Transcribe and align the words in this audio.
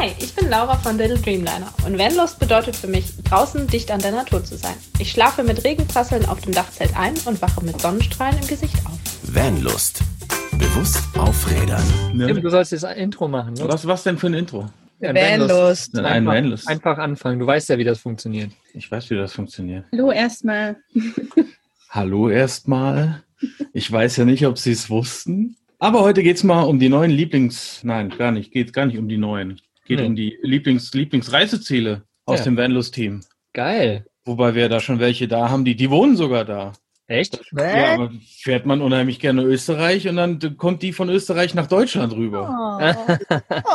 Hi, 0.00 0.12
ich 0.18 0.34
bin 0.34 0.48
Laura 0.48 0.76
von 0.76 0.96
Little 0.96 1.18
Dreamliner 1.18 1.74
und 1.84 1.98
Vanlust 1.98 2.38
bedeutet 2.38 2.74
für 2.74 2.86
mich, 2.86 3.22
draußen 3.22 3.66
dicht 3.66 3.90
an 3.90 4.00
der 4.00 4.12
Natur 4.12 4.42
zu 4.42 4.56
sein. 4.56 4.72
Ich 4.98 5.10
schlafe 5.10 5.42
mit 5.42 5.62
Regenprasseln 5.62 6.24
auf 6.24 6.40
dem 6.40 6.54
Dachzelt 6.54 6.96
ein 6.96 7.12
und 7.26 7.42
wache 7.42 7.62
mit 7.62 7.78
Sonnenstrahlen 7.82 8.38
im 8.40 8.46
Gesicht 8.46 8.74
auf. 8.86 8.98
Vanlust. 9.24 10.00
Bewusst 10.52 11.04
aufrädern. 11.18 11.82
Tim, 12.16 12.40
du 12.40 12.48
sollst 12.48 12.72
jetzt 12.72 12.86
ein 12.86 12.96
Intro 12.96 13.28
machen. 13.28 13.52
Ne? 13.52 13.68
Was, 13.68 13.86
was 13.86 14.02
denn 14.02 14.16
für 14.16 14.28
ein 14.28 14.32
Intro? 14.32 14.70
Ja, 15.00 15.14
Vanlust. 15.14 15.94
Ein 15.98 16.06
Einfach, 16.06 16.32
Vanlust. 16.32 16.66
einfach 16.66 16.96
anfangen. 16.96 17.38
Du 17.38 17.46
weißt 17.46 17.68
ja, 17.68 17.76
wie 17.76 17.84
das 17.84 17.98
funktioniert. 17.98 18.52
Ich 18.72 18.90
weiß, 18.90 19.10
wie 19.10 19.16
das 19.16 19.34
funktioniert. 19.34 19.84
Hallo 19.92 20.12
erstmal. 20.12 20.76
Hallo 21.90 22.30
erstmal. 22.30 23.22
Ich 23.74 23.92
weiß 23.92 24.16
ja 24.16 24.24
nicht, 24.24 24.46
ob 24.46 24.56
Sie 24.56 24.72
es 24.72 24.88
wussten. 24.88 25.56
Aber 25.78 26.00
heute 26.00 26.22
geht's 26.22 26.42
mal 26.42 26.62
um 26.62 26.78
die 26.78 26.88
neuen 26.88 27.10
Lieblings... 27.10 27.80
Nein, 27.84 28.08
gar 28.16 28.32
nicht. 28.32 28.50
Geht 28.50 28.72
gar 28.72 28.86
nicht 28.86 28.96
um 28.96 29.06
die 29.06 29.18
neuen. 29.18 29.60
Geht 29.90 29.98
Nee. 29.98 30.06
um 30.06 30.14
die 30.14 30.38
Lieblings 30.42 30.94
Lieblingsreiseziele 30.94 32.02
aus 32.24 32.38
Ja. 32.38 32.44
dem 32.44 32.56
Vanlust-Team. 32.56 33.22
Geil. 33.52 34.06
Wobei 34.24 34.54
wir 34.54 34.68
da 34.68 34.78
schon 34.78 35.00
welche 35.00 35.26
da 35.26 35.50
haben, 35.50 35.64
die, 35.64 35.74
die 35.74 35.90
wohnen 35.90 36.14
sogar 36.16 36.44
da. 36.44 36.74
Echt? 37.08 37.40
Ja, 37.50 37.94
aber 37.94 38.12
fährt 38.40 38.66
man 38.66 38.80
unheimlich 38.82 39.18
gerne 39.18 39.42
Österreich 39.42 40.06
und 40.06 40.14
dann 40.14 40.56
kommt 40.56 40.82
die 40.82 40.92
von 40.92 41.08
Österreich 41.08 41.54
nach 41.56 41.66
Deutschland 41.66 42.12
rüber. 42.12 42.78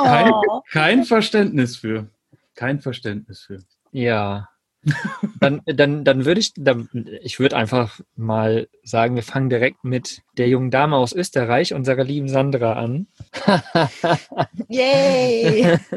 Kein, 0.06 0.32
kein 0.72 1.04
Verständnis 1.04 1.76
für. 1.76 2.08
Kein 2.56 2.80
Verständnis 2.80 3.42
für. 3.42 3.60
Ja. 3.92 4.48
Dann, 5.40 5.62
dann, 5.66 6.04
dann 6.06 6.26
würde 6.26 6.40
ich, 6.40 6.54
dann, 6.56 6.90
ich 7.22 7.40
würde 7.40 7.58
einfach 7.58 8.00
mal 8.16 8.68
sagen, 8.84 9.16
wir 9.16 9.24
fangen 9.24 9.50
direkt 9.50 9.84
mit 9.84 10.22
der 10.38 10.48
jungen 10.48 10.72
Dame 10.72 10.96
aus 10.96 11.14
Österreich, 11.14 11.74
unserer 11.74 12.04
lieben 12.04 12.30
Sandra, 12.30 12.74
an. 12.74 13.08
Yay! 14.70 15.78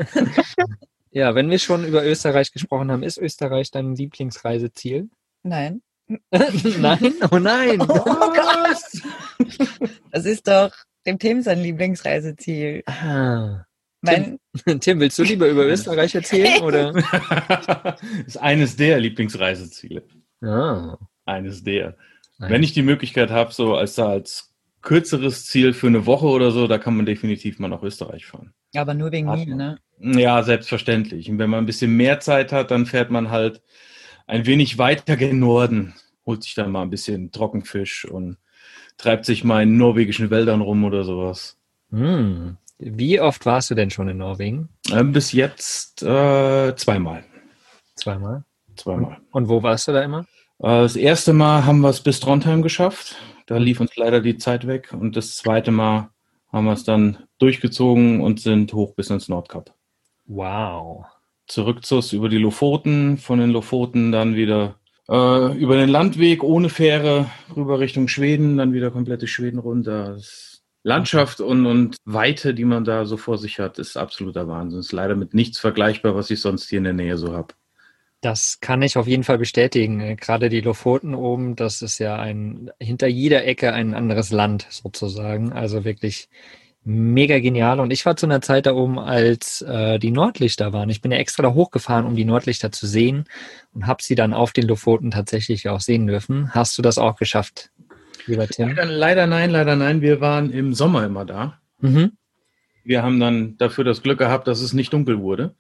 Ja, 1.11 1.35
wenn 1.35 1.51
wir 1.51 1.59
schon 1.59 1.87
über 1.87 2.05
Österreich 2.05 2.53
gesprochen 2.53 2.93
haben, 2.93 3.03
ist 3.03 3.17
Österreich 3.17 3.71
dein 3.71 3.95
Lieblingsreiseziel? 3.95 5.09
Nein. 5.43 5.81
nein? 6.11 7.15
Oh 7.31 7.39
nein! 7.39 7.81
Oh 7.81 7.87
Gott! 7.87 9.49
Das 10.13 10.27
ist 10.27 10.47
doch 10.47 10.71
dem 11.07 11.19
Tim 11.19 11.43
sein 11.43 11.61
Lieblingsreiseziel. 11.61 12.83
Ah. 12.87 13.65
Mein, 14.01 14.39
Tim, 14.81 15.01
willst 15.01 15.19
du 15.19 15.23
lieber 15.23 15.49
über 15.49 15.67
Österreich 15.67 16.15
erzählen? 16.15 16.63
Oder? 16.63 16.95
ist 18.27 18.37
eines 18.37 18.77
der 18.77 19.01
Lieblingsreiseziele. 19.01 20.05
Ah. 20.43 20.97
Eines 21.25 21.65
der. 21.65 21.97
Nein. 22.39 22.53
Wenn 22.53 22.63
ich 22.63 22.73
die 22.73 22.83
Möglichkeit 22.83 23.31
habe, 23.31 23.53
so 23.53 23.75
als, 23.75 23.99
als 23.99 24.55
kürzeres 24.83 25.47
Ziel 25.47 25.73
für 25.73 25.89
eine 25.89 26.07
Woche 26.07 26.27
oder 26.27 26.51
so, 26.53 26.69
da 26.69 26.79
kann 26.79 26.97
man 26.97 27.07
definitiv 27.07 27.59
mal 27.59 27.69
nach 27.69 27.83
Österreich 27.83 28.27
fahren. 28.27 28.55
aber 28.75 28.95
nur 28.95 29.11
wegen 29.11 29.29
mir, 29.29 29.55
ne? 29.55 29.79
Ja, 30.01 30.43
selbstverständlich. 30.45 31.29
Und 31.29 31.39
wenn 31.39 31.51
man 31.51 31.65
ein 31.65 31.67
bisschen 31.67 31.97
mehr 31.97 32.21
Zeit 32.21 32.53
hat, 32.53 32.71
dann 32.71 32.87
fährt 32.87 33.11
man 33.11 33.31
halt 33.31 33.61
ein 34.29 34.47
wenig 34.47 34.79
weiter 34.79 35.17
gen 35.17 35.41
Norden, 35.41 35.95
holt 36.25 36.45
sich 36.45 36.55
dann 36.55 36.71
mal 36.71 36.83
ein 36.83 36.91
bisschen 36.91 37.33
Trockenfisch 37.33 38.05
und 38.05 38.37
treibt 38.97 39.25
sich 39.25 39.43
mal 39.43 39.65
in 39.65 39.77
norwegischen 39.77 40.31
Wäldern 40.31 40.61
rum 40.61 40.85
oder 40.85 41.03
sowas. 41.03 41.59
Hm. 41.91 42.57
Wie 42.79 43.21
oft 43.21 43.45
warst 43.45 43.71
du 43.71 43.75
denn 43.75 43.91
schon 43.91 44.09
in 44.09 44.19
Norwegen? 44.19 44.69
Ähm, 44.93 45.13
bis 45.13 45.33
jetzt 45.33 46.03
äh, 46.03 46.75
zweimal. 46.77 47.25
Zweimal. 47.97 48.45
Zweimal. 48.77 49.19
Und 49.33 49.49
wo 49.49 49.63
warst 49.63 49.89
du 49.89 49.93
da 49.93 50.03
immer? 50.03 50.21
Äh, 50.61 50.83
Das 50.83 50.97
erste 50.97 51.33
Mal 51.33 51.65
haben 51.65 51.81
wir 51.81 51.89
es 51.89 52.01
bis 52.01 52.21
Trondheim 52.21 52.63
geschafft. 52.63 53.17
Da 53.47 53.57
lief 53.57 53.81
uns 53.81 53.97
leider 53.97 54.21
die 54.21 54.37
Zeit 54.37 54.67
weg. 54.67 54.93
Und 54.93 55.17
das 55.17 55.37
zweite 55.37 55.73
Mal 55.73 56.11
haben 56.53 56.67
wir 56.67 56.73
es 56.73 56.85
dann 56.85 57.19
durchgezogen 57.39 58.21
und 58.21 58.41
sind 58.41 58.73
hoch 58.73 58.95
bis 58.95 59.11
ins 59.11 59.29
Nordkap. 59.29 59.75
Wow. 60.27 61.07
Zurück 61.47 61.85
zu 61.85 62.01
über 62.13 62.29
die 62.29 62.39
Lofoten, 62.39 63.17
von 63.19 63.39
den 63.39 63.51
Lofoten 63.51 64.13
dann 64.13 64.37
wieder 64.37 64.77
äh, 65.09 65.59
über 65.59 65.77
den 65.77 65.89
Landweg 65.89 66.43
ohne 66.45 66.69
Fähre 66.69 67.27
rüber 67.57 67.81
Richtung 67.81 68.07
Schweden, 68.09 68.59
dann 68.59 68.73
wieder 68.73 68.91
komplette 68.91 69.27
Schweden 69.27 69.59
runter. 69.59 70.13
Das 70.15 70.58
Landschaft 70.89 71.41
und, 71.41 71.67
und 71.67 71.97
Weite, 72.05 72.55
die 72.55 72.65
man 72.65 72.85
da 72.85 73.05
so 73.05 73.17
vor 73.17 73.39
sich 73.39 73.61
hat, 73.61 73.79
ist 73.79 73.97
absoluter 73.97 74.49
Wahnsinn. 74.49 74.81
Ist 74.81 74.93
leider 74.93 75.15
mit 75.17 75.35
nichts 75.35 75.59
vergleichbar, 75.59 76.15
was 76.15 76.31
ich 76.31 76.41
sonst 76.41 76.69
hier 76.69 76.79
in 76.79 76.85
der 76.85 76.95
Nähe 76.95 77.19
so 77.19 77.33
habe. 77.33 77.55
Das 78.21 78.59
kann 78.61 78.83
ich 78.83 78.97
auf 78.97 79.07
jeden 79.07 79.23
Fall 79.23 79.39
bestätigen. 79.39 80.01
Äh, 80.01 80.17
Gerade 80.17 80.49
die 80.49 80.63
Lofoten 80.63 81.15
oben, 81.15 81.55
das 81.55 81.83
ist 81.83 81.99
ja 81.99 82.17
ein 82.17 82.71
hinter 82.81 83.07
jeder 83.07 83.45
Ecke 83.45 83.73
ein 83.73 83.95
anderes 83.95 84.31
Land 84.31 84.67
sozusagen. 84.71 85.53
Also 85.53 85.85
wirklich 85.85 86.29
mega 86.85 87.39
genial. 87.39 87.81
Und 87.81 87.93
ich 87.93 88.07
war 88.07 88.17
zu 88.17 88.25
einer 88.25 88.41
Zeit 88.41 88.65
da 88.65 88.75
oben, 88.75 88.99
als 88.99 89.61
äh, 89.61 89.99
die 89.99 90.11
Nordlichter 90.11 90.73
waren. 90.73 90.89
Ich 90.89 91.03
bin 91.03 91.13
ja 91.13 91.19
extra 91.19 91.43
da 91.43 91.53
hochgefahren, 91.53 92.07
um 92.07 92.17
die 92.17 92.25
Nordlichter 92.25 92.73
zu 92.73 92.87
sehen 92.87 93.27
und 93.75 93.87
habe 93.87 94.03
sie 94.03 94.15
dann 94.15 94.33
auf 94.33 94.53
den 94.53 94.67
Lofoten 94.67 95.11
tatsächlich 95.11 95.69
auch 95.69 95.81
sehen 95.81 96.07
dürfen. 96.07 96.55
Hast 96.55 96.79
du 96.79 96.83
das 96.83 96.97
auch 96.97 97.17
geschafft, 97.17 97.71
lieber 98.29 98.47
Tim? 98.47 98.69
Leider, 98.69 98.85
leider 98.87 99.27
nein, 99.27 99.51
leider 99.51 99.77
nein. 99.77 100.01
Wir 100.01 100.21
waren 100.21 100.51
im 100.51 100.75
Sommer 100.75 101.05
immer 101.05 101.25
da. 101.25 101.61
Mhm. 101.81 102.13
Wir 102.85 103.03
haben 103.03 103.21
dann 103.21 103.57
dafür 103.59 103.85
das 103.85 104.03
Glück 104.03 104.19
gehabt, 104.19 104.47
dass 104.49 104.61
es 104.61 104.73
nicht 104.73 104.93
dunkel 104.93 105.21
wurde. 105.21 105.55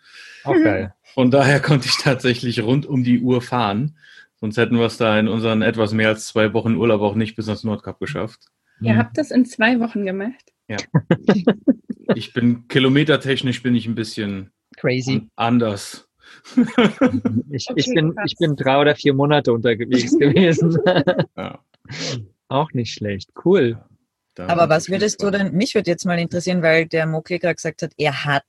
Auch 0.44 0.54
geil. 0.54 0.94
Von 1.14 1.30
daher 1.30 1.60
konnte 1.60 1.86
ich 1.86 1.96
tatsächlich 1.98 2.62
rund 2.62 2.86
um 2.86 3.04
die 3.04 3.20
Uhr 3.20 3.42
fahren. 3.42 3.96
Sonst 4.40 4.56
hätten 4.56 4.76
wir 4.78 4.86
es 4.86 4.96
da 4.96 5.18
in 5.18 5.26
unseren 5.28 5.62
etwas 5.62 5.92
mehr 5.92 6.08
als 6.08 6.26
zwei 6.28 6.52
Wochen 6.54 6.76
Urlaub 6.76 7.00
auch 7.02 7.14
nicht 7.16 7.34
bis 7.36 7.48
ans 7.48 7.64
Nordkap 7.64 7.98
geschafft. 7.98 8.46
Ihr 8.80 8.96
habt 8.96 9.18
das 9.18 9.32
in 9.32 9.44
zwei 9.44 9.80
Wochen 9.80 10.06
gemacht. 10.06 10.52
Ich 12.14 12.32
bin 12.32 12.68
kilometertechnisch 12.68 13.62
bin 13.62 13.74
ich 13.74 13.86
ein 13.86 13.96
bisschen 13.96 14.52
Crazy. 14.76 15.28
anders. 15.34 16.08
Ich, 17.50 17.68
Okay, 17.68 17.72
ich, 17.76 17.86
bin, 17.94 18.14
krass. 18.14 18.24
ich 18.30 18.36
bin 18.38 18.54
drei 18.54 18.78
oder 18.80 18.94
vier 18.94 19.14
Monate 19.14 19.52
unterwegs 19.52 20.16
gewesen. 20.18 20.78
Ja, 21.36 21.58
auch 22.48 22.72
nicht 22.72 22.92
schlecht. 22.92 23.30
Cool. 23.44 23.82
da 24.34 24.46
Aber 24.48 24.68
was 24.68 24.88
würdest 24.88 25.22
du 25.22 25.30
denn, 25.30 25.52
mich 25.52 25.74
würde 25.74 25.90
jetzt 25.90 26.04
mal 26.04 26.18
interessieren, 26.18 26.62
weil 26.62 26.86
der 26.86 27.06
Mokli 27.06 27.38
gerade 27.38 27.54
gesagt 27.54 27.82
hat, 27.82 27.92
er 27.96 28.24
hat 28.24 28.44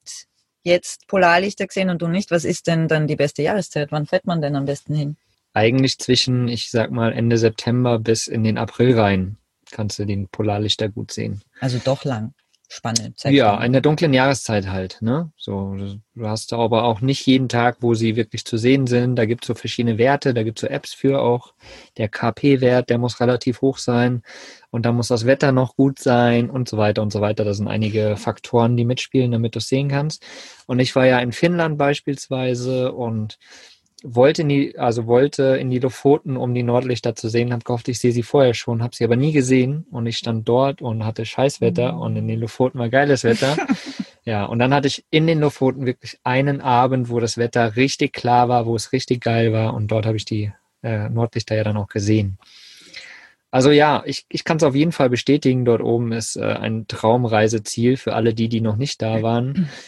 jetzt 0.64 1.08
Polarlichter 1.08 1.68
gesehen 1.68 1.90
und 1.90 2.02
du 2.02 2.08
nicht. 2.08 2.32
Was 2.32 2.46
ist 2.46 2.68
denn 2.68 2.88
dann 2.88 3.08
die 3.08 3.16
beste 3.16 3.42
Jahreszeit? 3.42 3.92
Wann 3.92 4.06
fährt 4.06 4.26
man 4.26 4.42
denn 4.42 4.56
am 4.56 4.66
besten 4.66 4.96
hin? 4.96 5.18
Eigentlich 5.54 5.98
zwischen, 5.98 6.48
ich 6.48 6.70
sag 6.70 6.92
mal, 6.92 7.12
Ende 7.12 7.38
September 7.38 8.00
bis 8.00 8.28
in 8.28 8.44
den 8.44 8.58
April 8.58 8.98
rein 9.00 9.38
kannst 9.72 10.00
du 10.00 10.06
den 10.06 10.28
Polarlichter 10.28 10.90
gut 10.90 11.12
sehen. 11.12 11.42
Also 11.60 11.80
doch 11.84 12.04
lang. 12.04 12.34
Spannend. 12.72 13.24
ja, 13.24 13.59
in 13.63 13.72
der 13.72 13.81
dunklen 13.81 14.13
Jahreszeit 14.13 14.68
halt, 14.68 15.02
ne? 15.02 15.31
So, 15.38 15.75
du 16.13 16.28
hast 16.28 16.53
aber 16.53 16.84
auch 16.84 17.02
nicht 17.02 17.25
jeden 17.25 17.50
Tag, 17.50 17.78
wo 17.80 17.96
sie 17.96 18.16
wirklich 18.16 18.46
zu 18.46 18.57
sehen 18.57 18.85
sind. 18.85 19.16
Da 19.16 19.25
gibt 19.25 19.44
es 19.44 19.47
so 19.47 19.56
verschiedene 19.56 19.97
Werte, 19.97 20.35
da 20.35 20.44
gibt 20.44 20.59
es 20.59 20.62
so 20.62 20.68
Apps 20.68 20.94
für 20.94 21.19
auch. 21.19 21.56
Der 21.97 22.09
KP-Wert, 22.09 22.91
der 22.91 23.00
muss 23.00 23.19
relativ 23.22 23.62
hoch 23.62 23.80
sein 23.80 24.22
und 24.69 24.85
dann 24.85 24.96
muss 24.96 25.07
das 25.07 25.25
Wetter 25.25 25.52
noch 25.52 25.78
gut 25.78 25.97
sein 25.97 26.52
und 26.52 26.69
so 26.69 26.78
weiter 26.78 27.02
und 27.02 27.12
so 27.12 27.22
weiter. 27.22 27.44
Da 27.44 27.56
sind 27.56 27.68
einige 27.68 28.16
Faktoren, 28.18 28.78
die 28.78 28.86
mitspielen, 28.86 29.31
damit 29.31 29.56
du 29.56 29.59
es 29.59 29.68
sehen 29.68 29.90
kannst. 29.90 30.24
Und 30.68 30.78
ich 30.78 30.96
war 30.96 31.07
ja 31.07 31.18
in 31.18 31.31
Finnland 31.31 31.80
beispielsweise 31.80 32.91
und 32.91 33.40
wollte 34.04 34.44
in 34.44 34.50
die, 34.50 34.78
also 34.78 35.08
wollte 35.08 35.58
in 35.58 35.70
die 35.70 35.80
Lofoten, 35.80 36.38
um 36.38 36.54
die 36.54 36.64
Nordlichter 36.64 37.16
zu 37.16 37.30
sehen, 37.30 37.52
habe 37.52 37.64
gehofft, 37.64 37.88
ich 37.88 38.00
sehe 38.00 38.12
sie 38.12 38.24
vorher 38.24 38.54
schon, 38.54 38.82
habe 38.82 38.96
sie 38.96 39.04
aber 39.04 39.16
nie 39.16 39.32
gesehen 39.32 39.86
und 39.92 40.06
ich 40.06 40.18
stand 40.18 40.48
dort 40.48 40.82
und 40.82 41.06
hatte 41.06 41.26
Scheißwetter 41.26 41.98
und 41.98 42.16
in 42.16 42.28
den 42.28 42.40
Lofoten 42.40 42.80
war 42.80 42.90
geiles 42.90 43.24
Wetter. 43.24 43.58
ja, 44.26 44.46
und 44.46 44.60
dann 44.60 44.74
hatte 44.74 44.88
ich 44.88 45.06
in 45.10 45.28
den 45.28 45.40
Lofoten 45.40 45.86
wirklich 45.86 46.20
einen 46.24 46.62
Abend, 46.62 47.10
wo 47.10 47.20
das 47.20 47.38
Wetter 47.38 47.76
richtig 47.76 48.14
klar 48.14 48.50
war, 48.50 48.66
wo 48.66 48.76
es 48.76 48.94
richtig 48.94 49.22
geil 49.22 49.52
war 49.54 49.74
und 49.74 49.88
dort 49.88 50.06
habe 50.06 50.18
ich 50.18 50.26
die 50.26 50.52
äh, 50.84 51.10
Nordlichter 51.10 51.56
ja 51.56 51.64
dann 51.64 51.78
auch 51.78 51.88
gesehen. 51.88 52.38
Also 53.52 53.72
ja, 53.72 54.04
ich, 54.06 54.26
ich 54.30 54.44
kann 54.44 54.58
es 54.58 54.64
auf 54.64 54.76
jeden 54.76 54.92
Fall 54.92 55.10
bestätigen, 55.10 55.66
dort 55.66 55.81
oben 55.81 56.12
ist 56.12 56.36
äh, 56.36 56.44
ein 56.44 56.88
Traumreiseziel 56.88 57.98
für 57.98 58.14
alle 58.14 58.34
die, 58.34 58.48
die 58.48 58.62
noch 58.62 58.76
nicht 58.76 59.02
da 59.02 59.22
waren. 59.22 59.70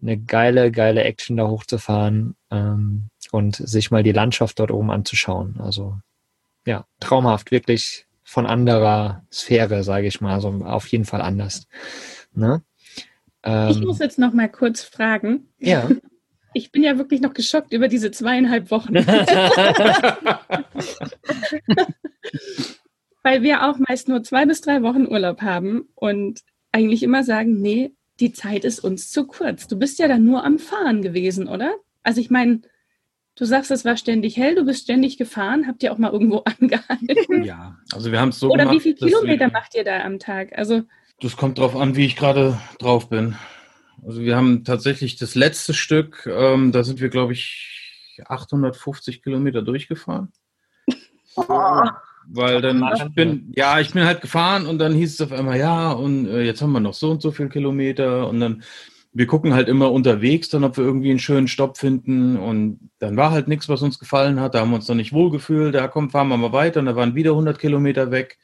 Eine 0.00 0.16
geile, 0.18 0.70
geile 0.70 1.02
Action 1.04 1.36
da 1.36 1.48
hochzufahren 1.48 2.36
ähm, 2.50 3.08
und 3.32 3.56
sich 3.56 3.90
mal 3.90 4.02
die 4.02 4.12
Landschaft 4.12 4.58
dort 4.60 4.70
oben 4.70 4.90
anzuschauen. 4.90 5.56
Also 5.60 5.96
ja, 6.66 6.84
traumhaft, 7.00 7.50
wirklich 7.50 8.06
von 8.22 8.46
anderer 8.46 9.24
Sphäre, 9.32 9.82
sage 9.82 10.06
ich 10.06 10.20
mal. 10.20 10.34
Also 10.34 10.48
auf 10.64 10.86
jeden 10.88 11.04
Fall 11.04 11.20
anders. 11.22 11.66
Ne? 12.32 12.62
Ich 12.94 13.76
Ähm, 13.76 13.80
muss 13.84 13.98
jetzt 14.00 14.18
noch 14.18 14.32
mal 14.32 14.48
kurz 14.48 14.82
fragen. 14.82 15.48
ja. 15.58 15.88
Ich 16.54 16.72
bin 16.72 16.82
ja 16.82 16.96
wirklich 16.96 17.20
noch 17.20 17.34
geschockt 17.34 17.74
über 17.74 17.88
diese 17.88 18.10
zweieinhalb 18.10 18.70
Wochen. 18.70 18.94
Weil 23.22 23.42
wir 23.42 23.68
auch 23.68 23.76
meist 23.78 24.08
nur 24.08 24.22
zwei 24.22 24.46
bis 24.46 24.62
drei 24.62 24.82
Wochen 24.82 25.06
Urlaub 25.06 25.42
haben 25.42 25.88
und 25.94 26.40
eigentlich 26.72 27.02
immer 27.02 27.22
sagen, 27.22 27.60
nee, 27.60 27.92
die 28.20 28.32
Zeit 28.32 28.64
ist 28.64 28.80
uns 28.80 29.10
zu 29.10 29.26
kurz. 29.26 29.66
Du 29.68 29.78
bist 29.78 29.98
ja 29.98 30.08
dann 30.08 30.24
nur 30.24 30.44
am 30.44 30.58
Fahren 30.58 31.02
gewesen, 31.02 31.48
oder? 31.48 31.74
Also 32.02 32.20
ich 32.20 32.30
meine, 32.30 32.62
du 33.36 33.44
sagst, 33.44 33.70
es 33.70 33.84
war 33.84 33.96
ständig 33.96 34.36
hell, 34.36 34.54
du 34.54 34.64
bist 34.64 34.82
ständig 34.84 35.18
gefahren, 35.18 35.66
habt 35.66 35.82
ihr 35.82 35.92
auch 35.92 35.98
mal 35.98 36.12
irgendwo 36.12 36.38
angehalten? 36.60 37.44
Ja, 37.44 37.76
also 37.92 38.10
wir 38.12 38.20
haben 38.20 38.30
es 38.30 38.38
so 38.40 38.48
Oder 38.50 38.64
gemacht. 38.64 38.76
wie 38.76 38.80
viele 38.80 38.94
Kilometer 38.96 39.46
wir- 39.46 39.52
macht 39.52 39.74
ihr 39.74 39.84
da 39.84 40.00
am 40.02 40.18
Tag? 40.18 40.56
Also 40.56 40.82
Das 41.20 41.36
kommt 41.36 41.58
drauf 41.58 41.76
an, 41.76 41.96
wie 41.96 42.06
ich 42.06 42.16
gerade 42.16 42.58
drauf 42.78 43.08
bin. 43.08 43.36
Also 44.06 44.20
wir 44.20 44.36
haben 44.36 44.62
tatsächlich 44.64 45.16
das 45.16 45.34
letzte 45.34 45.74
Stück, 45.74 46.28
ähm, 46.32 46.70
da 46.72 46.84
sind 46.84 47.00
wir, 47.00 47.08
glaube 47.08 47.32
ich, 47.32 48.20
850 48.26 49.22
Kilometer 49.22 49.62
durchgefahren. 49.62 50.32
Oh. 51.36 51.82
Weil 52.30 52.60
dann, 52.60 52.84
ich 52.94 53.14
bin, 53.14 53.52
ja, 53.56 53.80
ich 53.80 53.92
bin 53.92 54.04
halt 54.04 54.20
gefahren 54.20 54.66
und 54.66 54.78
dann 54.78 54.92
hieß 54.94 55.14
es 55.14 55.20
auf 55.20 55.32
einmal, 55.32 55.58
ja, 55.58 55.92
und 55.92 56.26
äh, 56.26 56.42
jetzt 56.42 56.60
haben 56.60 56.72
wir 56.72 56.80
noch 56.80 56.92
so 56.92 57.10
und 57.10 57.22
so 57.22 57.30
viel 57.30 57.48
Kilometer 57.48 58.28
und 58.28 58.40
dann, 58.40 58.62
wir 59.14 59.26
gucken 59.26 59.54
halt 59.54 59.68
immer 59.68 59.90
unterwegs 59.90 60.50
dann, 60.50 60.62
ob 60.62 60.76
wir 60.76 60.84
irgendwie 60.84 61.08
einen 61.08 61.18
schönen 61.18 61.48
Stopp 61.48 61.78
finden 61.78 62.36
und 62.36 62.90
dann 62.98 63.16
war 63.16 63.30
halt 63.30 63.48
nichts, 63.48 63.68
was 63.70 63.80
uns 63.80 63.98
gefallen 63.98 64.40
hat, 64.40 64.54
da 64.54 64.60
haben 64.60 64.70
wir 64.70 64.76
uns 64.76 64.86
dann 64.86 64.98
nicht 64.98 65.14
wohlgefühlt, 65.14 65.74
da 65.74 65.88
komm, 65.88 66.10
fahren 66.10 66.28
wir 66.28 66.36
mal 66.36 66.52
weiter 66.52 66.80
und 66.80 66.86
da 66.86 66.96
waren 66.96 67.14
wieder 67.14 67.30
100 67.30 67.58
Kilometer 67.58 68.10
weg 68.10 68.38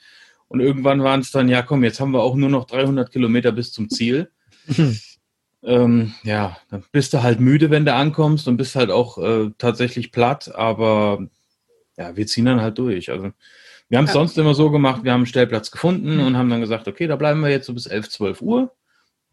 und 0.49 0.61
irgendwann 0.61 1.03
waren 1.03 1.21
es 1.21 1.31
dann, 1.31 1.51
ja 1.51 1.61
komm, 1.61 1.85
jetzt 1.85 2.01
haben 2.01 2.13
wir 2.13 2.23
auch 2.23 2.37
nur 2.37 2.49
noch 2.49 2.65
300 2.65 3.13
Kilometer 3.13 3.53
bis 3.53 3.71
zum 3.73 3.91
Ziel. 3.91 4.31
ähm, 5.63 6.15
ja, 6.23 6.57
dann 6.71 6.85
bist 6.91 7.13
du 7.13 7.23
halt 7.23 7.39
müde, 7.39 7.71
wenn 7.71 7.85
du 7.85 7.93
ankommst 7.93 8.49
und 8.49 8.57
bist 8.57 8.77
halt 8.77 8.91
auch 8.91 9.19
äh, 9.19 9.51
tatsächlich 9.59 10.11
platt, 10.11 10.55
aber 10.55 11.27
ja, 11.99 12.17
wir 12.17 12.27
ziehen 12.27 12.47
dann 12.47 12.63
halt 12.63 12.79
durch. 12.79 13.11
Also 13.11 13.31
wir 13.89 13.99
haben 13.99 14.05
es 14.05 14.11
Ja. 14.11 14.15
sonst 14.15 14.39
immer 14.39 14.55
so 14.55 14.71
gemacht, 14.71 15.05
wir 15.05 15.13
haben 15.13 15.21
einen 15.21 15.27
Stellplatz 15.27 15.71
gefunden 15.71 16.21
und 16.21 16.37
haben 16.37 16.49
dann 16.51 16.61
gesagt, 16.61 16.89
okay, 16.89 17.07
da 17.07 17.17
bleiben 17.17 17.41
wir 17.41 17.51
jetzt 17.51 17.67
so 17.67 17.75
bis 17.75 17.87
11, 17.87 18.09
12 18.09 18.43
Uhr. 18.43 18.73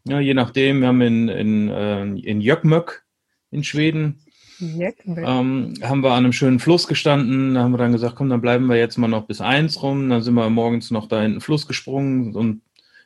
Ja, 0.04 0.20
je 0.20 0.34
nachdem, 0.34 0.80
wir 0.80 0.88
haben 0.88 1.00
in, 1.00 1.28
in, 1.28 1.68
äh, 1.68 2.02
in 2.02 2.40
Jökmök 2.40 3.04
in 3.50 3.62
Schweden, 3.64 4.20
ähm, 4.60 5.74
haben 5.82 6.02
wir 6.02 6.10
an 6.10 6.24
einem 6.24 6.32
schönen 6.32 6.58
Fluss 6.58 6.86
gestanden. 6.86 7.54
Da 7.54 7.62
haben 7.62 7.72
wir 7.72 7.78
dann 7.78 7.92
gesagt, 7.92 8.14
komm, 8.16 8.28
dann 8.28 8.40
bleiben 8.40 8.66
wir 8.66 8.76
jetzt 8.76 8.96
mal 8.96 9.08
noch 9.08 9.26
bis 9.26 9.40
eins 9.40 9.82
rum. 9.82 10.08
Dann 10.08 10.22
sind 10.22 10.34
wir 10.34 10.48
morgens 10.50 10.90
noch 10.90 11.08
da 11.08 11.22
in 11.24 11.32
den 11.32 11.40
Fluss 11.40 11.66
gesprungen 11.66 12.34
und 12.34 12.48
ein 12.56 12.62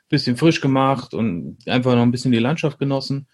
bisschen 0.09 0.37
frisch 0.37 0.61
gemacht 0.61 1.15
und 1.15 1.59
einfach 1.67 1.95
noch 1.95 2.03
ein 2.03 2.11
bisschen 2.11 2.33
die 2.33 2.39
Landschaft 2.39 2.79
genossen. 2.79 3.27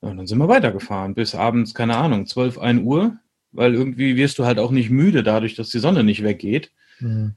Und 0.00 0.16
dann 0.16 0.26
sind 0.26 0.38
wir 0.38 0.48
weitergefahren 0.48 1.14
bis 1.14 1.34
abends, 1.34 1.74
keine 1.74 1.96
Ahnung, 1.96 2.26
12, 2.26 2.58
1 2.58 2.82
Uhr, 2.82 3.16
weil 3.52 3.74
irgendwie 3.74 4.16
wirst 4.16 4.38
du 4.38 4.46
halt 4.46 4.58
auch 4.58 4.70
nicht 4.70 4.88
müde 4.90 5.22
dadurch, 5.22 5.54
dass 5.54 5.68
die 5.68 5.78
Sonne 5.78 6.02
nicht 6.02 6.22
weggeht. 6.22 6.72
Hm. 6.98 7.34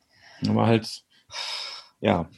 Aber 0.50 0.68
halt, 0.68 1.04
ja, 2.02 2.30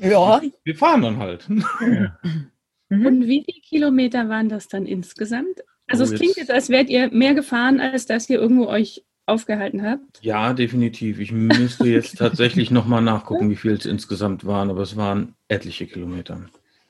Ja. 0.00 0.40
wir 0.64 0.74
fahren 0.76 1.02
dann 1.02 1.16
halt. 1.18 1.48
Mhm. 1.48 3.06
Und 3.06 3.26
wie 3.26 3.42
viele 3.44 3.60
Kilometer 3.62 4.28
waren 4.28 4.48
das 4.48 4.68
dann 4.68 4.86
insgesamt? 4.86 5.60
Also 5.88 6.04
Oh, 6.04 6.06
es 6.06 6.14
klingt 6.14 6.36
jetzt- 6.36 6.48
jetzt, 6.48 6.50
als 6.50 6.68
wärt 6.68 6.88
ihr 6.88 7.10
mehr 7.12 7.34
gefahren, 7.34 7.80
als 7.80 8.06
dass 8.06 8.28
ihr 8.30 8.38
irgendwo 8.40 8.66
euch 8.66 9.04
aufgehalten 9.26 9.82
habt. 9.82 10.20
Ja, 10.22 10.52
definitiv. 10.52 11.18
Ich 11.18 11.32
müsste 11.32 11.88
jetzt 11.88 12.16
tatsächlich 12.18 12.70
nochmal 12.70 13.02
nachgucken, 13.02 13.50
wie 13.50 13.56
viel 13.56 13.72
es 13.72 13.86
insgesamt 13.86 14.44
waren, 14.46 14.70
aber 14.70 14.82
es 14.82 14.96
waren 14.96 15.34
etliche 15.48 15.86
Kilometer. 15.86 16.40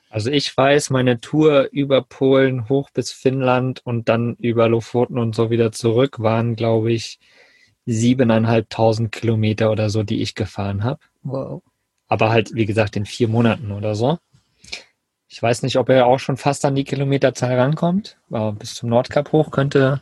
Also 0.09 0.29
ich 0.31 0.55
weiß, 0.55 0.89
meine 0.91 1.19
Tour 1.19 1.67
über 1.71 2.01
Polen 2.01 2.69
hoch 2.69 2.89
bis 2.91 3.11
Finnland 3.11 3.81
und 3.85 4.07
dann 4.07 4.35
über 4.35 4.69
Lofoten 4.69 5.17
und 5.17 5.35
so 5.35 5.49
wieder 5.49 5.71
zurück 5.71 6.19
waren, 6.19 6.55
glaube 6.55 6.91
ich, 6.93 7.19
siebeneinhalbtausend 7.87 9.11
Kilometer 9.11 9.71
oder 9.71 9.89
so, 9.89 10.03
die 10.03 10.21
ich 10.21 10.35
gefahren 10.35 10.83
habe. 10.83 10.99
Wow. 11.23 11.63
Aber 12.07 12.29
halt, 12.29 12.53
wie 12.53 12.65
gesagt, 12.65 12.95
in 12.95 13.05
vier 13.05 13.27
Monaten 13.27 13.71
oder 13.71 13.95
so. 13.95 14.19
Ich 15.27 15.41
weiß 15.41 15.63
nicht, 15.63 15.77
ob 15.77 15.89
er 15.89 16.05
auch 16.05 16.19
schon 16.19 16.37
fast 16.37 16.63
an 16.65 16.75
die 16.75 16.83
Kilometerzahl 16.83 17.57
rankommt. 17.57 18.17
Aber 18.29 18.53
bis 18.53 18.75
zum 18.75 18.89
Nordkap 18.89 19.31
hoch 19.31 19.51
könnte, 19.51 20.01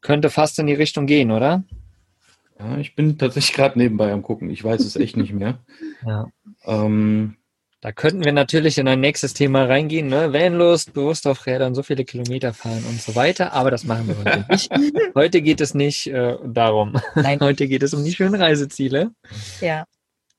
könnte 0.00 0.30
fast 0.30 0.58
in 0.58 0.66
die 0.66 0.74
Richtung 0.74 1.06
gehen, 1.06 1.30
oder? 1.30 1.64
Ja, 2.58 2.76
ich 2.76 2.94
bin 2.94 3.18
tatsächlich 3.18 3.54
gerade 3.56 3.78
nebenbei 3.78 4.12
am 4.12 4.22
gucken. 4.22 4.50
Ich 4.50 4.62
weiß 4.62 4.80
es 4.82 4.96
echt 4.96 5.16
nicht 5.16 5.32
mehr. 5.32 5.58
Ja. 6.04 6.26
Ähm, 6.64 7.36
Da 7.82 7.92
könnten 7.92 8.24
wir 8.24 8.32
natürlich 8.32 8.76
in 8.76 8.86
ein 8.88 9.00
nächstes 9.00 9.32
Thema 9.32 9.64
reingehen, 9.64 10.08
ne? 10.08 10.34
Vanlust, 10.34 10.92
bewusst 10.92 11.26
auf 11.26 11.46
Rädern, 11.46 11.74
so 11.74 11.82
viele 11.82 12.04
Kilometer 12.04 12.52
fahren 12.52 12.84
und 12.86 13.00
so 13.00 13.14
weiter. 13.14 13.54
Aber 13.54 13.70
das 13.70 13.84
machen 13.84 14.06
wir 14.06 14.18
heute 14.18 14.44
nicht. 14.50 14.70
Heute 15.14 15.40
geht 15.40 15.62
es 15.62 15.72
nicht 15.72 16.06
äh, 16.08 16.36
darum. 16.44 17.00
Nein. 17.14 17.40
Heute 17.40 17.68
geht 17.68 17.82
es 17.82 17.94
um 17.94 18.04
die 18.04 18.12
schönen 18.12 18.34
Reiseziele. 18.34 19.12
Ja. 19.62 19.86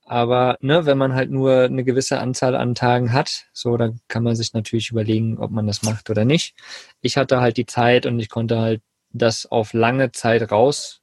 Aber 0.06 0.58
ne, 0.62 0.86
wenn 0.86 1.00
man 1.00 1.16
halt 1.16 1.32
nur 1.32 1.64
eine 1.64 1.84
gewisse 1.84 2.20
Anzahl 2.20 2.56
an 2.56 2.76
Tagen 2.76 3.12
hat, 3.12 3.46
so, 3.54 3.76
dann 3.76 4.00
kann 4.08 4.24
man 4.24 4.36
sich 4.36 4.54
natürlich 4.54 4.92
überlegen, 4.92 5.40
ob 5.40 5.50
man 5.50 5.66
das 5.66 5.82
macht 5.82 6.12
oder 6.12 6.26
nicht. 6.26 6.54
Ich 7.02 7.18
hatte 7.18 7.42
halt 7.42 7.58
die 7.58 7.66
Zeit 7.66 8.06
und 8.06 8.20
ich 8.20 8.30
konnte 8.30 8.60
halt 8.60 8.82
das 9.14 9.48
auf 9.48 9.74
lange 9.74 10.12
Zeit 10.12 10.52
raus 10.52 11.02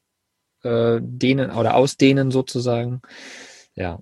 äh, 0.63 0.99
dehnen 1.01 1.51
oder 1.51 1.75
ausdehnen 1.75 2.31
sozusagen. 2.31 3.03
Ja. 3.75 4.01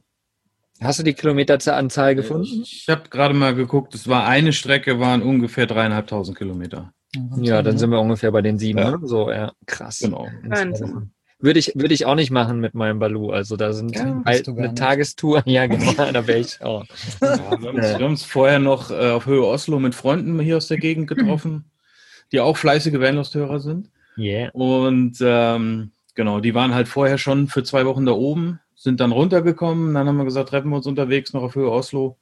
Hast 0.83 0.99
du 0.99 1.03
die 1.03 1.15
Kilometeranzahl 1.15 2.15
gefunden? 2.15 2.63
ich 2.65 2.87
habe 2.89 3.09
gerade 3.09 3.35
mal 3.35 3.55
geguckt, 3.55 3.95
es 3.95 4.09
war 4.09 4.27
eine 4.27 4.53
Strecke, 4.53 5.01
waren 5.01 5.23
ungefähr 5.23 5.67
dreieinhalbtausend 5.67 6.37
Kilometer. 6.37 6.93
Ja, 7.39 7.63
dann 7.63 7.79
sind 7.79 7.91
wir 7.91 8.01
ungefähr 8.01 8.31
bei 8.31 8.43
den 8.43 8.59
sieben. 8.59 8.79
Ja. 8.79 8.91
Ne? 8.93 8.99
So, 9.05 9.31
ja, 9.31 9.53
krass. 9.67 10.01
Genau. 10.01 10.27
Wahnsinn. 10.45 10.89
Wochen. 10.95 11.13
Würde 11.39 11.59
ich, 11.59 11.73
würde 11.75 11.95
ich 11.95 12.05
auch 12.07 12.15
nicht 12.15 12.31
machen 12.31 12.61
mit 12.61 12.75
meinem 12.75 12.99
Balu. 12.99 13.31
Also 13.31 13.57
da 13.57 13.73
sind 13.73 13.95
Ja, 13.95 14.23
halt 14.25 14.49
eine 14.49 14.61
nicht. 14.63 14.77
Tagestour. 14.79 15.43
Ja, 15.47 15.67
genau, 15.67 15.93
da 16.13 16.27
wäre 16.27 16.39
ich 16.41 16.61
auch. 16.63 16.85
Ja, 17.23 17.39
wir 17.39 17.49
haben 17.51 17.65
uns- 17.67 17.77
wir 17.87 17.95
haben 17.95 18.05
uns 18.05 18.25
vorher 18.25 18.59
noch 18.59 18.91
äh, 18.91 19.11
auf 19.11 19.27
Höhe 19.27 19.45
Oslo 19.47 19.79
mit 19.79 19.95
Freunden 19.95 20.39
hier 20.41 20.57
aus 20.59 20.69
der 20.69 20.79
Gegend 20.79 21.09
getroffen, 21.09 21.71
die 22.33 22.41
auch 22.41 22.57
fleißige 22.57 23.01
Vanlust-Hörer 23.01 23.61
sind. 23.61 23.91
Yeah. 24.19 24.51
Und 24.53 25.19
ähm, 25.21 25.93
genau, 26.15 26.41
die 26.41 26.55
waren 26.55 26.75
halt 26.75 26.89
vorher 26.89 27.19
schon 27.19 27.49
für 27.49 27.63
zwei 27.65 27.85
Wochen 27.87 28.07
da 28.07 28.13
oben, 28.13 28.61
sind 28.77 29.01
dann 29.01 29.11
runtergekommen. 29.13 29.95
Dann 29.95 30.07
haben 30.07 30.19
wir 30.19 30.25
gesagt, 30.25 30.51
treffen 30.51 30.71
wir 30.71 30.77
uns 30.77 30.87
unterwegs 30.87 31.33
noch 31.33 31.43
auf 31.43 31.55
Höhe 31.57 31.71
Oslo. 31.71 32.19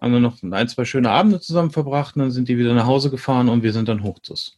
Haben 0.00 0.12
wir 0.14 0.20
noch 0.20 0.42
ein, 0.42 0.68
zwei 0.68 0.84
schöne 0.86 1.10
Abende 1.10 1.40
zusammen 1.40 1.70
verbracht. 1.70 2.16
Und 2.16 2.22
dann 2.22 2.30
sind 2.30 2.48
die 2.48 2.56
wieder 2.56 2.72
nach 2.72 2.86
Hause 2.86 3.10
gefahren 3.10 3.48
und 3.48 3.62
wir 3.62 3.72
sind 3.72 3.88
dann 3.88 4.02
hochzus. 4.02 4.56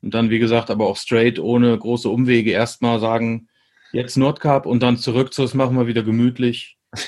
Und 0.00 0.14
dann, 0.14 0.30
wie 0.30 0.38
gesagt, 0.38 0.70
aber 0.70 0.86
auch 0.86 0.96
straight, 0.96 1.38
ohne 1.38 1.76
große 1.76 2.08
Umwege, 2.08 2.52
erstmal 2.52 3.00
sagen, 3.00 3.48
jetzt 3.92 4.16
Nordkap 4.16 4.64
und 4.64 4.82
dann 4.82 4.96
zurück 4.96 5.34
zu, 5.34 5.42
das 5.42 5.52
machen 5.52 5.76
wir 5.76 5.86
wieder 5.86 6.02
gemütlich. 6.02 6.78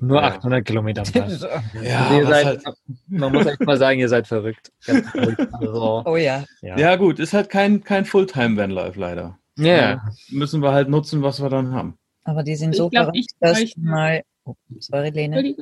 Nur 0.00 0.20
Ja. 0.20 0.28
800 0.28 0.64
Kilometer 0.64 1.04
fahren. 1.04 1.30
Ja, 1.82 2.16
ihr 2.16 2.22
was 2.22 2.28
seid, 2.28 2.46
halt, 2.46 2.76
man 3.08 3.32
muss 3.32 3.46
echt 3.46 3.60
mal 3.60 3.76
sagen, 3.76 3.98
ihr 3.98 4.08
seid 4.08 4.26
verrückt. 4.28 4.70
Also, 4.86 6.02
Oh 6.06 6.16
ja. 6.16 6.44
ja. 6.62 6.78
ja 6.78 6.96
gut, 6.96 7.18
ist 7.18 7.32
halt 7.32 7.50
kein, 7.50 7.82
kein 7.82 8.04
Fulltime-Vanlife 8.04 8.98
leider. 8.98 9.38
Ja. 9.56 10.00
Müssen 10.30 10.62
wir 10.62 10.70
halt 10.70 10.88
nutzen, 10.88 11.22
was 11.22 11.42
wir 11.42 11.48
dann 11.48 11.72
haben. 11.72 11.97
Aber 12.28 12.42
die 12.42 12.56
sind 12.56 12.72
Ich 12.72 12.76
so 12.76 12.90
glaub, 12.90 13.04
verrückt, 13.06 13.18
ich 13.18 13.26
dass 13.40 13.58
bräuchte- 13.58 13.80
mal. 13.80 14.22
Oh, 14.44 14.54
sorry, 14.80 15.08
Lene. 15.10 15.54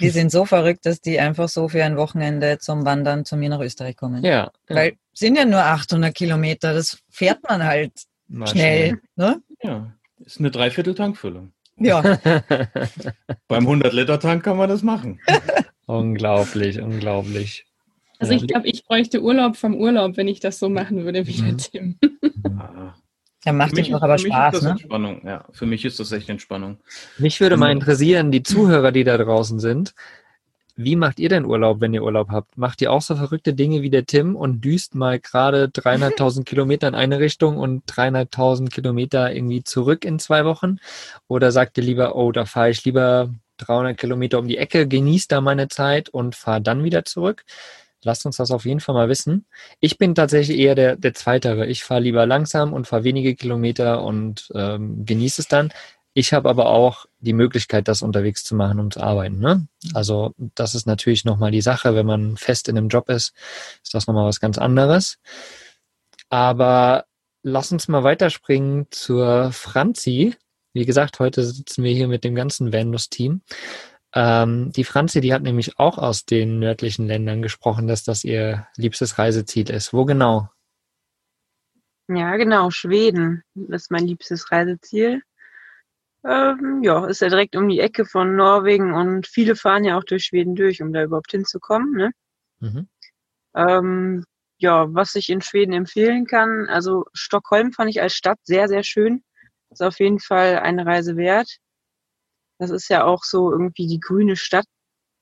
Die 0.00 0.08
sind 0.08 0.30
so 0.32 0.46
verrückt, 0.46 0.86
dass 0.86 1.00
die 1.02 1.20
einfach 1.20 1.48
so 1.50 1.68
für 1.68 1.84
ein 1.84 1.96
Wochenende 1.98 2.58
zum 2.58 2.84
Wandern 2.86 3.24
zu 3.26 3.36
mir 3.36 3.50
nach 3.50 3.60
Österreich 3.60 3.96
kommen. 3.96 4.24
Ja. 4.24 4.50
Weil 4.68 4.94
sind 5.12 5.36
ja 5.36 5.44
nur 5.44 5.60
800 5.62 6.14
Kilometer, 6.14 6.72
das 6.72 6.98
fährt 7.10 7.42
man 7.46 7.62
halt 7.62 7.92
Mal 8.28 8.46
schnell. 8.46 9.00
Ne? 9.16 9.42
Ja, 9.62 9.92
ist 10.24 10.38
eine 10.40 10.50
Dreiviertel-Tankfüllung. 10.50 11.52
Ja. 11.78 12.00
schnell. 12.16 12.42
Beim 13.48 13.68
100-Liter-Tank 13.68 14.42
kann 14.42 14.56
man 14.56 14.70
das 14.70 14.82
machen. 14.82 15.20
unglaublich, 15.86 16.80
unglaublich. 16.80 17.66
Also 18.18 18.32
Ja. 18.32 18.38
ich 18.40 18.46
glaube, 18.46 18.68
ich 18.68 18.84
bräuchte 18.86 19.20
Urlaub 19.22 19.56
vom 19.56 19.74
Urlaub, 19.74 20.16
wenn 20.16 20.28
ich 20.28 20.40
das 20.40 20.58
so 20.58 20.68
machen 20.70 21.04
würde 21.04 21.26
wie 21.26 21.32
der 21.34 21.52
Mhm. 21.52 21.58
Tim. 21.58 21.98
Ja, 23.44 23.52
macht 23.52 23.74
mich 23.74 23.90
doch 23.90 24.02
aber 24.02 24.18
für 24.18 24.24
mich 24.24 24.32
Spaß, 24.32 24.54
ist 24.54 24.60
das 24.60 24.64
ne? 24.64 24.70
Entspannung. 24.72 25.26
Ja, 25.26 25.44
für 25.52 25.66
mich 25.66 25.84
ist 25.84 25.98
das 25.98 26.12
echt 26.12 26.28
Entspannung. 26.28 26.78
Mich 27.18 27.40
würde 27.40 27.56
mal 27.56 27.74
Mhm. 27.74 27.80
interessieren, 27.80 28.30
die 28.30 28.42
Zuhörer, 28.42 28.92
die 28.92 29.04
da 29.04 29.18
draußen 29.18 29.58
sind, 29.58 29.94
wie 30.74 30.96
macht 30.96 31.18
ihr 31.20 31.28
denn 31.28 31.44
Urlaub, 31.44 31.80
wenn 31.80 31.92
ihr 31.92 32.02
Urlaub 32.02 32.30
habt? 32.30 32.56
Macht 32.56 32.80
ihr 32.80 32.90
auch 32.92 33.02
so 33.02 33.14
verrückte 33.14 33.52
Dinge 33.52 33.82
wie 33.82 33.90
der 33.90 34.06
Tim 34.06 34.36
und 34.36 34.62
düst 34.64 34.94
mal 34.94 35.18
gerade 35.20 35.68
dreieinhalbtausend 35.68 36.46
Kilometer 36.48 36.88
in 36.88 36.94
eine 36.94 37.18
Richtung 37.20 37.58
und 37.58 37.82
dreieinhalbtausend 37.86 38.72
Kilometer 38.72 39.34
irgendwie 39.34 39.64
zurück 39.64 40.04
in 40.04 40.18
zwei 40.18 40.44
Wochen? 40.46 40.78
Oder 41.28 41.52
sagt 41.52 41.76
ihr 41.78 41.84
lieber, 41.84 42.16
oh, 42.16 42.32
da 42.32 42.46
fahre 42.46 42.70
ich 42.70 42.84
lieber 42.84 43.28
300 43.58 43.98
Kilometer 43.98 44.38
um 44.38 44.48
die 44.48 44.56
Ecke, 44.56 44.88
genieße 44.88 45.28
da 45.28 45.40
meine 45.40 45.68
Zeit 45.68 46.08
und 46.08 46.34
fahre 46.36 46.62
dann 46.62 46.84
wieder 46.84 47.04
zurück? 47.04 47.44
Lasst 48.04 48.26
uns 48.26 48.36
das 48.36 48.50
auf 48.50 48.64
jeden 48.64 48.80
Fall 48.80 48.94
mal 48.94 49.08
wissen. 49.08 49.46
Ich 49.80 49.98
bin 49.98 50.14
tatsächlich 50.14 50.58
eher 50.58 50.74
der, 50.74 50.96
der 50.96 51.14
Zweitere. 51.14 51.66
Ich 51.66 51.84
fahre 51.84 52.00
lieber 52.00 52.26
langsam 52.26 52.72
und 52.72 52.86
fahre 52.86 53.04
wenige 53.04 53.34
Kilometer 53.34 54.02
und 54.02 54.50
ähm, 54.54 55.04
genieße 55.04 55.42
es 55.42 55.48
dann. 55.48 55.72
Ich 56.14 56.34
habe 56.34 56.50
aber 56.50 56.66
auch 56.66 57.06
die 57.20 57.32
Möglichkeit, 57.32 57.88
das 57.88 58.02
unterwegs 58.02 58.44
zu 58.44 58.54
machen, 58.54 58.80
um 58.80 58.90
zu 58.90 59.00
arbeiten. 59.00 59.38
Ne? 59.38 59.66
Also 59.94 60.34
das 60.36 60.74
ist 60.74 60.86
natürlich 60.86 61.24
nochmal 61.24 61.50
die 61.52 61.62
Sache. 61.62 61.94
Wenn 61.94 62.06
man 62.06 62.36
fest 62.36 62.68
in 62.68 62.76
einem 62.76 62.88
Job 62.88 63.08
ist, 63.08 63.32
ist 63.82 63.94
das 63.94 64.06
nochmal 64.06 64.26
was 64.26 64.40
ganz 64.40 64.58
anderes. 64.58 65.18
Aber 66.28 67.06
lass 67.42 67.72
uns 67.72 67.88
mal 67.88 68.04
weiterspringen 68.04 68.88
zur 68.90 69.52
Franzi. 69.52 70.34
Wie 70.74 70.84
gesagt, 70.84 71.18
heute 71.18 71.44
sitzen 71.44 71.82
wir 71.82 71.92
hier 71.92 72.08
mit 72.08 72.24
dem 72.24 72.34
ganzen 72.34 72.72
Vanlust-Team. 72.72 73.42
Ähm, 74.14 74.72
die 74.72 74.84
Franzi, 74.84 75.20
die 75.20 75.32
hat 75.32 75.42
nämlich 75.42 75.78
auch 75.78 75.98
aus 75.98 76.24
den 76.24 76.58
nördlichen 76.58 77.06
Ländern 77.06 77.40
gesprochen, 77.40 77.86
dass 77.86 78.04
das 78.04 78.24
ihr 78.24 78.66
liebstes 78.76 79.18
Reiseziel 79.18 79.70
ist. 79.70 79.92
Wo 79.92 80.04
genau? 80.04 80.50
Ja, 82.08 82.36
genau, 82.36 82.70
Schweden. 82.70 83.42
Das 83.54 83.82
ist 83.82 83.90
mein 83.90 84.06
liebstes 84.06 84.50
Reiseziel. 84.50 85.22
Ähm, 86.24 86.82
ja, 86.82 87.06
ist 87.06 87.20
ja 87.20 87.28
direkt 87.28 87.56
um 87.56 87.68
die 87.68 87.80
Ecke 87.80 88.04
von 88.04 88.36
Norwegen 88.36 88.92
und 88.94 89.26
viele 89.26 89.56
fahren 89.56 89.84
ja 89.84 89.98
auch 89.98 90.04
durch 90.04 90.24
Schweden 90.24 90.54
durch, 90.54 90.80
um 90.80 90.92
da 90.92 91.02
überhaupt 91.02 91.32
hinzukommen. 91.32 91.92
Ne? 91.92 92.10
Mhm. 92.60 92.88
Ähm, 93.56 94.24
ja, 94.58 94.86
was 94.94 95.16
ich 95.16 95.30
in 95.30 95.40
Schweden 95.40 95.72
empfehlen 95.72 96.26
kann, 96.26 96.68
also 96.68 97.06
Stockholm 97.12 97.72
fand 97.72 97.90
ich 97.90 98.00
als 98.00 98.14
Stadt 98.14 98.38
sehr, 98.44 98.68
sehr 98.68 98.84
schön. 98.84 99.24
Ist 99.70 99.82
auf 99.82 99.98
jeden 99.98 100.20
Fall 100.20 100.58
eine 100.58 100.86
Reise 100.86 101.16
wert. 101.16 101.58
Das 102.62 102.70
ist 102.70 102.88
ja 102.88 103.04
auch 103.04 103.24
so 103.24 103.50
irgendwie 103.50 103.88
die 103.88 103.98
grüne 103.98 104.36
Stadt 104.36 104.66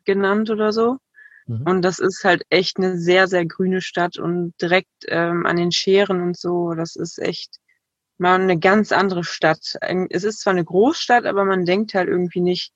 genannt 0.05 0.51
oder 0.51 0.75
so. 0.75 0.99
Mhm. 1.47 1.63
Und 1.65 1.83
das 1.83 1.99
ist 1.99 2.23
halt 2.23 2.43
echt 2.51 2.77
eine 2.77 2.99
sehr, 2.99 3.29
sehr 3.29 3.47
grüne 3.47 3.81
Stadt 3.81 4.19
und 4.19 4.53
direkt 4.61 4.91
ähm, 5.09 5.47
an 5.47 5.57
den 5.57 5.73
Scheren 5.73 6.21
und 6.23 6.37
so. 6.37 6.75
Das 6.75 6.97
ist 6.97 7.19
echt 7.19 7.57
mal 8.19 8.39
eine 8.39 8.59
ganz 8.59 8.93
andere 8.93 9.25
Stadt. 9.25 9.77
Ein- 9.81 10.07
Es 10.11 10.25
ist 10.25 10.41
zwar 10.41 10.53
eine 10.53 10.65
Großstadt, 10.67 11.25
aber 11.25 11.47
man 11.47 11.65
denkt 11.65 11.95
halt 11.95 12.09
irgendwie 12.09 12.43
nicht, 12.43 12.73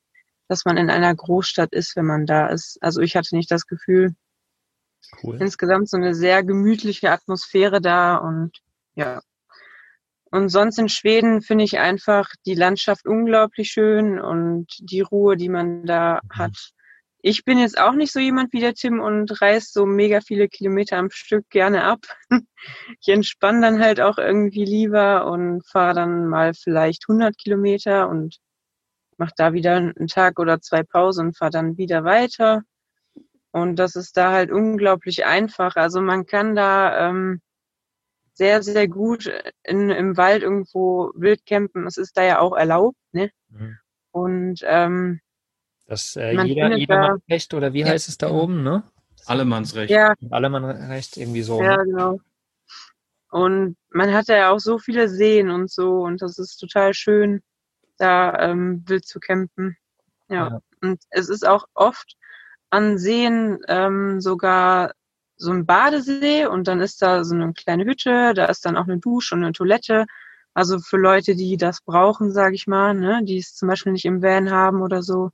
dass 0.49 0.65
man 0.65 0.79
in 0.79 0.89
einer 0.89 1.15
Großstadt 1.15 1.75
ist, 1.75 1.95
wenn 1.95 2.07
man 2.07 2.25
da 2.25 2.47
ist. 2.47 2.79
Also 2.81 3.03
ich 3.03 3.17
hatte 3.17 3.37
nicht 3.37 3.51
das 3.51 3.67
Gefühl, 3.67 4.15
Cool. 5.23 5.37
insgesamt 5.41 5.91
so 5.91 5.99
eine 5.99 6.15
sehr 6.15 6.43
gemütliche 6.43 7.11
Atmosphäre 7.11 7.83
da 7.83 8.17
und 8.17 8.53
ja. 8.95 9.21
Und 10.35 10.49
sonst 10.49 10.81
in 10.81 10.89
Schweden 10.89 11.43
finde 11.43 11.63
ich 11.63 11.79
einfach 11.79 12.29
die 12.45 12.57
Landschaft 12.57 13.07
unglaublich 13.07 13.71
schön 13.71 14.19
und 14.19 14.67
die 14.81 15.01
Ruhe, 15.01 15.37
die 15.37 15.49
man 15.49 15.87
da 15.87 16.19
Mhm. 16.25 16.29
hat. 16.37 16.73
Ich 17.23 17.45
bin 17.45 17.57
jetzt 17.61 17.79
auch 17.79 17.93
nicht 17.93 18.13
so 18.13 18.19
jemand 18.19 18.53
wie 18.53 18.59
der 18.59 18.75
Tim 18.75 18.99
und 18.99 19.41
reise 19.41 19.69
so 19.71 19.87
mega 19.87 20.21
viele 20.21 20.49
Kilometer 20.49 20.97
am 20.99 21.11
Stück 21.13 21.49
gerne 21.51 21.85
ab. 21.85 22.01
Ich 23.01 23.09
entspanne 23.09 23.61
dann 23.61 23.79
halt 23.81 24.01
auch 24.01 24.19
irgendwie 24.19 24.65
lieber 24.65 25.31
und 25.31 25.65
fahre 25.69 25.95
dann 25.95 26.27
mal 26.27 26.53
vielleicht 26.53 27.05
100 27.09 27.39
Kilometer 27.39 28.09
und 28.09 28.39
mache 29.19 29.35
da 29.37 29.53
wieder 29.53 29.77
einen 29.77 30.09
Tag 30.09 30.41
oder 30.41 30.61
zwei 30.61 30.83
Pause 30.83 31.21
und 31.21 31.39
fahre 31.39 31.53
dann 31.53 31.77
wieder 31.79 32.03
weiter. 32.03 32.63
Und 33.53 33.77
das 33.77 33.95
ist 33.95 34.17
da 34.17 34.33
halt 34.33 34.51
unglaublich 34.51 35.27
einfach. 35.27 35.77
Also 35.77 36.01
man 36.01 36.27
kann 36.27 36.57
da 36.57 37.09
ähm, 37.11 37.41
sehr, 38.35 38.63
sehr 38.63 38.89
gut 38.89 39.31
in, 39.63 39.91
im 39.91 40.17
Wald 40.17 40.43
irgendwo 40.43 41.13
wild 41.15 41.47
campen. 41.47 41.87
Es 41.87 41.97
ist 41.97 42.17
da 42.17 42.23
ja 42.25 42.41
auch 42.41 42.53
erlaubt, 42.57 42.99
ne? 43.13 43.31
Mhm. 43.49 43.79
Und 44.11 44.61
ähm, 44.65 45.21
Das 45.87 46.17
äh, 46.17 46.35
Man 46.35 46.47
jeder, 46.47 46.63
findet 46.65 46.81
jedermannsrecht 46.81 47.55
oder 47.55 47.73
wie 47.73 47.81
Ja. 47.81 47.87
heißt 47.89 48.09
es 48.09 48.19
da 48.19 48.31
oben, 48.31 48.63
ne? 48.63 48.83
Allemannsrecht. 49.27 49.91
ja, 49.91 50.15
Allemannrecht 50.31 51.17
irgendwie 51.17 51.43
so. 51.43 51.63
ja, 51.63 51.77
Ne? 51.79 51.85
genau. 51.85 52.21
Und 53.31 53.77
man 53.91 54.13
hat 54.13 54.29
ja 54.29 54.51
auch 54.51 54.61
so 54.61 54.79
viele 54.79 55.09
Seen 55.09 55.51
und 55.51 55.71
so 55.71 56.03
und 56.03 56.23
das 56.23 56.39
ist 56.39 56.57
total 56.59 56.95
schön, 56.95 57.41
da 57.99 58.39
ähm, 58.39 58.85
wild 58.87 59.07
zu 59.07 59.19
campen. 59.21 59.77
Ja. 60.29 60.49
Ja. 60.49 60.61
Und 60.83 61.01
es 61.11 61.29
ist 61.29 61.47
auch 61.47 61.67
oft 61.75 62.15
an 62.71 62.99
Seen 62.99 63.59
ähm, 63.69 64.21
sogar 64.21 64.93
so 65.37 65.51
ein 65.53 65.67
Badesee 65.67 66.47
und 66.47 66.69
dann 66.69 66.81
ist 66.81 67.03
da 67.03 67.25
so 67.25 67.35
eine 67.35 67.53
kleine 67.53 67.85
Hütte, 67.85 68.35
da 68.35 68.47
ist 68.47 68.65
dann 68.67 68.77
auch 68.77 68.85
eine 68.85 68.99
Dusche 68.99 69.35
und 69.35 69.43
eine 69.45 69.53
Toilette. 69.53 70.07
Also 70.55 70.79
für 70.79 70.97
Leute, 70.99 71.35
die 71.37 71.57
das 71.57 71.81
brauchen, 71.83 72.31
sage 72.33 72.55
ich 72.55 72.67
mal, 72.67 72.95
ne, 72.95 73.21
die 73.25 73.39
es 73.39 73.55
zum 73.55 73.69
Beispiel 73.69 73.93
nicht 73.93 74.05
im 74.05 74.23
Van 74.23 74.51
haben 74.51 74.83
oder 74.83 75.03
so, 75.03 75.31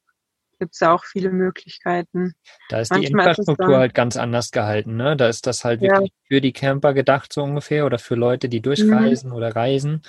gibt's 0.59 0.79
da 0.79 0.93
auch 0.95 1.05
viele 1.05 1.31
Möglichkeiten. 1.31 2.33
Da 2.69 2.81
ist 2.81 2.91
die 2.91 3.01
Manchmal 3.01 3.27
es 3.33 3.39
Infrastruktur 3.39 3.67
dann- 3.67 3.77
halt 3.81 3.95
ganz 3.95 4.17
anders 4.17 4.51
gehalten, 4.51 4.97
ne? 4.97 5.17
Da 5.17 5.29
ist 5.29 5.47
das 5.47 5.65
halt 5.65 5.83
Ja. 5.83 5.89
wirklich 5.93 6.13
für 6.29 6.41
die 6.41 6.53
Camper 6.53 6.95
gedacht, 6.95 7.33
so 7.33 7.43
ungefähr, 7.43 7.85
oder 7.87 7.99
für 7.99 8.15
Leute, 8.15 8.49
die 8.49 8.61
durchreisen 8.63 9.33
oder 9.33 9.55
reisen. 9.57 10.03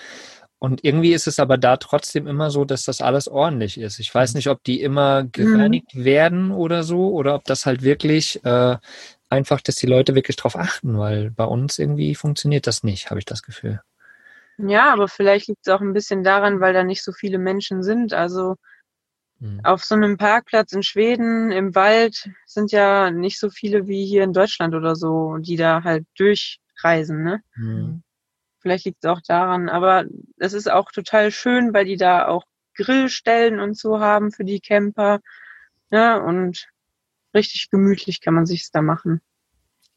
Und 0.59 0.83
irgendwie 0.85 1.13
ist 1.13 1.27
es 1.27 1.39
aber 1.39 1.57
da 1.57 1.77
trotzdem 1.77 2.27
immer 2.27 2.51
so, 2.51 2.65
dass 2.65 2.83
das 2.83 3.01
alles 3.01 3.27
ordentlich 3.27 3.79
ist. 3.79 3.99
Ich 3.99 4.13
weiß 4.13 4.35
nicht, 4.35 4.47
ob 4.47 4.63
die 4.63 4.81
immer 4.81 5.23
gereinigt 5.23 5.95
werden 5.95 6.51
oder 6.51 6.83
so, 6.83 7.09
oder 7.11 7.33
ob 7.35 7.45
das 7.45 7.65
halt 7.65 7.81
wirklich 7.81 8.43
äh, 8.45 8.77
einfach, 9.31 9.61
dass 9.61 9.75
die 9.75 9.87
Leute 9.87 10.15
wirklich 10.15 10.35
drauf 10.35 10.55
achten, 10.55 10.97
weil 10.97 11.31
bei 11.31 11.45
uns 11.45 11.79
irgendwie 11.79 12.15
funktioniert 12.15 12.67
das 12.67 12.83
nicht, 12.83 13.09
habe 13.09 13.19
ich 13.19 13.25
das 13.25 13.43
Gefühl. 13.43 13.81
Ja, 14.57 14.93
aber 14.93 15.07
vielleicht 15.07 15.47
liegt 15.47 15.65
es 15.65 15.73
auch 15.73 15.81
ein 15.81 15.93
bisschen 15.93 16.23
daran, 16.23 16.59
weil 16.59 16.73
da 16.73 16.83
nicht 16.83 17.03
so 17.03 17.11
viele 17.11 17.39
Menschen 17.39 17.83
sind. 17.83 18.13
Also 18.13 18.55
Hm. 19.41 19.59
auf 19.63 19.83
so 19.83 19.95
einem 19.95 20.17
Parkplatz 20.17 20.71
in 20.71 20.83
Schweden 20.83 21.51
im 21.51 21.73
Wald 21.73 22.29
sind 22.45 22.71
ja 22.71 23.09
nicht 23.09 23.39
so 23.39 23.49
viele 23.49 23.87
wie 23.87 24.05
hier 24.05 24.23
in 24.23 24.33
Deutschland 24.33 24.75
oder 24.75 24.95
so, 24.95 25.37
die 25.37 25.55
da 25.55 25.83
halt 25.83 26.05
durchreisen, 26.17 27.23
ne? 27.23 27.41
Hm. 27.53 28.03
Vielleicht 28.59 28.85
liegt 28.85 29.03
es 29.03 29.09
auch 29.09 29.21
daran, 29.27 29.69
aber 29.69 30.05
es 30.37 30.53
ist 30.53 30.69
auch 30.69 30.91
total 30.91 31.31
schön, 31.31 31.73
weil 31.73 31.85
die 31.85 31.97
da 31.97 32.27
auch 32.27 32.43
Grillstellen 32.75 33.59
und 33.59 33.75
so 33.75 33.99
haben 33.99 34.31
für 34.31 34.43
die 34.43 34.59
Camper, 34.59 35.19
ne? 35.89 36.21
Und 36.21 36.67
richtig 37.33 37.69
gemütlich 37.69 38.21
kann 38.21 38.33
man 38.33 38.45
sich's 38.45 38.71
da 38.71 38.81
machen. 38.81 39.21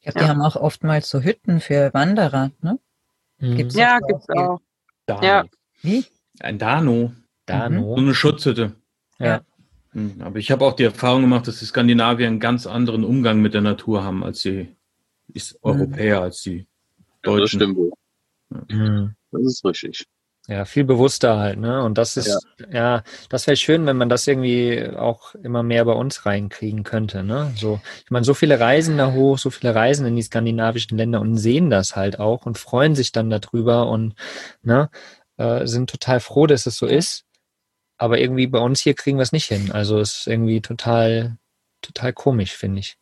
Ich 0.01 0.03
glaube, 0.03 0.19
die 0.19 0.25
Ja. 0.25 0.29
haben 0.31 0.43
auch 0.43 0.57
oftmals 0.57 1.09
so 1.09 1.21
Hütten 1.23 1.61
für 1.61 1.93
Wanderer, 1.95 2.51
ne? 2.61 2.79
Hm. 3.39 3.57
Gibt's 3.57 3.75
Ja, 3.75 3.99
gibt's 4.01 4.29
auch. 4.31 4.61
Dano. 5.07 5.23
Ja. 5.27 5.45
Wie? 5.83 6.05
Ein 6.41 6.59
Dano. 6.59 7.13
Dano. 7.47 7.95
So 7.97 8.03
eine 8.03 8.15
Schutzhütte. 8.15 8.75
Ja. 9.19 9.43
Hm, 9.93 10.17
Aber 10.21 10.39
ich 10.39 10.51
habe 10.51 10.65
auch 10.65 10.73
die 10.75 10.85
Erfahrung 10.85 11.23
gemacht, 11.23 11.47
dass 11.47 11.59
die 11.61 11.65
Skandinavier 11.67 12.27
einen 12.27 12.41
ganz 12.41 12.67
anderen 12.67 13.05
Umgang 13.05 13.41
mit 13.41 13.55
der 13.55 13.61
Natur 13.61 14.03
haben 14.03 14.25
als 14.25 14.43
die 14.43 14.75
ist 15.33 15.59
Europäer, 15.63 16.21
als 16.23 16.43
die 16.43 16.59
Ja, 16.59 16.65
das 17.23 17.23
Deutschen. 17.23 17.61
stimmt 17.61 17.77
wohl. 17.77 17.93
Hm. 18.71 19.15
Das 19.31 19.43
ist 19.43 19.65
richtig. 19.65 20.05
Ja, 20.47 20.67
viel 20.67 20.85
bewusster 20.85 21.39
halt, 21.39 21.59
ne? 21.59 21.83
Und 21.83 21.97
das 21.97 22.19
ist, 22.19 22.47
ja, 22.71 23.03
das 23.31 23.47
wäre 23.47 23.57
schön, 23.57 23.87
wenn 23.87 23.97
man 23.97 24.11
das 24.11 24.27
irgendwie 24.27 24.91
auch 24.95 25.35
immer 25.37 25.63
mehr 25.63 25.87
bei 25.87 25.93
uns 25.93 26.27
reinkriegen 26.27 26.83
könnte, 26.83 27.23
ne? 27.25 27.55
So, 27.57 27.81
ich 28.05 28.11
meine, 28.11 28.27
so 28.27 28.35
viele 28.35 28.61
reisen 28.61 28.99
da 28.99 29.13
hoch, 29.13 29.39
so 29.39 29.49
viele 29.49 29.75
reisen 29.75 30.07
in 30.07 30.17
die 30.17 30.23
skandinavischen 30.23 30.99
Länder 30.99 31.23
und 31.23 31.39
sehen 31.39 31.71
das 31.71 31.97
halt 31.97 32.21
auch 32.21 32.45
und 32.45 32.59
freuen 32.59 32.95
sich 32.95 33.11
dann 33.11 33.31
darüber 33.31 33.89
und, 33.89 34.15
ne, 34.63 34.91
äh, 35.39 35.67
sind 35.67 35.89
total 35.89 36.21
froh, 36.21 36.47
dass 36.47 36.67
es 36.67 36.77
so 36.77 36.87
ist. 36.87 37.25
Aber 37.97 38.19
irgendwie 38.19 38.47
bei 38.47 38.59
uns 38.59 38.81
hier 38.81 38.95
kriegen 38.95 39.17
wir 39.17 39.23
es 39.23 39.33
nicht 39.33 39.47
hin. 39.47 39.73
Also 39.73 39.99
es 39.99 40.19
ist 40.19 40.27
irgendwie 40.27 40.61
total, 40.61 41.39
total 41.81 42.13
komisch, 42.13 42.55
finde 42.55 42.81
ich. 42.81 42.99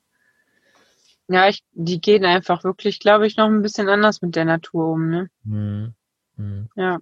Ja, 1.28 1.48
ich, 1.48 1.64
die 1.72 2.00
gehen 2.00 2.24
einfach 2.24 2.62
wirklich, 2.62 3.00
glaube 3.00 3.26
ich, 3.26 3.36
noch 3.36 3.46
ein 3.46 3.62
bisschen 3.62 3.88
anders 3.88 4.22
mit 4.22 4.36
der 4.36 4.44
Natur 4.44 4.92
um, 4.92 5.08
ne? 5.08 5.30
Hm. 5.44 5.94
Hm. 6.36 6.68
Ja. 6.76 6.98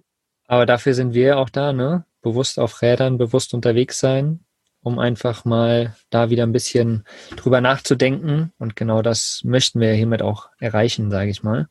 Aber 0.51 0.65
dafür 0.65 0.93
sind 0.93 1.13
wir 1.13 1.37
auch 1.37 1.49
da, 1.49 1.71
ne? 1.71 2.03
Bewusst 2.21 2.59
auf 2.59 2.81
Rädern, 2.81 3.17
bewusst 3.17 3.53
unterwegs 3.53 3.99
sein, 3.99 4.41
um 4.81 4.99
einfach 4.99 5.45
mal 5.45 5.95
da 6.09 6.29
wieder 6.29 6.43
ein 6.43 6.51
bisschen 6.51 7.05
drüber 7.37 7.61
nachzudenken. 7.61 8.51
Und 8.59 8.75
genau 8.75 9.01
das 9.01 9.43
möchten 9.45 9.79
wir 9.79 9.93
hiermit 9.93 10.21
auch 10.21 10.49
erreichen, 10.59 11.09
sage 11.09 11.31
ich 11.31 11.41
mal, 11.41 11.69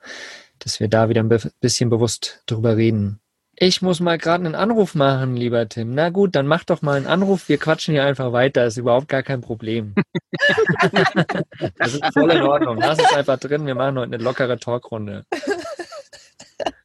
dass 0.60 0.80
wir 0.80 0.88
da 0.88 1.10
wieder 1.10 1.22
ein 1.22 1.28
bisschen 1.60 1.90
bewusst 1.90 2.42
drüber 2.46 2.78
reden. 2.78 3.20
Ich 3.54 3.82
muss 3.82 4.00
mal 4.00 4.16
gerade 4.16 4.46
einen 4.46 4.54
Anruf 4.54 4.94
machen, 4.94 5.36
lieber 5.36 5.68
Tim. 5.68 5.94
Na 5.94 6.08
gut, 6.08 6.34
dann 6.34 6.46
mach 6.46 6.64
doch 6.64 6.80
mal 6.80 6.96
einen 6.96 7.06
Anruf. 7.06 7.50
Wir 7.50 7.58
quatschen 7.58 7.92
hier 7.92 8.04
einfach 8.04 8.32
weiter. 8.32 8.64
Ist 8.64 8.78
überhaupt 8.78 9.08
gar 9.08 9.22
kein 9.22 9.42
Problem. 9.42 9.94
das 11.76 11.96
ist 11.96 12.14
voll 12.14 12.30
in 12.30 12.40
Ordnung. 12.40 12.78
Lass 12.78 12.98
es 12.98 13.12
einfach 13.12 13.38
drin. 13.38 13.66
Wir 13.66 13.74
machen 13.74 13.98
heute 13.98 14.14
eine 14.14 14.24
lockere 14.24 14.58
Talkrunde. 14.58 15.26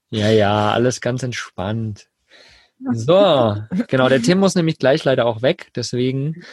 Ja, 0.10 0.30
ja, 0.30 0.72
alles 0.72 1.02
ganz 1.02 1.24
entspannt. 1.24 2.10
So, 2.94 3.56
genau, 3.88 4.10
der 4.10 4.22
Tim 4.22 4.40
muss 4.40 4.54
nämlich 4.56 4.78
gleich 4.78 5.06
leider 5.06 5.26
auch 5.26 5.42
weg, 5.42 5.72
deswegen, 5.76 6.44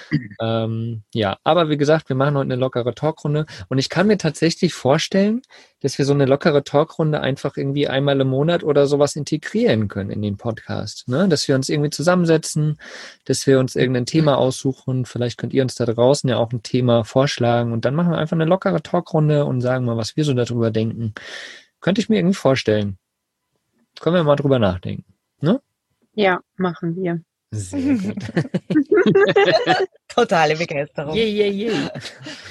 ähm, 0.40 1.02
ja, 1.12 1.36
aber 1.42 1.68
wie 1.68 1.76
gesagt, 1.76 2.08
wir 2.08 2.14
machen 2.14 2.36
heute 2.36 2.52
eine 2.52 2.56
lockere 2.56 2.94
Talkrunde 2.94 3.44
und 3.68 3.78
ich 3.78 3.88
kann 3.88 4.06
mir 4.06 4.18
tatsächlich 4.18 4.72
vorstellen, 4.72 5.42
dass 5.80 5.98
wir 5.98 6.04
so 6.04 6.14
eine 6.14 6.26
lockere 6.26 6.62
Talkrunde 6.62 7.20
einfach 7.20 7.56
irgendwie 7.56 7.88
einmal 7.88 8.20
im 8.20 8.28
Monat 8.28 8.62
oder 8.62 8.86
sowas 8.86 9.16
integrieren 9.16 9.88
können 9.88 10.10
in 10.10 10.22
den 10.22 10.36
Podcast, 10.36 11.08
ne? 11.08 11.28
dass 11.28 11.48
wir 11.48 11.56
uns 11.56 11.68
irgendwie 11.68 11.90
zusammensetzen, 11.90 12.78
dass 13.24 13.44
wir 13.48 13.58
uns 13.58 13.74
irgendein 13.74 14.06
Thema 14.06 14.38
aussuchen, 14.38 15.06
vielleicht 15.06 15.38
könnt 15.38 15.52
ihr 15.52 15.64
uns 15.64 15.74
da 15.74 15.86
draußen 15.86 16.30
ja 16.30 16.36
auch 16.36 16.52
ein 16.52 16.62
Thema 16.62 17.02
vorschlagen 17.02 17.72
und 17.72 17.84
dann 17.84 17.96
machen 17.96 18.12
wir 18.12 18.18
einfach 18.18 18.36
eine 18.36 18.44
lockere 18.44 18.80
Talkrunde 18.80 19.44
und 19.44 19.60
sagen 19.60 19.84
mal, 19.84 19.96
was 19.96 20.16
wir 20.16 20.24
so 20.24 20.34
darüber 20.34 20.70
denken. 20.70 21.14
Könnte 21.80 22.00
ich 22.00 22.08
mir 22.08 22.18
irgendwie 22.18 22.36
vorstellen. 22.36 22.96
Können 24.00 24.16
wir 24.16 24.24
mal 24.24 24.36
drüber 24.36 24.58
nachdenken. 24.58 25.04
Ja, 26.14 26.40
machen 26.56 26.96
wir. 26.96 27.22
Sehr 27.50 27.96
gut. 27.96 28.16
Totale 30.08 30.56
Begeisterung. 30.56 31.14
Yeah, 31.14 31.26
yeah, 31.26 31.50
yeah. 31.50 31.90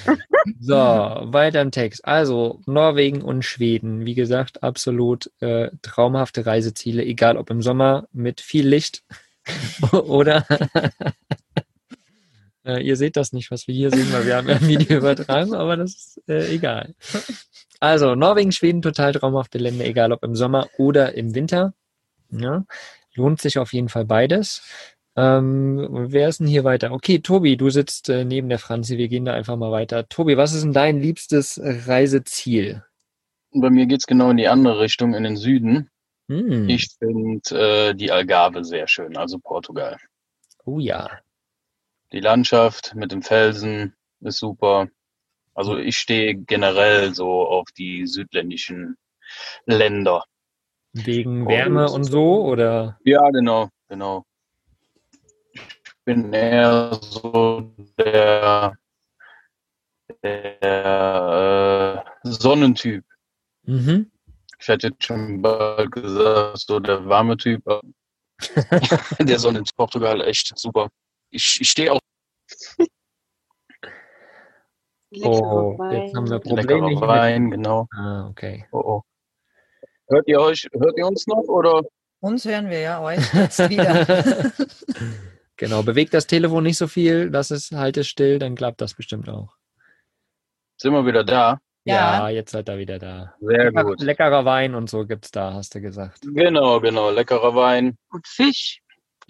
So, 0.59 0.75
weiter 0.75 1.61
im 1.61 1.71
Text. 1.71 2.05
Also, 2.05 2.61
Norwegen 2.65 3.21
und 3.21 3.45
Schweden. 3.45 4.05
Wie 4.05 4.15
gesagt, 4.15 4.63
absolut 4.63 5.31
äh, 5.39 5.69
traumhafte 5.83 6.45
Reiseziele, 6.45 7.03
egal 7.03 7.37
ob 7.37 7.51
im 7.51 7.61
Sommer 7.61 8.07
mit 8.11 8.41
viel 8.41 8.67
Licht 8.67 9.03
oder 9.91 10.45
äh, 12.65 12.81
ihr 12.83 12.95
seht 12.95 13.17
das 13.17 13.33
nicht, 13.33 13.51
was 13.51 13.67
wir 13.67 13.75
hier 13.75 13.91
sehen, 13.91 14.11
weil 14.11 14.25
wir 14.25 14.35
haben 14.37 14.49
ja 14.49 14.55
ein 14.55 14.67
Video 14.67 14.97
übertragen, 14.97 15.53
aber 15.53 15.77
das 15.77 15.91
ist 15.91 16.21
äh, 16.27 16.53
egal. 16.53 16.95
Also, 17.81 18.13
Norwegen, 18.13 18.51
Schweden, 18.51 18.83
total 18.83 19.11
traumhafte 19.11 19.57
Länder, 19.57 19.85
egal 19.85 20.11
ob 20.11 20.23
im 20.23 20.35
Sommer 20.35 20.69
oder 20.77 21.15
im 21.15 21.33
Winter. 21.33 21.73
Ja, 22.29 22.63
lohnt 23.15 23.41
sich 23.41 23.57
auf 23.57 23.73
jeden 23.73 23.89
Fall 23.89 24.05
beides. 24.05 24.61
Ähm, 25.15 25.87
wer 25.91 26.29
ist 26.29 26.39
denn 26.39 26.47
hier 26.47 26.63
weiter? 26.63 26.91
Okay, 26.91 27.19
Tobi, 27.19 27.57
du 27.57 27.71
sitzt 27.71 28.07
äh, 28.09 28.23
neben 28.23 28.49
der 28.49 28.59
Franzi. 28.59 28.99
Wir 28.99 29.07
gehen 29.07 29.25
da 29.25 29.33
einfach 29.33 29.57
mal 29.57 29.71
weiter. 29.71 30.07
Tobi, 30.07 30.37
was 30.37 30.53
ist 30.53 30.63
denn 30.63 30.73
dein 30.73 31.01
liebstes 31.01 31.59
Reiseziel? 31.61 32.83
Bei 33.51 33.71
mir 33.71 33.87
geht's 33.87 34.05
genau 34.05 34.29
in 34.29 34.37
die 34.37 34.47
andere 34.47 34.79
Richtung, 34.79 35.15
in 35.15 35.23
den 35.23 35.35
Süden. 35.35 35.89
Hm. 36.29 36.69
Ich 36.69 36.87
finde 36.99 37.89
äh, 37.89 37.95
die 37.95 38.11
Algarve 38.11 38.63
sehr 38.63 38.87
schön, 38.87 39.17
also 39.17 39.39
Portugal. 39.39 39.97
Oh 40.65 40.79
ja. 40.79 41.09
Die 42.13 42.19
Landschaft 42.19 42.93
mit 42.93 43.11
dem 43.11 43.23
Felsen 43.23 43.95
ist 44.21 44.37
super. 44.37 44.87
Also 45.53 45.77
ich 45.77 45.97
stehe 45.97 46.35
generell 46.35 47.13
so 47.13 47.47
auf 47.47 47.67
die 47.77 48.07
südländischen 48.07 48.97
Länder. 49.65 50.23
Wegen 50.93 51.47
Wärme 51.47 51.89
und 51.89 52.01
ist- 52.01 52.11
so 52.11 52.43
oder? 52.43 52.99
Ja, 53.03 53.29
genau, 53.29 53.69
genau. 53.87 54.25
Ich 55.53 55.93
bin 56.05 56.33
eher 56.33 56.93
so 57.01 57.71
der, 57.97 58.77
der 60.23 62.03
äh, 62.23 62.27
Sonnentyp. 62.29 63.05
Mhm. 63.63 64.11
Ich 64.59 64.67
hätte 64.67 64.87
jetzt 64.87 65.03
schon 65.03 65.41
bald 65.41 65.91
gesagt, 65.91 66.59
so 66.59 66.79
der 66.79 67.05
warme 67.07 67.37
Typ. 67.37 67.63
der 69.19 69.39
Sonne 69.39 69.59
in 69.59 69.65
Portugal 69.75 70.21
echt 70.21 70.57
super. 70.57 70.89
Ich, 71.29 71.61
ich 71.61 71.69
stehe 71.69 71.93
auch 71.93 71.99
Oh, 75.23 75.77
jetzt 75.91 76.15
haben 76.15 76.29
wir 76.29 76.39
Probleme 76.39 76.61
leckerer 76.61 76.89
mit- 76.89 77.01
Wein, 77.01 77.51
genau. 77.51 77.87
Ah, 77.93 78.27
okay. 78.29 78.65
Oh, 78.71 78.79
oh. 78.79 79.01
Hört 80.07 80.27
ihr 80.27 80.39
euch, 80.39 80.67
hört 80.73 80.97
ihr 80.97 81.05
uns 81.07 81.27
noch 81.27 81.43
oder? 81.47 81.81
Uns 82.21 82.45
hören 82.45 82.69
wir 82.69 82.79
ja, 82.79 83.01
euch 83.01 83.33
jetzt 83.33 83.69
wieder. 83.69 84.05
genau, 85.57 85.83
bewegt 85.83 86.13
das 86.13 86.27
Telefon 86.27 86.63
nicht 86.63 86.77
so 86.77 86.87
viel, 86.87 87.29
lass 87.31 87.51
es, 87.51 87.71
halt 87.71 87.97
es 87.97 88.07
still, 88.07 88.39
dann 88.39 88.55
klappt 88.55 88.79
das 88.81 88.93
bestimmt 88.93 89.27
auch. 89.29 89.55
Sind 90.77 90.93
wir 90.93 91.05
wieder 91.05 91.23
da? 91.23 91.59
Ja, 91.83 92.27
Ja. 92.27 92.29
jetzt 92.29 92.51
seid 92.51 92.69
ihr 92.69 92.77
wieder 92.77 92.99
da. 92.99 93.33
Sehr 93.41 93.71
Lecker- 93.71 93.83
gut. 93.83 94.01
Leckerer 94.01 94.45
Wein 94.45 94.75
und 94.75 94.89
so 94.89 95.05
gibt's 95.05 95.31
da, 95.31 95.53
hast 95.53 95.73
du 95.75 95.81
gesagt. 95.81 96.19
Genau, 96.21 96.79
genau. 96.79 97.09
Leckerer 97.09 97.55
Wein 97.55 97.97
Und 98.11 98.27
Fisch. 98.27 98.81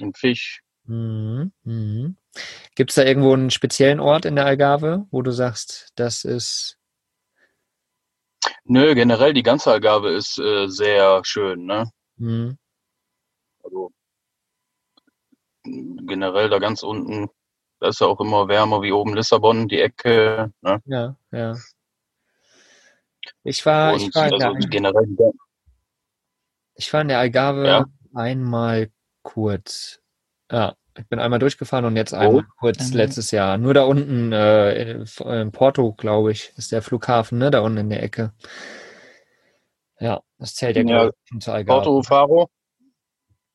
und 0.01 0.17
Fisch. 0.17 0.61
Mhm. 0.85 1.53
Mhm. 1.63 2.17
Gibt's 2.75 2.95
da 2.95 3.03
irgendwo 3.03 3.33
einen 3.33 3.51
speziellen 3.51 3.99
Ort 3.99 4.25
in 4.25 4.35
der 4.35 4.45
Algarve, 4.45 5.05
wo 5.11 5.21
du 5.21 5.31
sagst, 5.31 5.91
das 5.95 6.23
ist. 6.23 6.77
Nö, 8.63 8.95
generell 8.95 9.33
die 9.33 9.43
ganze 9.43 9.71
Algarve 9.71 10.11
ist 10.11 10.39
äh, 10.39 10.67
sehr 10.67 11.21
schön, 11.23 11.65
ne? 11.65 11.91
Mhm. 12.17 12.57
Also 13.63 13.91
generell 15.63 16.49
da 16.49 16.59
ganz 16.59 16.83
unten, 16.83 17.29
da 17.79 17.89
ist 17.89 17.99
ja 17.99 18.07
auch 18.07 18.19
immer 18.19 18.47
wärmer 18.47 18.81
wie 18.81 18.91
oben 18.91 19.13
Lissabon, 19.13 19.67
die 19.67 19.79
Ecke, 19.79 20.51
ne? 20.61 20.81
Ja, 20.85 21.15
ja. 21.31 21.57
Ich 23.43 23.65
war, 23.65 23.95
ich 23.95 24.03
Und 24.03 24.15
war, 24.15 24.31
in 24.31 24.39
der, 24.39 24.49
also 24.49 24.67
generell 24.69 25.15
ich 26.75 26.91
war 26.93 27.01
in 27.01 27.07
der 27.09 27.19
Algarve 27.19 27.67
Ja. 27.67 27.85
einmal 28.13 28.91
kurz. 29.23 29.99
Ja, 30.51 30.75
ich 30.97 31.07
bin 31.07 31.19
einmal 31.19 31.39
durchgefahren 31.39 31.85
und 31.85 31.95
jetzt 31.95 32.13
einmal 32.13 32.45
kurz 32.59 32.89
Mhm. 32.91 32.97
letztes 32.97 33.31
Jahr. 33.31 33.57
Nur 33.57 33.73
da 33.73 33.83
unten 33.83 34.31
äh, 34.33 34.91
in, 34.91 35.51
Porto, 35.51 35.93
glaube 35.93 36.31
ich, 36.31 36.51
ist 36.57 36.71
der 36.71 36.81
Flughafen, 36.81 37.37
ne? 37.37 37.51
Da 37.51 37.61
unten 37.61 37.77
in 37.77 37.89
der 37.89 38.03
Ecke. 38.03 38.33
Ja, 39.99 40.21
das 40.37 40.55
zählt 40.55 40.75
ja, 40.75 40.81
Ja, 40.83 40.87
glaube 40.87 41.09
ich, 41.09 41.29
schon 41.29 41.41
zur 41.41 41.53
Algarve. 41.53 41.83
Porto 41.83 42.03
Faro. 42.03 42.49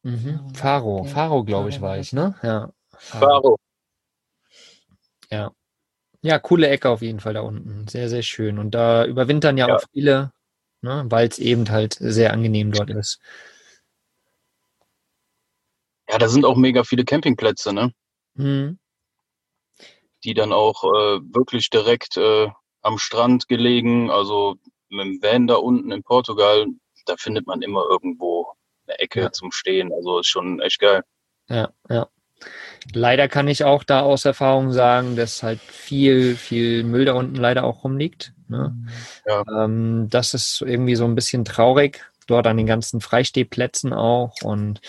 Mhm. 0.03 0.55
Faro, 0.55 1.01
Okay. 1.01 1.09
Faro, 1.09 1.45
glaube 1.45 1.69
ich, 1.69 1.77
Faro, 1.77 1.87
war 1.89 1.95
ja. 1.97 2.01
ich, 2.01 2.13
ne? 2.13 2.35
Ja. 2.43 2.71
Faro. 2.91 3.57
Ja, 6.27 6.41
coole 6.41 6.69
Ecke 6.69 6.89
auf 6.89 7.03
jeden 7.03 7.21
Fall 7.21 7.35
da 7.35 7.43
unten. 7.43 7.87
Sehr, 7.87 8.09
sehr 8.09 8.23
schön. 8.23 8.59
Und 8.59 8.73
da 8.75 9.05
überwintern 9.05 9.57
ja, 9.59 9.69
Ja. 9.69 9.77
auch 9.77 9.85
viele, 9.93 10.33
ne, 10.83 11.05
weil 11.09 11.29
es 11.29 11.39
eben 11.39 11.71
halt 11.71 11.95
sehr 12.01 12.33
angenehm 12.33 12.73
dort 12.73 12.91
ist. 12.91 13.21
Ja, 16.09 16.19
da 16.19 16.29
sind 16.29 16.45
auch 16.45 16.57
mega 16.57 16.85
viele 16.85 17.05
Campingplätze, 17.05 17.73
ne? 17.73 17.93
Mhm. 18.35 18.79
Die 20.25 20.35
dann 20.35 20.53
auch 20.53 20.85
äh, 20.85 21.21
wirklich 21.35 21.71
direkt 21.71 22.17
äh, 22.17 22.49
am 22.83 22.99
Strand 22.99 23.49
gelegen. 23.49 24.11
Also 24.11 24.57
mit 24.89 25.07
dem 25.07 25.23
Van 25.23 25.47
da 25.47 25.55
unten 25.57 25.91
in 25.93 26.03
Portugal, 26.03 26.67
da 27.07 27.17
findet 27.17 27.47
man 27.47 27.63
immer 27.63 27.85
irgendwo 27.89 28.53
eine 28.87 28.99
Ecke 28.99 29.21
Ja. 29.23 29.33
zum 29.33 29.53
Stehen. 29.53 29.93
Also 29.93 30.21
ist 30.21 30.29
schon 30.29 30.61
echt 30.61 30.79
geil. 30.81 31.03
Ja, 31.49 31.71
ja. 31.89 32.09
Leider 32.93 33.29
kann 33.29 33.49
ich 33.49 33.65
auch 33.65 33.83
da 33.83 34.01
aus 34.01 34.25
Erfahrung 34.25 34.71
sagen, 34.73 35.17
dass 35.17 35.43
halt 35.43 35.61
viel, 35.61 36.37
viel 36.37 36.85
Müll 36.85 37.05
da 37.07 37.15
unten 37.15 37.37
leider 37.37 37.65
auch 37.65 37.83
rumliegt. 37.83 38.33
Ne? 38.49 38.77
Ja. 39.27 39.43
Ähm, 39.65 40.09
das 40.11 40.35
ist 40.35 40.61
irgendwie 40.61 40.97
so 40.97 41.05
ein 41.05 41.15
bisschen 41.15 41.45
traurig, 41.45 42.05
dort 42.27 42.47
an 42.47 42.57
den 42.59 42.67
ganzen 42.67 43.01
Freistehplätzen 43.01 43.93
auch. 43.93 44.35
Und 44.45 44.81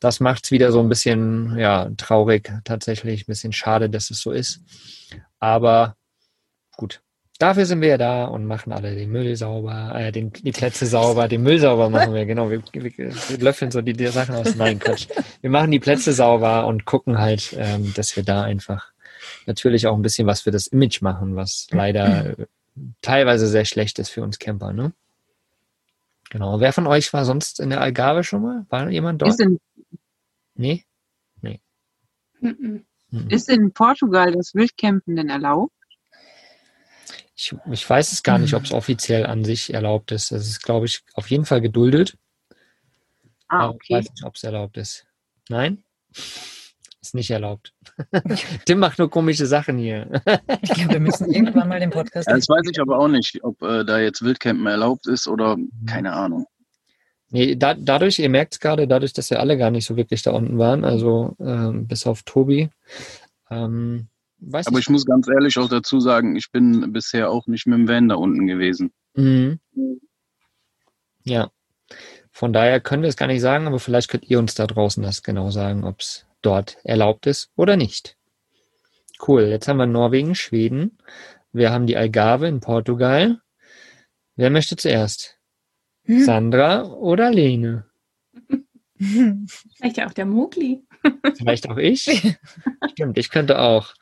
das 0.00 0.18
macht 0.18 0.44
es 0.44 0.50
wieder 0.50 0.72
so 0.72 0.80
ein 0.80 0.88
bisschen, 0.88 1.58
ja, 1.58 1.90
traurig, 1.96 2.50
tatsächlich, 2.64 3.22
ein 3.22 3.26
bisschen 3.26 3.52
schade, 3.52 3.90
dass 3.90 4.10
es 4.10 4.20
so 4.20 4.32
ist. 4.32 4.60
Aber 5.38 5.96
gut. 6.76 7.02
Dafür 7.38 7.64
sind 7.64 7.80
wir 7.80 7.88
ja 7.88 7.98
da 7.98 8.24
und 8.26 8.44
machen 8.44 8.70
alle 8.70 8.94
den 8.94 9.10
Müll 9.10 9.34
sauber, 9.34 9.92
äh, 9.94 10.12
den, 10.12 10.30
die 10.30 10.52
Plätze 10.52 10.84
sauber, 10.84 11.26
den 11.26 11.42
Müll 11.42 11.58
sauber 11.58 11.88
machen 11.88 12.12
wir, 12.12 12.26
genau. 12.26 12.50
Wir, 12.50 12.62
wir, 12.72 12.96
wir 12.96 13.38
löffeln 13.38 13.70
so 13.70 13.80
die, 13.80 13.94
die 13.94 14.08
Sachen 14.08 14.34
aus. 14.34 14.56
Nein, 14.56 14.78
Quatsch. 14.78 15.06
Wir 15.40 15.48
machen 15.48 15.70
die 15.70 15.78
Plätze 15.78 16.12
sauber 16.12 16.66
und 16.66 16.84
gucken 16.84 17.18
halt, 17.18 17.56
ähm, 17.58 17.94
dass 17.94 18.14
wir 18.14 18.24
da 18.24 18.42
einfach 18.42 18.92
natürlich 19.46 19.86
auch 19.86 19.96
ein 19.96 20.02
bisschen 20.02 20.26
was 20.26 20.42
für 20.42 20.50
das 20.50 20.66
Image 20.66 21.00
machen, 21.00 21.34
was 21.34 21.66
leider 21.70 22.38
äh, 22.38 22.46
teilweise 23.00 23.46
sehr 23.46 23.64
schlecht 23.64 23.98
ist 23.98 24.10
für 24.10 24.22
uns 24.22 24.38
Camper, 24.38 24.74
ne? 24.74 24.92
Genau. 26.30 26.60
Wer 26.60 26.72
von 26.72 26.86
euch 26.86 27.12
war 27.12 27.24
sonst 27.24 27.60
in 27.60 27.70
der 27.70 27.80
Algarve 27.80 28.24
schon 28.24 28.42
mal? 28.42 28.66
War 28.70 28.88
jemand 28.88 29.20
dort? 29.22 29.32
Ist 29.32 29.40
in, 29.40 29.58
Nee? 30.54 30.84
Mhm. 32.40 32.84
Mhm. 33.10 33.28
ist 33.28 33.48
in 33.48 33.72
Portugal 33.72 34.32
das 34.32 34.54
Wildcampen 34.54 35.16
denn 35.16 35.28
erlaubt? 35.28 35.72
Ich, 37.34 37.54
ich 37.70 37.88
weiß 37.88 38.12
es 38.12 38.22
gar 38.22 38.38
nicht, 38.38 38.54
ob 38.54 38.64
es 38.64 38.72
offiziell 38.72 39.26
an 39.26 39.44
sich 39.44 39.72
erlaubt 39.72 40.12
ist. 40.12 40.30
Es 40.30 40.46
ist, 40.46 40.62
glaube 40.62 40.86
ich, 40.86 41.02
auf 41.14 41.30
jeden 41.30 41.46
Fall 41.46 41.60
geduldet. 41.60 42.16
Ah, 43.48 43.64
aber 43.64 43.70
Ich 43.70 43.76
okay. 43.76 43.94
weiß 43.94 44.10
nicht, 44.10 44.24
ob 44.24 44.36
es 44.36 44.44
erlaubt 44.44 44.76
ist. 44.76 45.06
Nein? 45.48 45.82
Ist 47.02 47.14
nicht 47.14 47.30
erlaubt. 47.30 47.72
Tim 48.66 48.78
macht 48.78 48.98
nur 48.98 49.08
komische 49.10 49.46
Sachen 49.46 49.78
hier. 49.78 50.22
Ich 50.60 50.70
glaube, 50.74 50.92
wir 50.94 51.00
müssen 51.00 51.30
irgendwann 51.32 51.68
mal 51.68 51.80
den 51.80 51.90
Podcast. 51.90 52.28
Ja, 52.28 52.36
das 52.36 52.48
weiß 52.48 52.68
ich 52.70 52.78
aber 52.80 52.98
auch 52.98 53.08
nicht, 53.08 53.42
ob 53.42 53.62
äh, 53.62 53.84
da 53.84 53.98
jetzt 53.98 54.22
Wildcampen 54.22 54.66
erlaubt 54.66 55.06
ist 55.06 55.26
oder 55.26 55.56
Mhm. 55.56 55.70
keine 55.86 56.12
Ahnung. 56.12 56.46
Nee, 57.30 57.54
da, 57.56 57.74
dadurch, 57.74 58.18
ihr 58.18 58.28
merkt 58.28 58.54
es 58.54 58.60
gerade, 58.60 58.86
dadurch, 58.88 59.12
dass 59.12 59.30
wir 59.30 59.40
alle 59.40 59.56
gar 59.56 59.70
nicht 59.70 59.86
so 59.86 59.96
wirklich 59.96 60.22
da 60.22 60.32
unten 60.32 60.58
waren, 60.58 60.84
also 60.84 61.36
ähm, 61.38 61.86
bis 61.86 62.06
auf 62.06 62.22
Tobi. 62.24 62.68
Ähm, 63.50 64.08
weiß 64.40 64.66
Aber 64.66 64.78
ich, 64.78 64.86
ich 64.86 64.90
muss 64.90 65.06
ganz 65.06 65.28
ehrlich 65.28 65.56
auch 65.58 65.68
dazu 65.68 66.00
sagen, 66.00 66.34
ich 66.36 66.50
bin 66.50 66.92
bisher 66.92 67.30
auch 67.30 67.46
nicht 67.46 67.66
mit 67.66 67.78
dem 67.78 67.88
Van 67.88 68.08
da 68.08 68.16
unten 68.16 68.46
gewesen. 68.46 68.92
Mhm. 69.14 69.60
Ja. 71.24 71.50
Von 72.32 72.52
daher 72.52 72.80
können 72.80 73.02
wir 73.02 73.08
es 73.08 73.16
gar 73.16 73.26
nicht 73.26 73.40
sagen, 73.40 73.66
aber 73.66 73.78
vielleicht 73.78 74.10
könnt 74.10 74.28
ihr 74.28 74.38
uns 74.38 74.54
da 74.54 74.66
draußen 74.66 75.02
das 75.02 75.22
genau 75.22 75.50
sagen, 75.50 75.84
ob 75.84 76.00
es 76.00 76.26
dort 76.42 76.78
erlaubt 76.84 77.26
ist 77.26 77.50
oder 77.56 77.76
nicht. 77.76 78.16
Cool. 79.26 79.44
Jetzt 79.44 79.68
haben 79.68 79.76
wir 79.76 79.86
Norwegen, 79.86 80.34
Schweden. 80.34 80.98
Wir 81.52 81.70
haben 81.70 81.86
die 81.86 81.96
Algarve 81.96 82.48
in 82.48 82.60
Portugal. 82.60 83.40
Wer 84.36 84.50
möchte 84.50 84.76
zuerst? 84.76 85.38
Hm. 86.04 86.24
Sandra 86.24 86.84
oder 86.84 87.30
Lene? 87.30 87.86
Vielleicht 88.98 89.96
ja 89.96 90.06
auch 90.06 90.12
der 90.12 90.26
Mogli. 90.26 90.82
Vielleicht 91.36 91.68
auch 91.68 91.76
ich? 91.76 92.36
Stimmt, 92.92 93.18
ich 93.18 93.30
könnte 93.30 93.58
auch. 93.58 93.94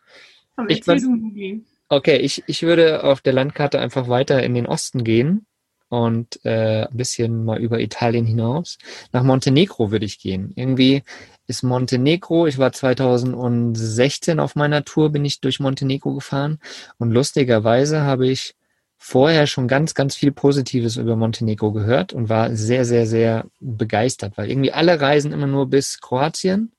Komm, 0.56 0.68
Ich 0.68 0.86
Mogli. 0.86 1.64
Okay, 1.88 2.16
ich, 2.18 2.44
ich 2.46 2.62
würde 2.62 3.04
auf 3.04 3.20
der 3.20 3.32
Landkarte 3.32 3.80
einfach 3.80 4.08
weiter 4.08 4.42
in 4.42 4.54
den 4.54 4.66
Osten 4.66 5.04
gehen 5.04 5.46
und 5.88 6.44
äh, 6.44 6.86
ein 6.86 6.96
bisschen 6.96 7.44
mal 7.44 7.58
über 7.60 7.80
Italien 7.80 8.26
hinaus. 8.26 8.78
Nach 9.12 9.22
Montenegro 9.22 9.90
würde 9.90 10.04
ich 10.04 10.18
gehen. 10.18 10.52
Irgendwie 10.54 11.02
ist 11.48 11.62
Montenegro, 11.62 12.46
ich 12.46 12.58
war 12.58 12.72
2016 12.72 14.38
auf 14.38 14.54
meiner 14.54 14.84
Tour, 14.84 15.10
bin 15.10 15.24
ich 15.24 15.40
durch 15.40 15.60
Montenegro 15.60 16.14
gefahren 16.14 16.60
und 16.98 17.10
lustigerweise 17.10 18.02
habe 18.02 18.28
ich 18.28 18.54
vorher 18.98 19.46
schon 19.46 19.66
ganz, 19.66 19.94
ganz 19.94 20.14
viel 20.14 20.30
Positives 20.30 20.96
über 20.96 21.16
Montenegro 21.16 21.72
gehört 21.72 22.12
und 22.12 22.28
war 22.28 22.54
sehr, 22.54 22.84
sehr, 22.84 23.06
sehr 23.06 23.46
begeistert, 23.60 24.36
weil 24.36 24.50
irgendwie 24.50 24.72
alle 24.72 25.00
reisen 25.00 25.32
immer 25.32 25.46
nur 25.46 25.70
bis 25.70 26.00
Kroatien, 26.00 26.72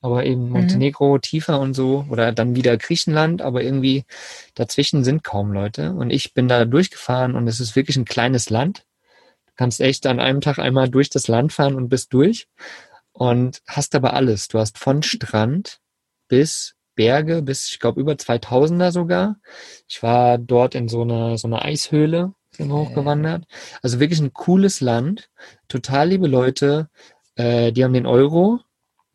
aber 0.00 0.24
eben 0.24 0.48
Montenegro 0.48 1.18
tiefer 1.18 1.60
und 1.60 1.74
so 1.74 2.06
oder 2.08 2.32
dann 2.32 2.56
wieder 2.56 2.78
Griechenland, 2.78 3.42
aber 3.42 3.62
irgendwie 3.62 4.04
dazwischen 4.54 5.04
sind 5.04 5.24
kaum 5.24 5.52
Leute 5.52 5.92
und 5.92 6.08
ich 6.08 6.32
bin 6.32 6.48
da 6.48 6.64
durchgefahren 6.64 7.34
und 7.34 7.46
es 7.48 7.60
ist 7.60 7.76
wirklich 7.76 7.98
ein 7.98 8.06
kleines 8.06 8.48
Land. 8.48 8.86
Du 9.44 9.52
kannst 9.56 9.82
echt 9.82 10.06
an 10.06 10.20
einem 10.20 10.40
Tag 10.40 10.58
einmal 10.58 10.88
durch 10.88 11.10
das 11.10 11.28
Land 11.28 11.52
fahren 11.52 11.74
und 11.74 11.90
bist 11.90 12.14
durch. 12.14 12.46
Und 13.12 13.62
hast 13.66 13.94
aber 13.94 14.14
alles. 14.14 14.48
Du 14.48 14.58
hast 14.58 14.78
von 14.78 15.02
Strand 15.02 15.80
bis 16.28 16.74
Berge, 16.94 17.42
bis 17.42 17.70
ich 17.70 17.78
glaube 17.78 18.00
über 18.00 18.12
2000er 18.12 18.92
sogar. 18.92 19.36
Ich 19.88 20.02
war 20.02 20.38
dort 20.38 20.74
in 20.74 20.88
so 20.88 21.02
einer 21.02 21.38
so 21.38 21.48
einer 21.48 21.64
Eishöhle 21.64 22.34
sind 22.52 22.72
hochgewandert. 22.72 23.44
Also 23.82 24.00
wirklich 24.00 24.20
ein 24.20 24.32
cooles 24.32 24.80
Land, 24.80 25.30
total 25.68 26.08
liebe 26.08 26.26
Leute, 26.26 26.88
äh, 27.36 27.72
die 27.72 27.84
haben 27.84 27.92
den 27.92 28.06
Euro 28.06 28.60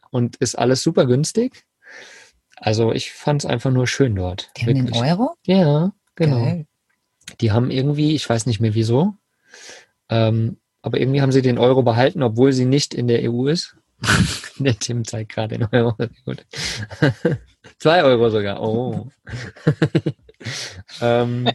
und 0.09 0.37
ist 0.37 0.55
alles 0.57 0.81
super 0.81 1.05
günstig. 1.05 1.65
Also 2.55 2.93
ich 2.93 3.11
fand 3.11 3.43
es 3.43 3.45
einfach 3.45 3.71
nur 3.71 3.87
schön 3.87 4.15
dort. 4.15 4.49
Die 4.57 4.61
haben 4.61 4.75
den 4.75 4.87
Wirklich. 4.87 5.11
Euro? 5.11 5.35
Ja, 5.45 5.91
genau. 6.15 6.43
Geil. 6.43 6.67
Die 7.41 7.51
haben 7.51 7.71
irgendwie, 7.71 8.15
ich 8.15 8.29
weiß 8.29 8.45
nicht 8.45 8.59
mehr 8.59 8.75
wieso, 8.75 9.15
ähm, 10.09 10.57
aber 10.81 10.99
irgendwie 10.99 11.21
haben 11.21 11.31
sie 11.31 11.41
den 11.41 11.57
Euro 11.57 11.81
behalten, 11.83 12.21
obwohl 12.21 12.53
sie 12.53 12.65
nicht 12.65 12.93
in 12.93 13.07
der 13.07 13.29
EU 13.29 13.47
ist. 13.47 13.75
der 14.59 14.77
Tim 14.79 15.05
zeigt 15.05 15.33
gerade 15.33 15.57
den 15.57 15.67
Euro. 15.71 15.95
Gut. 16.25 16.45
Zwei 17.79 18.03
Euro 18.03 18.29
sogar. 18.29 18.61
Oh. 18.61 19.07
ähm, 21.01 21.49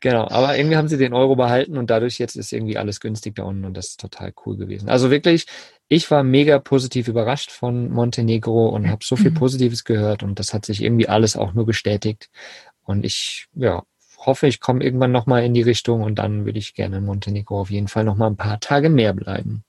genau, 0.00 0.28
aber 0.28 0.56
irgendwie 0.56 0.76
haben 0.76 0.88
sie 0.88 0.98
den 0.98 1.14
Euro 1.14 1.36
behalten 1.36 1.78
und 1.78 1.90
dadurch 1.90 2.18
jetzt 2.18 2.36
ist 2.36 2.52
irgendwie 2.52 2.78
alles 2.78 3.00
günstig 3.00 3.34
da 3.36 3.44
unten 3.44 3.64
und 3.64 3.74
das 3.76 3.88
ist 3.88 4.00
total 4.00 4.32
cool 4.44 4.56
gewesen. 4.56 4.88
Also 4.88 5.10
wirklich, 5.10 5.46
ich 5.88 6.10
war 6.10 6.22
mega 6.22 6.58
positiv 6.58 7.08
überrascht 7.08 7.50
von 7.50 7.90
Montenegro 7.90 8.68
und 8.68 8.88
habe 8.90 9.04
so 9.04 9.16
viel 9.16 9.30
Mhm. 9.30 9.34
Positives 9.34 9.84
gehört 9.84 10.22
und 10.22 10.38
das 10.38 10.54
hat 10.54 10.66
sich 10.66 10.82
irgendwie 10.82 11.08
alles 11.08 11.36
auch 11.36 11.54
nur 11.54 11.66
bestätigt. 11.66 12.30
Und 12.84 13.04
ich, 13.04 13.46
ja, 13.54 13.82
hoffe, 14.18 14.46
ich 14.46 14.60
komme 14.60 14.84
irgendwann 14.84 15.12
nochmal 15.12 15.44
in 15.44 15.54
die 15.54 15.62
Richtung 15.62 16.02
und 16.02 16.16
dann 16.16 16.44
würde 16.46 16.58
ich 16.58 16.74
gerne 16.74 16.98
in 16.98 17.04
Montenegro 17.04 17.60
auf 17.60 17.70
jeden 17.70 17.88
Fall 17.88 18.04
nochmal 18.04 18.30
ein 18.30 18.36
paar 18.36 18.60
Tage 18.60 18.90
mehr 18.90 19.12
bleiben. 19.12 19.64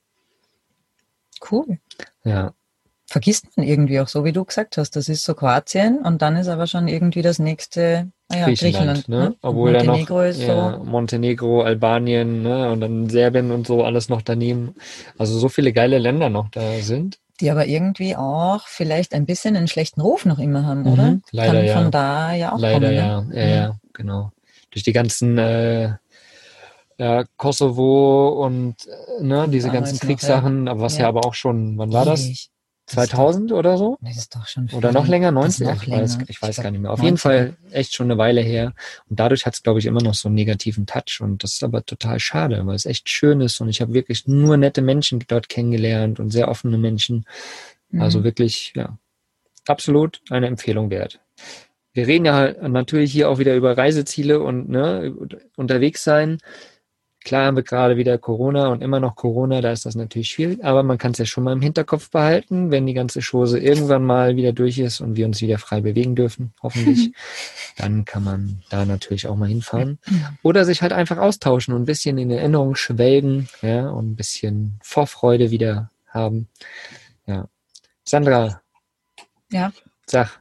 Cool. 1.50 1.78
Ja, 2.24 2.52
Vergisst 3.08 3.46
man 3.56 3.64
irgendwie 3.64 4.00
auch 4.00 4.08
so, 4.08 4.24
wie 4.24 4.32
du 4.32 4.44
gesagt 4.44 4.78
hast. 4.78 4.96
Das 4.96 5.08
ist 5.08 5.22
so 5.22 5.34
Kroatien 5.34 5.98
und 5.98 6.22
dann 6.22 6.34
ist 6.34 6.48
aber 6.48 6.66
schon 6.66 6.88
irgendwie 6.88 7.22
das 7.22 7.38
nächste, 7.38 8.10
ja, 8.32 8.46
Griechenland, 8.46 8.58
Griechenland. 9.04 9.08
ne? 9.08 9.26
Und 9.28 9.36
Obwohl 9.42 9.72
noch 9.74 9.84
Montenegro 9.84 10.22
ist 10.22 10.40
ja, 10.42 10.72
so. 10.78 10.84
Montenegro, 10.84 11.62
Albanien, 11.62 12.42
ne? 12.42 12.68
Und 12.72 12.80
dann 12.80 13.08
Serbien 13.08 13.52
und 13.52 13.64
so 13.68 13.84
alles 13.84 14.08
noch 14.08 14.22
daneben. 14.22 14.74
Also 15.18 15.38
so 15.38 15.48
viele 15.48 15.72
geile 15.72 15.98
Länder 15.98 16.30
noch 16.30 16.48
da 16.50 16.78
sind. 16.80 17.20
Die 17.40 17.48
aber 17.52 17.66
irgendwie 17.68 18.16
auch 18.16 18.66
vielleicht 18.66 19.14
ein 19.14 19.24
bisschen 19.24 19.54
einen 19.54 19.68
schlechten 19.68 20.00
Ruf 20.00 20.24
noch 20.24 20.40
immer 20.40 20.66
haben, 20.66 20.84
oder? 20.92 21.10
Mhm, 21.12 21.22
leider 21.30 21.52
Kann 21.52 21.64
ja. 21.64 21.74
von 21.80 21.90
da 21.92 22.34
ja 22.34 22.52
auch 22.54 22.58
Leider 22.58 22.88
kommen. 22.88 22.96
ja, 22.96 23.20
Ne? 23.20 23.38
ja, 23.38 23.46
ja, 23.56 23.76
genau. 23.92 24.32
Durch 24.72 24.82
die 24.82 24.92
ganzen 24.92 25.38
äh, 25.38 25.92
ja, 26.98 27.24
Kosovo 27.36 28.44
und 28.44 28.74
äh, 28.86 29.22
ne, 29.22 29.48
diese 29.48 29.68
Damals 29.68 29.90
ganzen 29.90 29.94
noch, 29.96 30.02
ja. 30.02 30.06
Kriegssachen, 30.08 30.68
aber 30.68 30.80
was 30.80 30.96
ja. 30.96 31.02
Ja. 31.02 31.08
aber 31.08 31.24
auch 31.24 31.34
schon, 31.34 31.76
wann 31.78 31.92
war 31.92 32.04
das? 32.04 32.24
Ewig. 32.24 32.50
Das 32.88 33.04
ist 33.04 33.10
2000 33.10 33.50
oder 33.52 33.76
so? 33.78 33.98
Doch, 34.00 34.08
das 34.08 34.16
ist 34.16 34.36
doch 34.36 34.46
schon 34.46 34.68
Oder 34.72 34.92
noch 34.92 35.08
länger, 35.08 35.32
Das 35.32 35.58
ist 35.58 35.60
90? 35.60 35.66
noch 35.66 35.82
ich 35.82 35.90
weiß, 35.90 36.18
ich 36.28 36.40
weiß 36.40 36.54
glaub, 36.54 36.62
gar 36.62 36.70
nicht 36.70 36.80
mehr. 36.82 36.92
Auf 36.92 37.00
jeden 37.00 37.16
90. 37.16 37.20
Fall 37.20 37.56
echt 37.72 37.94
schon 37.96 38.06
eine 38.08 38.16
Weile 38.16 38.40
her. 38.42 38.74
Und 39.10 39.18
dadurch 39.18 39.44
hat 39.44 39.54
es, 39.54 39.64
glaube 39.64 39.80
ich, 39.80 39.86
immer 39.86 40.00
noch 40.00 40.14
so 40.14 40.28
einen 40.28 40.36
negativen 40.36 40.86
Touch. 40.86 41.20
Und 41.20 41.42
das 41.42 41.54
ist 41.54 41.64
aber 41.64 41.84
total 41.84 42.20
schade, 42.20 42.64
weil 42.64 42.76
es 42.76 42.86
echt 42.86 43.08
schön 43.08 43.40
ist. 43.40 43.60
Und 43.60 43.68
ich 43.70 43.80
habe 43.80 43.92
wirklich 43.92 44.28
nur 44.28 44.56
nette 44.56 44.82
Menschen 44.82 45.18
dort 45.26 45.48
kennengelernt 45.48 46.20
und 46.20 46.30
sehr 46.30 46.46
offene 46.46 46.78
Menschen. 46.78 47.24
Also 47.98 48.20
Mhm. 48.20 48.24
wirklich, 48.24 48.72
ja, 48.76 48.96
absolut 49.66 50.20
eine 50.30 50.46
Empfehlung 50.46 50.88
wert. 50.90 51.18
Wir 51.92 52.06
reden 52.06 52.24
ja 52.26 52.34
halt 52.34 52.62
natürlich 52.62 53.10
hier 53.10 53.30
auch 53.30 53.38
wieder 53.38 53.56
über 53.56 53.76
Reiseziele 53.76 54.40
und 54.40 54.68
ne, 54.68 55.12
unterwegs 55.56 56.04
sein. 56.04 56.38
Klar 57.26 57.46
haben 57.46 57.56
wir 57.56 57.64
gerade 57.64 57.96
wieder 57.96 58.18
Corona 58.18 58.68
und 58.68 58.84
immer 58.84 59.00
noch 59.00 59.16
Corona, 59.16 59.60
da 59.60 59.72
ist 59.72 59.84
das 59.84 59.96
natürlich 59.96 60.30
schwierig, 60.30 60.64
aber 60.64 60.84
man 60.84 60.96
kann 60.96 61.10
es 61.10 61.18
ja 61.18 61.26
schon 61.26 61.42
mal 61.42 61.54
im 61.54 61.60
Hinterkopf 61.60 62.08
behalten, 62.08 62.70
wenn 62.70 62.86
die 62.86 62.94
ganze 62.94 63.20
Chose 63.20 63.58
irgendwann 63.58 64.04
mal 64.04 64.36
wieder 64.36 64.52
durch 64.52 64.78
ist 64.78 65.00
und 65.00 65.16
wir 65.16 65.26
uns 65.26 65.40
wieder 65.40 65.58
frei 65.58 65.80
bewegen 65.80 66.14
dürfen, 66.14 66.52
hoffentlich, 66.62 67.10
dann 67.78 68.04
kann 68.04 68.22
man 68.22 68.62
da 68.70 68.84
natürlich 68.84 69.26
auch 69.26 69.34
mal 69.34 69.48
hinfahren. 69.48 69.98
Oder 70.44 70.64
sich 70.64 70.82
halt 70.82 70.92
einfach 70.92 71.18
austauschen 71.18 71.74
und 71.74 71.82
ein 71.82 71.86
bisschen 71.86 72.16
in 72.16 72.30
Erinnerung 72.30 72.76
schwelgen, 72.76 73.48
ja, 73.60 73.88
und 73.88 74.12
ein 74.12 74.14
bisschen 74.14 74.78
Vorfreude 74.80 75.50
wieder 75.50 75.90
haben. 76.06 76.46
Ja. 77.26 77.48
Sandra. 78.04 78.60
Ja. 79.50 79.72
Sag, 80.06 80.40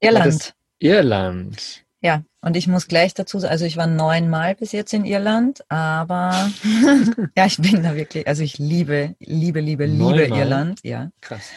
Irland. 0.00 0.56
Irland. 0.80 1.84
Ja, 2.02 2.22
und 2.40 2.56
ich 2.56 2.66
muss 2.66 2.88
gleich 2.88 3.12
dazu 3.12 3.38
sagen, 3.38 3.52
also 3.52 3.66
ich 3.66 3.76
war 3.76 3.86
neunmal 3.86 4.54
bis 4.54 4.72
jetzt 4.72 4.94
in 4.94 5.04
Irland, 5.04 5.62
aber 5.68 6.50
ja, 7.36 7.44
ich 7.44 7.58
bin 7.58 7.82
da 7.82 7.94
wirklich, 7.94 8.26
also 8.26 8.42
ich 8.42 8.58
liebe, 8.58 9.16
liebe, 9.18 9.60
liebe, 9.60 9.84
liebe 9.84 10.04
Neunmal? 10.04 10.38
Irland, 10.38 10.80
ja. 10.82 11.10
Krass. 11.20 11.50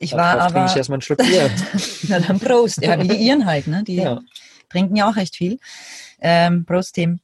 Ich 0.00 0.12
war 0.12 0.36
Darauf 0.36 0.52
trinke 0.52 0.66
ich 0.66 0.70
aber, 0.72 0.78
erstmal 0.78 0.96
einen 0.96 1.02
Schluck 1.02 1.18
Bier. 1.18 1.50
na 2.08 2.18
dann 2.18 2.40
Prost, 2.40 2.82
ja, 2.82 3.00
wie 3.00 3.06
die 3.06 3.16
Iren 3.16 3.46
halt, 3.46 3.68
ne, 3.68 3.84
die 3.84 3.96
ja. 3.96 4.20
trinken 4.68 4.96
ja 4.96 5.08
auch 5.08 5.16
recht 5.16 5.36
viel. 5.36 5.58
Ähm, 6.20 6.64
Prost, 6.64 6.94
Tim. 6.94 7.20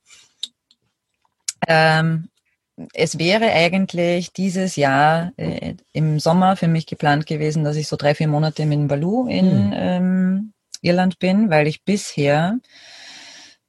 Ähm, 1.66 2.28
es 2.94 3.18
wäre 3.18 3.50
eigentlich 3.52 4.32
dieses 4.32 4.76
Jahr 4.76 5.32
äh, 5.36 5.74
im 5.92 6.20
Sommer 6.20 6.56
für 6.56 6.68
mich 6.68 6.86
geplant 6.86 7.26
gewesen, 7.26 7.64
dass 7.64 7.76
ich 7.76 7.88
so 7.88 7.96
drei, 7.96 8.14
vier 8.14 8.28
Monate 8.28 8.64
mit 8.66 8.78
dem 8.78 8.88
Balu 8.88 9.26
in 9.26 9.50
Hm. 9.50 9.72
ähm, 9.74 10.52
Irland 10.82 11.18
bin, 11.18 11.50
weil 11.50 11.66
ich 11.66 11.84
bisher 11.84 12.58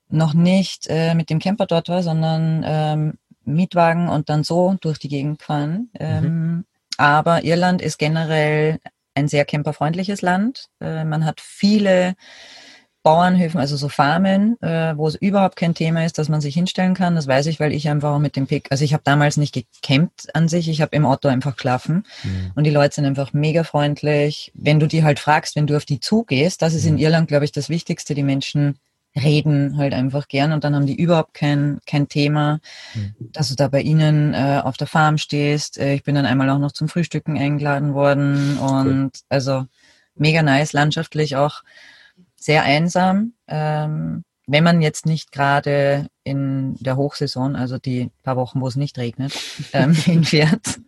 noch 0.10 0.34
nicht 0.34 0.88
äh, 0.88 1.16
mit 1.16 1.30
dem 1.30 1.40
Camper 1.40 1.66
dort 1.66 1.90
war, 1.90 2.04
sondern 2.04 2.64
ähm, 2.66 3.14
Mietwagen 3.44 4.10
und 4.10 4.30
dann 4.30 4.44
so 4.44 4.76
durch 4.80 5.00
die 5.00 5.08
Gegend 5.08 5.40
gefahren. 5.40 5.90
Ähm, 6.00 6.66
aber 6.98 7.44
Irland 7.44 7.82
ist 7.82 7.98
generell 7.98 8.80
ein 9.16 9.28
sehr 9.28 9.46
camperfreundliches 9.46 10.22
Land. 10.22 10.68
Äh, 10.80 11.06
man 11.06 11.26
hat 11.26 11.42
viele 11.42 12.16
Bauernhöfen, 13.04 13.60
also 13.60 13.76
so 13.78 13.90
Farmen, 13.90 14.62
äh, 14.62 14.96
wo 14.96 15.08
es 15.08 15.16
überhaupt 15.16 15.56
kein 15.56 15.74
Thema 15.74 16.06
ist, 16.06 16.18
dass 16.18 16.30
man 16.30 16.40
sich 16.42 16.54
hinstellen 16.54 16.94
kann. 16.94 17.16
Das 17.16 17.28
weiß 17.28 17.48
ich, 17.48 17.60
weil 17.60 17.74
ich 17.74 17.90
einfach 17.90 18.20
mit 18.20 18.36
dem 18.36 18.46
Pick, 18.48 18.68
also 18.72 18.84
ich 18.84 18.94
habe 18.94 19.02
damals 19.04 19.38
nicht 19.38 19.54
gecampt 19.54 20.34
an 20.36 20.48
sich, 20.48 20.70
ich 20.70 20.82
habe 20.82 20.96
im 20.96 21.06
Auto 21.06 21.28
einfach 21.28 21.56
geschlafen 21.56 22.04
Hm. 22.22 22.52
und 22.56 22.64
die 22.64 22.70
Leute 22.70 22.96
sind 22.96 23.06
einfach 23.06 23.34
mega 23.34 23.64
freundlich. 23.64 24.52
Wenn 24.54 24.80
du 24.80 24.88
die 24.88 25.04
halt 25.04 25.20
fragst, 25.20 25.56
wenn 25.56 25.66
du 25.68 25.76
auf 25.78 25.86
die 25.86 26.00
zugehst, 26.00 26.62
das 26.62 26.74
ist 26.76 26.86
in 26.86 26.94
Mhm. 26.96 27.00
Irland, 27.00 27.28
glaube 27.28 27.46
ich, 27.46 27.52
das 27.52 27.70
Wichtigste. 27.70 28.14
Die 28.14 28.24
Menschen 28.24 28.78
reden 29.16 29.78
halt 29.78 29.94
einfach 29.94 30.28
gern 30.28 30.52
und 30.54 30.64
dann 30.64 30.74
haben 30.76 30.86
die 30.86 30.96
überhaupt 30.96 31.34
kein, 31.34 31.80
kein 31.86 32.08
Thema, 32.08 32.60
Mhm. 32.96 33.16
dass 33.34 33.50
du 33.50 33.56
da 33.56 33.68
bei 33.68 33.82
ihnen 33.82 34.34
äh, 34.34 34.62
auf 34.64 34.78
der 34.78 34.88
Farm 34.88 35.18
stehst. 35.18 35.78
Äh, 35.80 35.96
ich 35.96 36.04
bin 36.04 36.16
dann 36.16 36.26
einmal 36.26 36.50
auch 36.50 36.60
noch 36.60 36.72
zum 36.72 36.88
Frühstücken 36.88 37.38
eingeladen 37.38 37.94
worden 37.94 38.58
und 38.60 39.12
also 39.28 39.66
mega 40.16 40.44
nice, 40.44 40.72
landschaftlich 40.74 41.36
auch 41.36 41.64
sehr 42.42 42.64
einsam. 42.64 43.34
Ähm, 43.48 44.24
wenn 44.48 44.64
man 44.64 44.82
jetzt 44.82 45.06
nicht 45.06 45.32
gerade 45.32 46.08
in 46.24 46.76
der 46.80 46.98
Hochsaison, 46.98 47.56
also 47.56 47.78
die 47.78 48.10
paar 48.24 48.36
Wochen, 48.36 48.60
wo 48.60 48.68
es 48.68 48.76
nicht 48.76 48.98
regnet, 48.98 49.34
ähm, 49.74 49.94
hinfährt. 49.94 50.80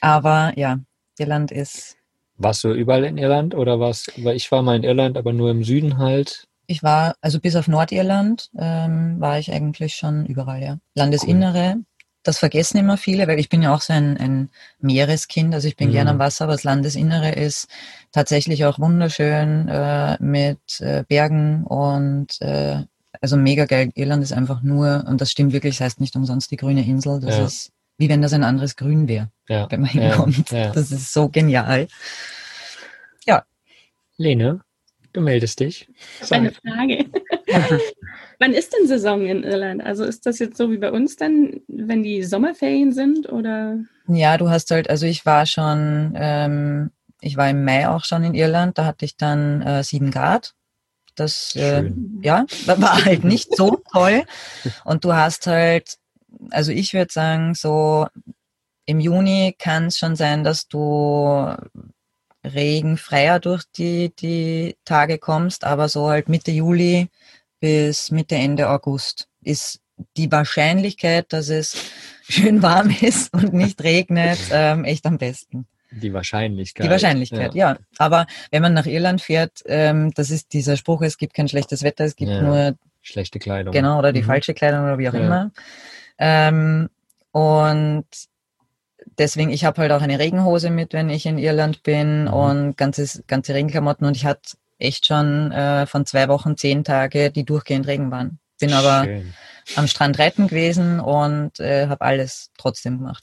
Aber 0.00 0.52
ja, 0.56 0.80
Irland 1.18 1.52
ist, 1.52 1.96
Warst 2.36 2.64
du 2.64 2.72
überall 2.72 3.04
in 3.04 3.18
Irland 3.18 3.54
oder 3.54 3.78
was? 3.78 4.06
Weil 4.16 4.34
ich 4.34 4.50
war 4.50 4.62
mal 4.62 4.74
in 4.74 4.82
Irland, 4.82 5.16
aber 5.16 5.32
nur 5.32 5.50
im 5.50 5.62
Süden 5.62 5.98
halt. 5.98 6.48
ich 6.66 6.82
war, 6.82 7.14
also 7.20 7.38
bis 7.38 7.54
auf 7.54 7.68
Nordirland 7.68 8.50
ähm, 8.58 9.20
war 9.20 9.38
ich 9.38 9.52
eigentlich 9.52 9.94
schon 9.94 10.26
überall, 10.26 10.62
ja. 10.62 10.78
Landesinnere, 10.94 11.76
das 12.22 12.38
vergessen 12.38 12.78
immer 12.78 12.96
viele, 12.96 13.26
weil 13.26 13.38
ich 13.38 13.48
bin 13.48 13.62
ja 13.62 13.74
auch 13.74 13.80
so 13.80 13.92
ein, 13.92 14.16
ein 14.16 14.50
Meereskind, 14.80 15.54
also 15.54 15.68
ich 15.68 15.76
bin 15.76 15.88
Mhm. 15.88 15.92
gern 15.92 16.08
am 16.08 16.18
Wasser, 16.18 16.44
aber 16.44 16.52
das 16.52 16.64
Landesinnere 16.64 17.32
ist 17.32 17.68
tatsächlich 18.12 18.64
auch 18.64 18.78
wunderschön 18.78 19.68
äh, 19.68 20.16
mit 20.22 20.80
äh, 20.80 21.04
Bergen 21.08 21.64
und 21.64 22.40
äh, 22.40 22.82
also 23.20 23.36
mega 23.36 23.66
geil. 23.66 23.90
Irland 23.94 24.22
ist 24.22 24.32
einfach 24.32 24.62
nur, 24.62 25.04
und 25.06 25.20
das 25.20 25.30
stimmt 25.30 25.52
wirklich, 25.52 25.76
das 25.78 25.84
heißt 25.86 26.00
nicht 26.00 26.16
umsonst 26.16 26.50
die 26.50 26.56
grüne 26.56 26.84
Insel, 26.84 27.20
das 27.20 27.38
Ja. 27.38 27.44
ist 27.46 27.72
wie 27.98 28.08
wenn 28.08 28.22
das 28.22 28.32
ein 28.32 28.42
anderes 28.42 28.74
Grün 28.76 29.06
wäre, 29.06 29.30
Ja. 29.48 29.70
wenn 29.70 29.82
man 29.82 29.90
Ja, 29.90 30.02
hinkommt. 30.02 30.50
ja. 30.50 30.72
Das 30.72 30.90
ist 30.90 31.12
so 31.12 31.28
genial. 31.28 31.86
Lene, 34.18 34.60
du 35.14 35.20
meldest 35.20 35.58
dich. 35.60 35.88
Eine 36.30 36.52
Frage. 36.52 37.06
Wann 38.42 38.54
ist 38.54 38.72
denn 38.72 38.88
Saison 38.88 39.24
in 39.24 39.44
Irland? 39.44 39.86
Also 39.86 40.02
ist 40.02 40.26
das 40.26 40.40
jetzt 40.40 40.56
so 40.56 40.72
wie 40.72 40.76
bei 40.78 40.90
uns 40.90 41.14
dann, 41.14 41.60
wenn 41.68 42.02
die 42.02 42.24
Sommerferien 42.24 42.92
sind 42.92 43.30
oder? 43.30 43.78
Ja, 44.08 44.36
du 44.36 44.50
hast 44.50 44.72
halt, 44.72 44.90
also 44.90 45.06
ich 45.06 45.24
war 45.24 45.46
schon, 45.46 46.14
ähm, 46.16 46.90
ich 47.20 47.36
war 47.36 47.48
im 47.48 47.64
Mai 47.64 47.88
auch 47.88 48.04
schon 48.04 48.24
in 48.24 48.34
Irland, 48.34 48.78
da 48.78 48.84
hatte 48.84 49.04
ich 49.04 49.16
dann 49.16 49.62
äh, 49.62 49.84
sieben 49.84 50.10
Grad. 50.10 50.54
Das 51.14 51.54
äh, 51.54 51.88
ja, 52.20 52.44
war 52.66 52.82
war 52.82 53.04
halt 53.04 53.22
nicht 53.22 53.54
so 53.54 53.80
toll. 53.92 54.24
Und 54.84 55.04
du 55.04 55.14
hast 55.14 55.46
halt, 55.46 55.98
also 56.50 56.72
ich 56.72 56.94
würde 56.94 57.12
sagen, 57.12 57.54
so 57.54 58.08
im 58.86 58.98
Juni 58.98 59.54
kann 59.56 59.86
es 59.86 59.98
schon 59.98 60.16
sein, 60.16 60.42
dass 60.42 60.66
du 60.66 61.54
regenfreier 62.44 63.38
durch 63.38 63.62
die, 63.76 64.12
die 64.16 64.74
Tage 64.84 65.18
kommst, 65.18 65.62
aber 65.62 65.88
so 65.88 66.08
halt 66.08 66.28
Mitte 66.28 66.50
Juli 66.50 67.08
bis 67.62 68.10
Mitte, 68.10 68.34
Ende 68.34 68.68
August 68.68 69.28
ist 69.40 69.80
die 70.16 70.30
Wahrscheinlichkeit, 70.32 71.32
dass 71.32 71.48
es 71.48 71.76
schön 72.28 72.60
warm 72.60 72.90
ist 73.00 73.32
und 73.32 73.54
nicht 73.54 73.82
regnet, 73.84 74.38
ähm, 74.50 74.84
echt 74.84 75.06
am 75.06 75.16
besten. 75.16 75.66
Die 75.92 76.12
Wahrscheinlichkeit. 76.12 76.84
Die 76.86 76.90
Wahrscheinlichkeit, 76.90 77.54
ja. 77.54 77.78
Aber 77.98 78.26
wenn 78.50 78.62
man 78.62 78.74
nach 78.74 78.86
Irland 78.86 79.20
fährt, 79.20 79.62
ähm, 79.66 80.10
das 80.14 80.30
ist 80.30 80.52
dieser 80.52 80.76
Spruch, 80.76 81.02
es 81.02 81.18
gibt 81.18 81.34
kein 81.34 81.46
schlechtes 81.48 81.84
Wetter, 81.84 82.04
es 82.04 82.16
gibt 82.16 82.32
Ja. 82.32 82.42
nur 82.42 82.74
Schlechte 83.00 83.38
Kleidung. 83.38 83.72
Genau, 83.72 83.98
oder 83.98 84.12
die 84.12 84.22
Mhm. 84.22 84.26
falsche 84.26 84.54
Kleidung 84.54 84.82
oder 84.84 84.98
wie 84.98 85.08
auch 85.08 85.14
Ja. 85.14 85.20
immer. 85.20 85.52
Ähm, 86.18 86.88
und 87.30 88.06
deswegen, 89.18 89.50
ich 89.50 89.64
habe 89.64 89.80
halt 89.82 89.92
auch 89.92 90.02
eine 90.02 90.18
Regenhose 90.18 90.70
mit, 90.70 90.92
wenn 90.94 91.10
ich 91.10 91.26
in 91.26 91.38
Irland 91.38 91.82
bin 91.84 92.24
Mhm. 92.24 92.32
und 92.32 92.76
ganzes, 92.76 93.22
ganze 93.28 93.54
Regenklamotten 93.54 94.06
und 94.06 94.16
ich 94.16 94.24
hatte 94.26 94.56
echt 94.82 95.06
schon 95.06 95.50
äh, 95.52 95.86
von 95.86 96.04
zwei 96.06 96.28
Wochen 96.28 96.56
zehn 96.56 96.84
Tage, 96.84 97.30
die 97.30 97.44
durchgehend 97.44 97.86
Regen 97.86 98.10
waren. 98.10 98.38
Bin 98.60 98.72
aber 98.72 99.04
Schön. 99.04 99.34
am 99.76 99.86
Strand 99.86 100.18
reiten 100.18 100.46
gewesen 100.48 101.00
und 101.00 101.58
äh, 101.60 101.86
habe 101.88 102.00
alles 102.02 102.50
trotzdem 102.58 102.98
gemacht. 102.98 103.22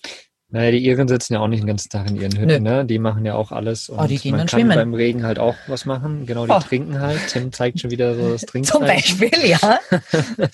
Naja, 0.52 0.72
die 0.72 0.80
Iren 0.84 1.08
sitzen 1.08 1.34
ja 1.36 1.42
auch 1.42 1.48
nicht 1.48 1.60
den 1.62 1.68
ganzen 1.68 1.90
Tag 1.90 2.10
in 2.10 2.16
ihren 2.16 2.36
Hütten, 2.36 2.64
ne? 2.64 2.84
Die 2.84 2.98
machen 2.98 3.24
ja 3.24 3.36
auch 3.36 3.52
alles. 3.52 3.88
Und 3.88 4.00
Oh, 4.00 4.08
die 4.08 4.18
gehen 4.18 4.32
man 4.32 4.40
dann 4.40 4.48
kann 4.48 4.60
schwimmen. 4.62 4.76
beim 4.76 4.94
Regen 4.96 5.24
halt 5.24 5.38
auch 5.38 5.54
was 5.68 5.86
machen. 5.86 6.26
Genau, 6.26 6.48
die 6.48 6.52
Oh. 6.52 6.60
trinken 6.60 7.00
halt. 7.00 7.20
Tim 7.28 7.52
zeigt 7.54 7.80
schon 7.80 7.92
wieder 7.92 8.16
so 8.16 8.32
das 8.32 8.42
Zum 8.52 8.64
Trinken. 8.64 8.80
Beispiel, 8.88 9.30
ja. 9.46 9.80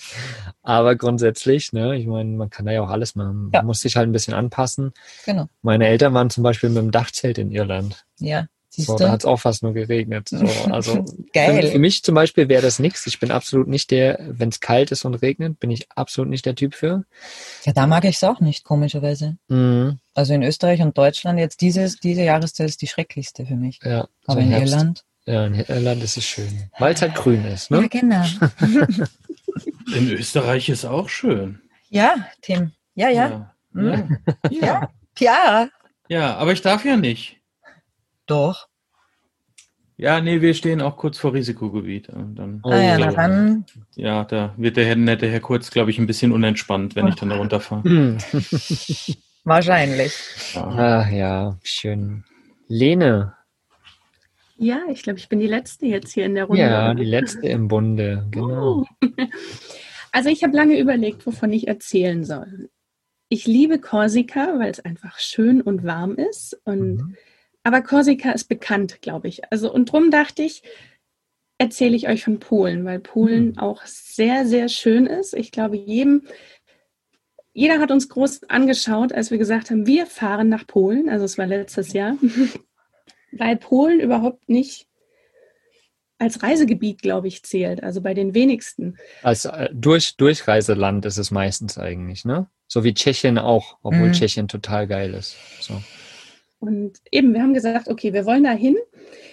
Aber 0.62 0.96
grundsätzlich, 0.96 1.72
ne, 1.72 1.96
ich 1.96 2.06
meine, 2.06 2.30
man 2.30 2.50
kann 2.50 2.66
da 2.66 2.72
ja 2.72 2.82
auch 2.82 2.90
alles 2.90 3.14
machen. 3.14 3.50
Ja. 3.54 3.60
Man 3.60 3.66
muss 3.68 3.80
sich 3.80 3.96
halt 3.96 4.08
ein 4.08 4.12
bisschen 4.12 4.34
anpassen. 4.34 4.92
Genau. 5.24 5.46
Meine 5.62 5.86
Eltern 5.86 6.12
waren 6.12 6.28
zum 6.30 6.42
Beispiel 6.42 6.68
mit 6.70 6.78
dem 6.78 6.90
Dachzelt 6.90 7.38
in 7.38 7.50
Irland. 7.50 8.04
Ja, 8.18 8.46
siehst 8.76 8.86
So, 8.86 8.96
du? 8.96 9.04
da 9.04 9.10
hat 9.10 9.20
es 9.20 9.26
auch 9.26 9.38
fast 9.40 9.62
nur 9.62 9.72
geregnet. 9.72 10.28
So, 10.28 10.46
also 10.70 11.04
Geil. 11.32 11.70
Für, 11.72 11.78
mich 11.78 12.02
zum 12.04 12.14
Beispiel 12.14 12.48
wäre 12.48 12.62
das 12.62 12.78
nichts. 12.78 13.06
Ich 13.06 13.18
bin 13.18 13.30
absolut 13.30 13.66
nicht 13.68 13.90
der, 13.90 14.18
wenn 14.28 14.50
es 14.50 14.60
kalt 14.60 14.92
ist 14.92 15.04
und 15.04 15.14
regnet, 15.16 15.58
bin 15.58 15.70
ich 15.70 15.88
absolut 15.94 16.30
nicht 16.30 16.46
der 16.46 16.54
Typ 16.54 16.74
für. 16.74 17.04
Ja, 17.64 17.72
da 17.72 17.86
mag 17.86 18.04
ich 18.04 18.16
es 18.16 18.24
auch 18.24 18.40
nicht, 18.40 18.64
komischerweise. 18.64 19.36
Mhm. 19.48 19.98
Also 20.14 20.32
in 20.34 20.42
Österreich 20.42 20.80
und 20.82 20.96
Deutschland 20.96 21.38
jetzt 21.38 21.60
dieses, 21.60 21.98
diese 21.98 22.22
Jahreszeit 22.22 22.68
ist 22.68 22.80
die 22.82 22.86
schrecklichste 22.86 23.44
für 23.46 23.56
mich. 23.56 23.80
Ja, 23.82 24.06
Aber 24.26 24.40
so 24.40 24.46
in 24.46 24.48
Herbst. 24.50 24.72
Irland. 24.72 25.04
Ja, 25.26 25.46
in 25.46 25.54
Irland 25.54 26.02
ist 26.04 26.16
es 26.16 26.24
schön. 26.24 26.70
Weil 26.78 26.94
es 26.94 27.02
halt 27.02 27.14
grün 27.16 27.44
ist, 27.46 27.70
Ja, 27.70 27.80
ne? 27.80 27.88
genau. 27.88 28.24
In 29.94 30.10
Österreich 30.10 30.68
ist 30.68 30.84
auch 30.84 31.08
schön. 31.08 31.60
Ja, 31.88 32.14
Tim. 32.42 32.72
Ja, 32.94 33.08
ja. 33.08 33.28
Ja. 33.28 33.54
Mhm. 33.72 34.18
Ja. 34.50 34.90
Ja. 35.18 35.68
ja, 36.08 36.36
aber 36.36 36.52
ich 36.52 36.60
darf 36.62 36.84
ja 36.84 36.96
nicht. 36.96 37.35
Doch. 38.26 38.68
Ja, 39.98 40.20
nee, 40.20 40.42
wir 40.42 40.52
stehen 40.52 40.82
auch 40.82 40.96
kurz 40.98 41.16
vor 41.16 41.32
Risikogebiet. 41.32 42.10
Und 42.10 42.34
Dann, 42.36 42.60
Oh, 42.64 42.70
ah 42.70 42.76
ja, 42.76 42.98
ja. 42.98 43.10
dann. 43.12 43.64
ja, 43.94 44.24
da 44.24 44.52
wird 44.58 44.76
der 44.76 44.84
Herr, 44.84 44.96
nette 44.96 45.26
Herr 45.26 45.40
Kurz, 45.40 45.70
glaube 45.70 45.90
ich, 45.90 45.98
ein 45.98 46.06
bisschen 46.06 46.32
unentspannt, 46.32 46.96
wenn 46.96 47.06
ich 47.08 47.14
dann 47.14 47.30
da 47.30 47.36
runterfahre. 47.38 47.82
Wahrscheinlich. 49.44 50.12
Ja. 50.54 50.66
Ach 51.06 51.10
ja, 51.10 51.58
schön. 51.62 52.24
Lene, 52.68 53.34
Ja, 54.58 54.80
ich 54.90 55.02
glaube, 55.02 55.18
ich 55.18 55.28
bin 55.28 55.38
die 55.38 55.46
Letzte 55.46 55.86
jetzt 55.86 56.12
hier 56.12 56.26
in 56.26 56.34
der 56.34 56.44
Runde. 56.46 56.62
ja, 56.62 56.92
die 56.94 57.04
letzte 57.04 57.46
im 57.48 57.68
Bunde, 57.68 58.26
genau. 58.30 58.80
Uh. 58.80 58.84
Also 60.12 60.30
ich 60.30 60.42
habe 60.42 60.56
lange 60.56 60.78
überlegt, 60.78 61.26
wovon 61.26 61.52
ich 61.52 61.68
erzählen 61.68 62.24
soll. 62.24 62.70
Ich 63.28 63.46
liebe 63.46 63.78
Korsika, 63.78 64.58
weil 64.58 64.70
es 64.70 64.80
einfach 64.80 65.18
schön 65.18 65.60
und 65.60 65.84
warm 65.84 66.14
ist. 66.14 66.58
Und, 66.64 66.96
Mhm. 66.96 67.16
Aber 67.66 67.82
Korsika 67.82 68.30
ist 68.30 68.44
bekannt, 68.44 69.02
glaube 69.02 69.26
ich. 69.26 69.50
Also 69.50 69.72
und 69.72 69.90
drum 69.90 70.12
dachte 70.12 70.44
ich, 70.44 70.62
erzähle 71.58 71.96
ich 71.96 72.06
euch 72.06 72.22
von 72.22 72.38
Polen, 72.38 72.84
weil 72.84 73.00
Polen 73.00 73.46
Mhm. 73.48 73.58
auch 73.58 73.84
sehr, 73.86 74.46
sehr 74.46 74.68
schön 74.68 75.06
ist. 75.06 75.34
Ich 75.34 75.50
glaube, 75.50 75.76
jedem, 75.76 76.22
jeder 77.52 77.80
hat 77.80 77.90
uns 77.90 78.08
groß 78.08 78.44
angeschaut, 78.50 79.12
als 79.12 79.32
wir 79.32 79.38
gesagt 79.38 79.70
haben, 79.72 79.84
wir 79.84 80.06
fahren 80.06 80.48
nach 80.48 80.64
Polen. 80.64 81.08
Also 81.08 81.24
es 81.24 81.38
war 81.38 81.46
letztes 81.46 81.92
Jahr, 81.92 82.16
weil 83.32 83.56
Polen 83.56 83.98
überhaupt 83.98 84.48
nicht 84.48 84.86
als 86.18 86.44
Reisegebiet, 86.44 87.02
glaube 87.02 87.26
ich, 87.26 87.42
zählt. 87.42 87.82
Also 87.82 88.00
bei 88.00 88.14
den 88.14 88.32
wenigsten. 88.32 88.96
Als 89.24 89.44
äh, 89.44 89.70
durch, 89.72 90.16
Durchreiseland 90.16 91.04
ist 91.04 91.18
es 91.18 91.32
meistens 91.32 91.78
eigentlich, 91.78 92.24
ne? 92.24 92.48
So 92.68 92.84
wie 92.84 92.94
Tschechien 92.94 93.38
auch, 93.38 93.78
obwohl 93.82 94.08
Mhm. 94.08 94.12
Tschechien 94.12 94.46
total 94.46 94.86
geil 94.86 95.14
ist. 95.14 95.34
So. 95.60 95.82
Und 96.58 97.00
eben, 97.12 97.34
wir 97.34 97.42
haben 97.42 97.54
gesagt, 97.54 97.88
okay, 97.88 98.12
wir 98.12 98.24
wollen 98.24 98.44
da 98.44 98.52
hin. 98.52 98.76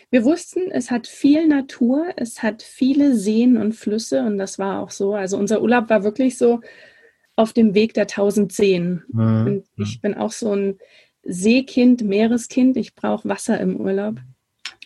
Wir 0.09 0.23
wussten, 0.23 0.71
es 0.71 0.91
hat 0.91 1.07
viel 1.07 1.47
Natur, 1.47 2.07
es 2.17 2.43
hat 2.43 2.61
viele 2.61 3.15
Seen 3.15 3.57
und 3.57 3.73
Flüsse 3.73 4.23
und 4.23 4.37
das 4.37 4.59
war 4.59 4.81
auch 4.81 4.91
so. 4.91 5.15
Also 5.15 5.37
unser 5.37 5.61
Urlaub 5.61 5.89
war 5.89 6.03
wirklich 6.03 6.37
so 6.37 6.61
auf 7.35 7.53
dem 7.53 7.73
Weg 7.73 7.93
der 7.93 8.07
tausend 8.07 8.51
Seen. 8.51 9.03
Mhm. 9.11 9.45
Und 9.45 9.65
ich 9.77 10.01
bin 10.01 10.13
auch 10.13 10.31
so 10.31 10.53
ein 10.55 10.77
Seekind, 11.23 12.03
Meereskind. 12.03 12.77
Ich 12.77 12.95
brauche 12.95 13.27
Wasser 13.27 13.59
im 13.59 13.77
Urlaub. 13.77 14.17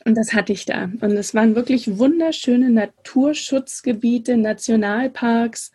Und 0.05 0.15
das 0.15 0.33
hatte 0.33 0.53
ich 0.53 0.65
da. 0.65 0.85
Und 1.01 1.11
es 1.11 1.33
waren 1.33 1.55
wirklich 1.55 1.97
wunderschöne 1.97 2.69
Naturschutzgebiete, 2.69 4.37
Nationalparks, 4.37 5.71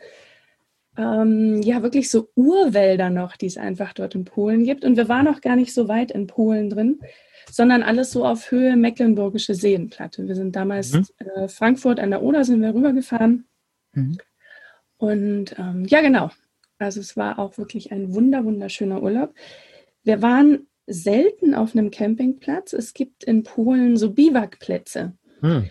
ähm, 0.96 1.62
ja, 1.62 1.82
wirklich 1.82 2.10
so 2.10 2.28
Urwälder 2.34 3.10
noch, 3.10 3.36
die 3.36 3.46
es 3.46 3.56
einfach 3.56 3.92
dort 3.92 4.14
in 4.14 4.24
Polen 4.24 4.64
gibt. 4.64 4.84
Und 4.84 4.96
wir 4.96 5.08
waren 5.08 5.28
auch 5.28 5.40
gar 5.40 5.56
nicht 5.56 5.72
so 5.72 5.88
weit 5.88 6.10
in 6.10 6.26
Polen 6.26 6.70
drin, 6.70 7.00
sondern 7.50 7.82
alles 7.82 8.12
so 8.12 8.24
auf 8.26 8.50
Höhe 8.50 8.76
Mecklenburgische 8.76 9.54
Seenplatte. 9.54 10.28
Wir 10.28 10.34
sind 10.34 10.54
damals 10.54 10.92
Mhm. 10.92 11.06
äh, 11.18 11.48
Frankfurt 11.48 11.98
an 11.98 12.10
der 12.10 12.22
Oder 12.22 12.44
sind 12.44 12.60
wir 12.60 12.74
rübergefahren. 12.74 13.46
Mhm. 13.94 14.18
Und 14.98 15.58
ähm, 15.58 15.84
ja, 15.86 16.00
genau. 16.00 16.30
Also 16.78 17.00
es 17.00 17.16
war 17.16 17.38
auch 17.38 17.58
wirklich 17.58 17.92
ein 17.92 18.14
wunder, 18.14 18.44
wunderschöner 18.44 19.02
Urlaub. 19.02 19.34
Wir 20.04 20.20
waren 20.20 20.66
selten 20.86 21.54
auf 21.54 21.74
einem 21.74 21.90
Campingplatz. 21.90 22.72
Es 22.72 22.92
gibt 22.92 23.24
in 23.24 23.44
Polen 23.44 23.96
so 23.96 24.10
Biwakplätze. 24.10 25.12
Hm. 25.40 25.70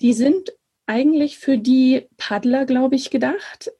Die 0.00 0.12
sind 0.12 0.52
eigentlich 0.86 1.38
für 1.38 1.58
die 1.58 2.06
Paddler, 2.16 2.66
glaube 2.66 2.94
ich, 2.94 3.10
gedacht. 3.10 3.72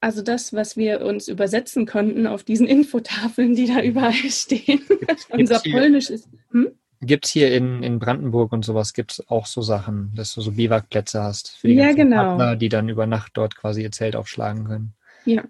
Also 0.00 0.22
das, 0.22 0.52
was 0.52 0.76
wir 0.76 1.00
uns 1.04 1.26
übersetzen 1.28 1.84
konnten 1.86 2.26
auf 2.26 2.44
diesen 2.44 2.66
Infotafeln, 2.68 3.54
die 3.54 3.66
da 3.66 3.82
überall 3.82 4.12
stehen. 4.30 4.82
Unser 5.30 5.60
hier- 5.60 5.72
Polnisch 5.72 6.10
ist. 6.10 6.28
Hm? 6.52 6.68
Gibt 7.00 7.26
es 7.26 7.30
hier 7.32 7.54
in, 7.54 7.84
in 7.84 8.00
Brandenburg 8.00 8.52
und 8.52 8.64
sowas, 8.64 8.92
gibt 8.92 9.12
es 9.12 9.28
auch 9.30 9.46
so 9.46 9.62
Sachen, 9.62 10.10
dass 10.16 10.34
du 10.34 10.40
so 10.40 10.50
Biwakplätze 10.52 11.22
hast 11.22 11.56
für 11.56 11.68
die 11.68 11.74
Ja, 11.74 11.92
genau. 11.92 12.16
Partner, 12.16 12.56
die 12.56 12.68
dann 12.68 12.88
über 12.88 13.06
Nacht 13.06 13.32
dort 13.34 13.54
quasi 13.54 13.82
ihr 13.82 13.92
Zelt 13.92 14.16
aufschlagen 14.16 14.64
können. 14.64 14.94
Ja. 15.24 15.44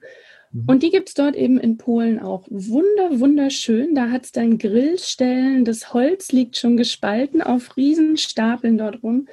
Mhm. 0.53 0.65
Und 0.67 0.83
die 0.83 0.91
gibt 0.91 1.09
es 1.09 1.15
dort 1.15 1.37
eben 1.37 1.59
in 1.59 1.79
Polen 1.79 2.21
auch. 2.21 2.47
Wunder, 2.51 3.19
wunderschön. 3.19 3.95
Da 3.95 4.11
hat 4.11 4.25
es 4.27 4.33
dann 4.33 4.59
Grillstellen. 4.59 5.65
Das 5.65 5.95
Holz 5.95 6.33
liegt 6.33 6.59
schon 6.59 6.77
gespalten 6.77 7.41
auf 7.41 7.79
Riesenstapeln 7.79 8.77
dort 8.77 9.03
rum. 9.03 9.27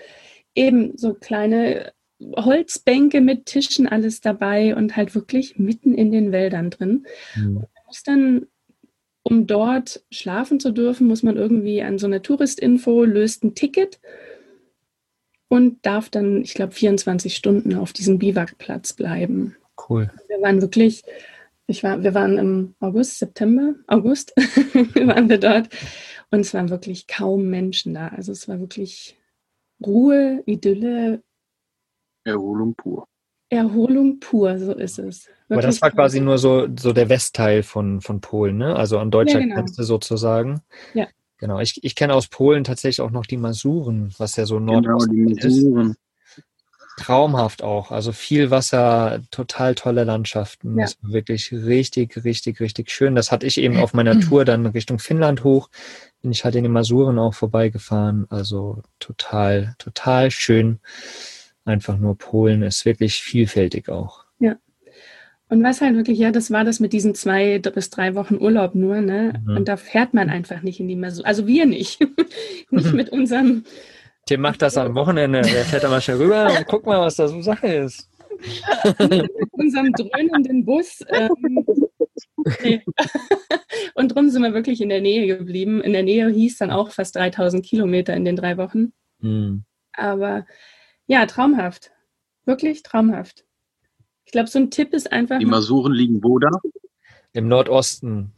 Eben 0.55 0.97
so 0.97 1.13
kleine 1.15 1.91
Holzbänke 2.35 3.21
mit 3.21 3.45
Tischen, 3.45 3.87
alles 3.87 4.21
dabei 4.21 4.75
und 4.75 4.95
halt 4.95 5.15
wirklich 5.15 5.57
mitten 5.57 5.93
in 5.93 6.11
den 6.11 6.31
Wäldern 6.31 6.69
drin. 6.69 7.05
Mhm. 7.35 7.65
muss 7.85 8.03
dann, 8.03 8.47
um 9.23 9.47
dort 9.47 10.03
schlafen 10.11 10.59
zu 10.59 10.71
dürfen, 10.71 11.07
muss 11.07 11.23
man 11.23 11.37
irgendwie 11.37 11.81
an 11.81 11.97
so 11.97 12.07
eine 12.07 12.21
Touristinfo, 12.21 13.03
löst 13.03 13.43
ein 13.43 13.55
Ticket 13.55 13.99
und 15.47 15.85
darf 15.85 16.09
dann, 16.09 16.41
ich 16.41 16.53
glaube, 16.53 16.73
24 16.73 17.35
Stunden 17.35 17.75
auf 17.75 17.93
diesem 17.93 18.19
Biwakplatz 18.19 18.93
bleiben. 18.93 19.55
Cool. 19.89 20.09
Wir 20.27 20.41
waren 20.41 20.61
wirklich, 20.61 21.03
ich 21.67 21.83
war, 21.83 22.03
wir 22.03 22.13
waren 22.13 22.37
im 22.37 22.75
August, 22.79 23.19
September, 23.19 23.75
August 23.87 24.33
waren 24.35 25.29
wir 25.29 25.39
dort 25.39 25.69
und 26.31 26.41
es 26.41 26.53
waren 26.53 26.69
wirklich 26.69 27.07
kaum 27.07 27.49
Menschen 27.49 27.93
da. 27.93 28.09
Also 28.09 28.31
es 28.31 28.47
war 28.47 28.59
wirklich 28.59 29.17
Ruhe, 29.85 30.43
Idylle, 30.45 31.21
Erholung 32.25 32.75
pur. 32.75 33.07
Erholung 33.49 34.19
pur, 34.19 34.57
so 34.59 34.73
ist 34.73 34.99
es. 34.99 35.27
Aber 35.49 35.61
das 35.61 35.75
Wirklich 35.75 35.81
war 35.83 35.91
quasi 35.91 36.19
nur 36.19 36.37
so, 36.39 36.67
so 36.77 36.91
der 36.91 37.09
Westteil 37.09 37.63
von, 37.63 38.01
von 38.01 38.19
Polen, 38.19 38.57
ne? 38.57 38.75
Also 38.75 38.97
an 38.97 39.11
deutscher 39.11 39.39
Ja, 39.39 39.45
genau. 39.45 39.55
Grenze 39.55 39.83
sozusagen. 39.83 40.61
Ja. 40.93 41.07
Genau. 41.37 41.59
Ich, 41.59 41.83
ich 41.83 41.95
kenne 41.95 42.15
aus 42.15 42.27
Polen 42.27 42.63
tatsächlich 42.63 43.01
auch 43.01 43.11
noch 43.11 43.25
die 43.25 43.37
Masuren, 43.37 44.13
was 44.17 44.35
ja 44.35 44.45
so 44.45 44.57
Genau, 44.57 44.81
Nordost 44.81 45.11
die 45.11 45.31
ist. 45.33 45.43
Masuren. 45.43 45.95
Traumhaft 46.97 47.61
auch. 47.61 47.91
Also 47.91 48.13
viel 48.13 48.51
Wasser, 48.51 49.21
total 49.29 49.75
tolle 49.75 50.05
Landschaften. 50.05 50.77
Ja. 50.77 50.85
Das 50.85 50.97
war 51.03 51.11
wirklich 51.11 51.51
richtig, 51.51 52.23
richtig, 52.23 52.61
richtig 52.61 52.89
schön. 52.89 53.15
Das 53.15 53.31
hatte 53.31 53.45
ich 53.45 53.59
eben 53.59 53.77
auf 53.77 53.93
meiner 53.93 54.19
Tour 54.21 54.45
dann 54.45 54.65
Richtung 54.65 54.97
Finnland 54.97 55.43
hoch. 55.43 55.69
Bin 56.21 56.31
ich 56.31 56.45
halt 56.45 56.55
in 56.55 56.63
den 56.63 56.71
Masuren 56.71 57.19
auch 57.19 57.33
vorbeigefahren. 57.35 58.25
Also 58.29 58.81
total, 58.99 59.75
total 59.77 60.31
schön. 60.31 60.79
Einfach 61.65 61.97
nur 61.97 62.17
Polen 62.17 62.61
ist 62.61 62.85
wirklich 62.85 63.15
vielfältig 63.15 63.89
auch. 63.89 64.25
Und 65.47 65.63
was 65.63 65.81
halt 65.81 65.95
wirklich, 65.95 66.17
ja, 66.17 66.31
das 66.31 66.49
war 66.49 66.63
das 66.63 66.79
mit 66.79 66.91
diesen 66.91 67.13
zwei 67.13 67.59
bis 67.59 67.89
drei 67.91 68.15
Wochen 68.15 68.35
Urlaub 68.35 68.73
nur, 68.73 69.01
ne? 69.01 69.33
Mhm. 69.45 69.57
Und 69.57 69.67
da 69.67 69.77
fährt 69.77 70.13
man 70.13 70.29
einfach 70.29 70.63
nicht 70.63 70.79
in 70.79 70.87
die 70.87 70.95
Masur. 70.95 71.25
Also 71.25 71.45
wir 71.45 71.67
nicht. 71.67 71.99
nicht 72.71 72.93
mit 72.93 73.09
unserem, 73.09 73.63
Tim 74.25 74.41
macht 74.41 74.63
das 74.63 74.75
am 74.75 74.95
Wochenende. 74.95 75.41
Der 75.41 75.65
fährt 75.65 75.83
da 75.83 75.89
mal 75.89 76.01
schnell 76.01 76.17
rüber 76.17 76.47
und 76.47 76.65
guck 76.65 76.85
mal, 76.87 76.99
was 76.99 77.17
da 77.17 77.27
so 77.27 77.41
Sache 77.41 77.67
ist. 77.67 78.09
mit 78.99 79.29
unserem 79.51 79.91
dröhnenden 79.93 80.65
Bus. 80.65 81.01
Ähm, 81.09 81.65
nee. 82.63 82.81
Und 83.93 84.09
drum 84.09 84.29
sind 84.29 84.41
wir 84.41 84.53
wirklich 84.53 84.81
in 84.81 84.89
der 84.89 84.99
Nähe 84.99 85.37
geblieben. 85.37 85.81
In 85.81 85.93
der 85.93 86.03
Nähe 86.03 86.27
hieß 86.29 86.57
dann 86.57 86.71
auch 86.71 86.91
fast 86.91 87.15
3000 87.15 87.65
Kilometer 87.65 88.13
in 88.13 88.25
den 88.25 88.35
drei 88.35 88.57
Wochen. 88.57 88.91
Hm. 89.21 89.63
Aber 89.93 90.45
ja, 91.07 91.25
traumhaft. 91.25 91.91
Wirklich 92.45 92.83
traumhaft. 92.83 93.43
Ich 94.25 94.31
glaube, 94.31 94.47
so 94.49 94.59
ein 94.59 94.71
Tipp 94.71 94.93
ist 94.93 95.11
einfach. 95.11 95.39
Die 95.39 95.45
Masuren 95.45 95.93
liegen 95.93 96.23
wo 96.23 96.39
da? 96.39 96.49
Im 97.33 97.47
Nordosten. 97.47 98.31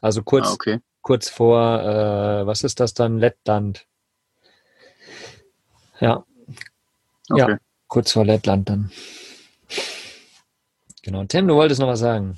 Also 0.00 0.22
kurz, 0.22 0.46
Ah, 0.48 0.52
okay. 0.52 0.78
kurz 1.02 1.28
vor, 1.28 1.80
äh, 1.82 2.46
was 2.46 2.62
ist 2.64 2.78
das 2.80 2.94
dann? 2.94 3.18
Lettland. 3.18 3.86
Ja, 6.00 6.24
okay. 7.30 7.50
Ja. 7.52 7.58
kurz 7.88 8.12
vor 8.12 8.24
Lettland 8.24 8.68
dann. 8.68 8.90
Genau. 11.02 11.24
Tim, 11.24 11.48
du 11.48 11.54
wolltest 11.56 11.80
noch 11.80 11.88
was 11.88 12.00
sagen. 12.00 12.36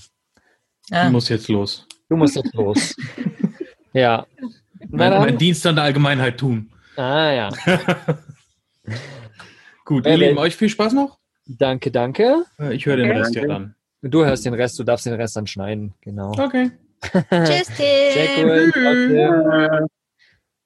Ich 0.89 0.95
Ah, 0.97 1.11
muss 1.11 1.29
jetzt 1.29 1.49
los. 1.49 1.87
Du 2.09 2.17
musst 2.17 2.37
jetzt 2.37 2.55
los. 2.55 2.97
ja. 3.93 4.27
Mein, 4.89 5.11
mein 5.13 5.39
Dienst 5.39 5.67
an 5.67 5.75
der 5.77 5.85
Allgemeinheit 5.85 6.39
tun. 6.39 6.71
Ah 6.97 7.31
ja. 7.33 7.49
Gut, 9.85 10.07
ihr 10.07 10.16
Lieben, 10.16 10.37
will- 10.37 10.38
euch 10.38 10.57
viel 10.57 10.69
Spaß 10.69 10.93
noch. 10.93 11.19
Danke, 11.47 11.90
danke. 11.90 12.45
Äh, 12.59 12.75
Ich 12.75 12.87
höre 12.87 12.97
den 12.97 13.11
Okay. 13.11 13.19
Rest 13.19 13.35
ja 13.35 13.47
dann. 13.47 13.75
Du 14.03 14.25
hörst 14.25 14.47
den 14.47 14.55
Rest, 14.55 14.79
du 14.79 14.85
darfst 14.85 15.05
den 15.07 15.14
Rest 15.14 15.37
dann 15.37 15.47
schneiden. 15.47 15.95
Genau. 16.01 16.31
Okay. 16.33 16.71
Tschüss, 17.03 17.66
Sehr 17.77 18.27
Tim. 18.37 18.49
cool. 18.49 18.71
Trotzdem. 18.73 19.88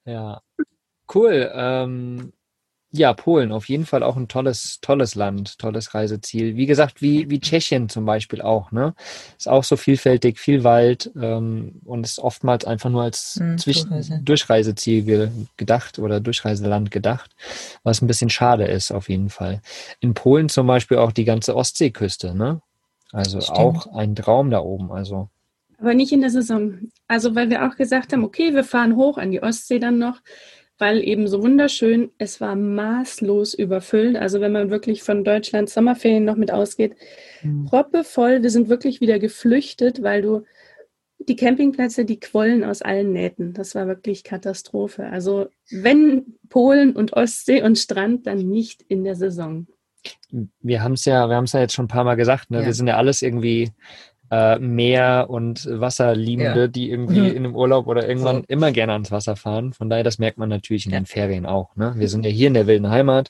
Ja. 0.04 0.40
Cool. 1.12 1.50
Ähm, 1.54 2.32
ja, 2.96 3.12
Polen, 3.12 3.50
auf 3.50 3.68
jeden 3.68 3.86
Fall 3.86 4.04
auch 4.04 4.16
ein 4.16 4.28
tolles, 4.28 4.78
tolles 4.80 5.16
Land, 5.16 5.58
tolles 5.58 5.94
Reiseziel. 5.94 6.54
Wie 6.56 6.66
gesagt, 6.66 7.02
wie, 7.02 7.28
wie 7.28 7.40
Tschechien 7.40 7.88
zum 7.88 8.06
Beispiel 8.06 8.40
auch, 8.40 8.70
ne? 8.70 8.94
Ist 9.36 9.48
auch 9.48 9.64
so 9.64 9.76
vielfältig, 9.76 10.38
viel 10.38 10.62
Wald 10.62 11.10
ähm, 11.20 11.80
und 11.84 12.04
ist 12.04 12.20
oftmals 12.20 12.64
einfach 12.64 12.90
nur 12.90 13.02
als 13.02 13.36
Hm, 13.38 13.58
Zwischen 13.58 13.88
Durchreise. 13.90 14.20
Durchreiseziel 14.24 15.02
ge 15.02 15.28
gedacht 15.56 15.98
oder 15.98 16.20
Durchreiseland 16.20 16.90
gedacht, 16.92 17.32
was 17.82 18.00
ein 18.00 18.06
bisschen 18.06 18.30
schade 18.30 18.64
ist 18.66 18.92
auf 18.92 19.08
jeden 19.08 19.28
Fall. 19.28 19.60
In 19.98 20.14
Polen 20.14 20.48
zum 20.48 20.66
Beispiel 20.68 20.98
auch 20.98 21.10
die 21.12 21.24
ganze 21.24 21.56
Ostseeküste, 21.56 22.34
ne? 22.34 22.60
Also 23.12 23.40
Stimmt. 23.40 23.58
auch 23.58 23.86
ein 23.94 24.14
Traum 24.14 24.50
da 24.50 24.60
oben. 24.60 24.92
Also 24.92 25.28
Aber 25.78 25.94
nicht 25.94 26.12
in 26.12 26.20
der 26.20 26.30
Saison. 26.30 26.78
Also, 27.08 27.34
weil 27.34 27.50
wir 27.50 27.66
auch 27.66 27.76
gesagt 27.76 28.12
haben, 28.12 28.24
okay, 28.24 28.54
wir 28.54 28.64
fahren 28.64 28.96
hoch 28.96 29.18
an 29.18 29.30
die 29.30 29.42
Ostsee 29.42 29.78
dann 29.78 29.98
noch, 29.98 30.20
weil 30.78 31.02
eben 31.06 31.28
so 31.28 31.42
wunderschön, 31.42 32.10
es 32.18 32.40
war 32.40 32.56
maßlos 32.56 33.54
überfüllt. 33.54 34.16
Also, 34.16 34.40
wenn 34.40 34.52
man 34.52 34.70
wirklich 34.70 35.02
von 35.02 35.24
Deutschland 35.24 35.70
Sommerferien 35.70 36.24
noch 36.24 36.36
mit 36.36 36.50
ausgeht, 36.50 36.96
proppevoll. 37.66 38.42
Wir 38.42 38.50
sind 38.50 38.68
wirklich 38.68 39.00
wieder 39.00 39.18
geflüchtet, 39.18 40.02
weil 40.02 40.22
du 40.22 40.44
die 41.18 41.36
Campingplätze, 41.36 42.04
die 42.04 42.20
quollen 42.20 42.64
aus 42.64 42.82
allen 42.82 43.12
Nähten. 43.12 43.54
Das 43.54 43.74
war 43.74 43.86
wirklich 43.86 44.24
Katastrophe. 44.24 45.06
Also, 45.06 45.46
wenn 45.70 46.36
Polen 46.48 46.96
und 46.96 47.12
Ostsee 47.12 47.62
und 47.62 47.78
Strand, 47.78 48.26
dann 48.26 48.38
nicht 48.38 48.82
in 48.82 49.04
der 49.04 49.14
Saison. 49.14 49.66
wir 50.60 50.82
haben 50.82 50.94
es 50.94 51.04
ja, 51.04 51.28
wir 51.28 51.36
haben 51.36 51.44
es 51.44 51.52
ja 51.52 51.60
jetzt 51.60 51.74
schon 51.74 51.86
ein 51.86 51.88
paar 51.88 52.04
Mal 52.04 52.16
gesagt, 52.16 52.50
ne? 52.50 52.60
Ja. 52.60 52.66
Wir 52.66 52.74
sind 52.74 52.88
ja 52.88 52.96
alles 52.96 53.22
irgendwie 53.22 53.70
äh, 54.34 54.58
Meer- 54.58 55.26
und 55.30 55.66
Wasserliebende, 55.70 56.60
Ja. 56.62 56.66
die 56.68 56.90
irgendwie 56.90 57.20
Mhm. 57.20 57.26
in 57.26 57.36
einem 57.36 57.54
Urlaub 57.56 57.86
oder 57.86 58.08
irgendwann 58.08 58.38
So. 58.38 58.44
immer 58.48 58.72
gerne 58.72 58.92
ans 58.94 59.10
Wasser 59.12 59.36
fahren. 59.36 59.72
Von 59.72 59.88
daher, 59.90 60.02
das 60.04 60.18
merkt 60.18 60.38
man 60.38 60.48
natürlich 60.48 60.86
in 60.86 60.92
Ja. 60.92 60.98
den 61.00 61.06
Ferien 61.06 61.46
auch. 61.46 61.76
Ne? 61.76 61.94
Wir 61.96 62.08
sind 62.08 62.24
ja 62.24 62.30
hier 62.30 62.48
in 62.48 62.54
der 62.54 62.66
wilden 62.66 62.90
Heimat, 62.90 63.28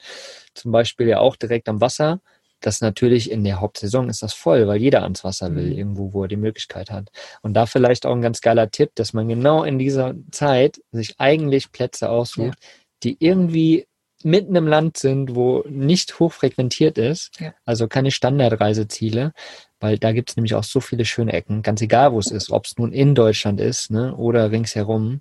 zum 0.54 0.72
Beispiel 0.72 1.08
ja 1.08 1.18
auch 1.20 1.36
direkt 1.36 1.68
am 1.68 1.80
Wasser. 1.80 2.20
Das 2.60 2.80
natürlich 2.80 3.30
in 3.30 3.44
der 3.44 3.60
Hauptsaison 3.60 4.08
ist 4.08 4.22
das 4.22 4.32
voll, 4.32 4.66
weil 4.66 4.80
jeder 4.80 5.02
ans 5.02 5.22
Wasser 5.24 5.54
will, 5.54 5.66
Mhm. 5.72 5.78
irgendwo, 5.78 6.12
wo 6.14 6.22
er 6.22 6.28
die 6.28 6.36
Möglichkeit 6.36 6.90
hat. 6.90 7.10
Und 7.42 7.52
da 7.54 7.66
vielleicht 7.66 8.06
auch 8.06 8.14
ein 8.14 8.22
ganz 8.22 8.40
geiler 8.40 8.70
Tipp, 8.70 8.92
dass 8.94 9.12
man 9.12 9.28
genau 9.28 9.64
in 9.64 9.78
dieser 9.78 10.14
Zeit 10.30 10.80
sich 10.90 11.16
eigentlich 11.18 11.72
Plätze 11.72 12.08
aussucht, 12.08 12.58
die 13.02 13.16
irgendwie 13.18 13.86
mitten 14.22 14.56
im 14.56 14.66
Land 14.66 14.96
sind, 14.96 15.34
wo 15.34 15.62
nicht 15.68 16.18
hoch 16.18 16.32
frequentiert 16.32 16.96
ist, 16.96 17.38
Ja. 17.38 17.52
also 17.66 17.88
keine 17.88 18.10
Standardreiseziele, 18.10 19.32
weil 19.84 19.98
da 19.98 20.12
gibt 20.12 20.30
es 20.30 20.36
nämlich 20.36 20.54
auch 20.54 20.64
so 20.64 20.80
viele 20.80 21.04
schöne 21.04 21.34
Ecken, 21.34 21.60
ganz 21.60 21.82
egal 21.82 22.14
wo 22.14 22.18
es 22.18 22.30
ist, 22.30 22.50
ob 22.50 22.64
es 22.64 22.78
nun 22.78 22.90
in 22.90 23.14
Deutschland 23.14 23.60
ist 23.60 23.90
ne, 23.90 24.16
oder 24.16 24.50
ringsherum, 24.50 25.20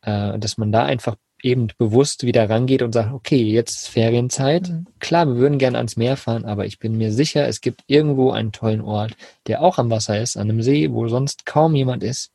äh, 0.00 0.38
dass 0.38 0.56
man 0.56 0.72
da 0.72 0.86
einfach 0.86 1.16
eben 1.42 1.66
bewusst 1.76 2.24
wieder 2.24 2.48
rangeht 2.48 2.80
und 2.80 2.92
sagt, 2.92 3.12
okay, 3.12 3.42
jetzt 3.42 3.80
ist 3.80 3.88
Ferienzeit. 3.88 4.70
Mhm. 4.70 4.86
Klar, 4.98 5.26
wir 5.26 5.36
würden 5.36 5.58
gerne 5.58 5.76
ans 5.76 5.98
Meer 5.98 6.16
fahren, 6.16 6.46
aber 6.46 6.64
ich 6.64 6.78
bin 6.78 6.96
mir 6.96 7.12
sicher, 7.12 7.46
es 7.46 7.60
gibt 7.60 7.82
irgendwo 7.86 8.30
einen 8.30 8.50
tollen 8.50 8.80
Ort, 8.80 9.12
der 9.46 9.60
auch 9.60 9.76
am 9.76 9.90
Wasser 9.90 10.18
ist, 10.18 10.38
an 10.38 10.48
einem 10.48 10.62
See, 10.62 10.90
wo 10.90 11.06
sonst 11.08 11.44
kaum 11.44 11.74
jemand 11.74 12.02
ist. 12.02 12.32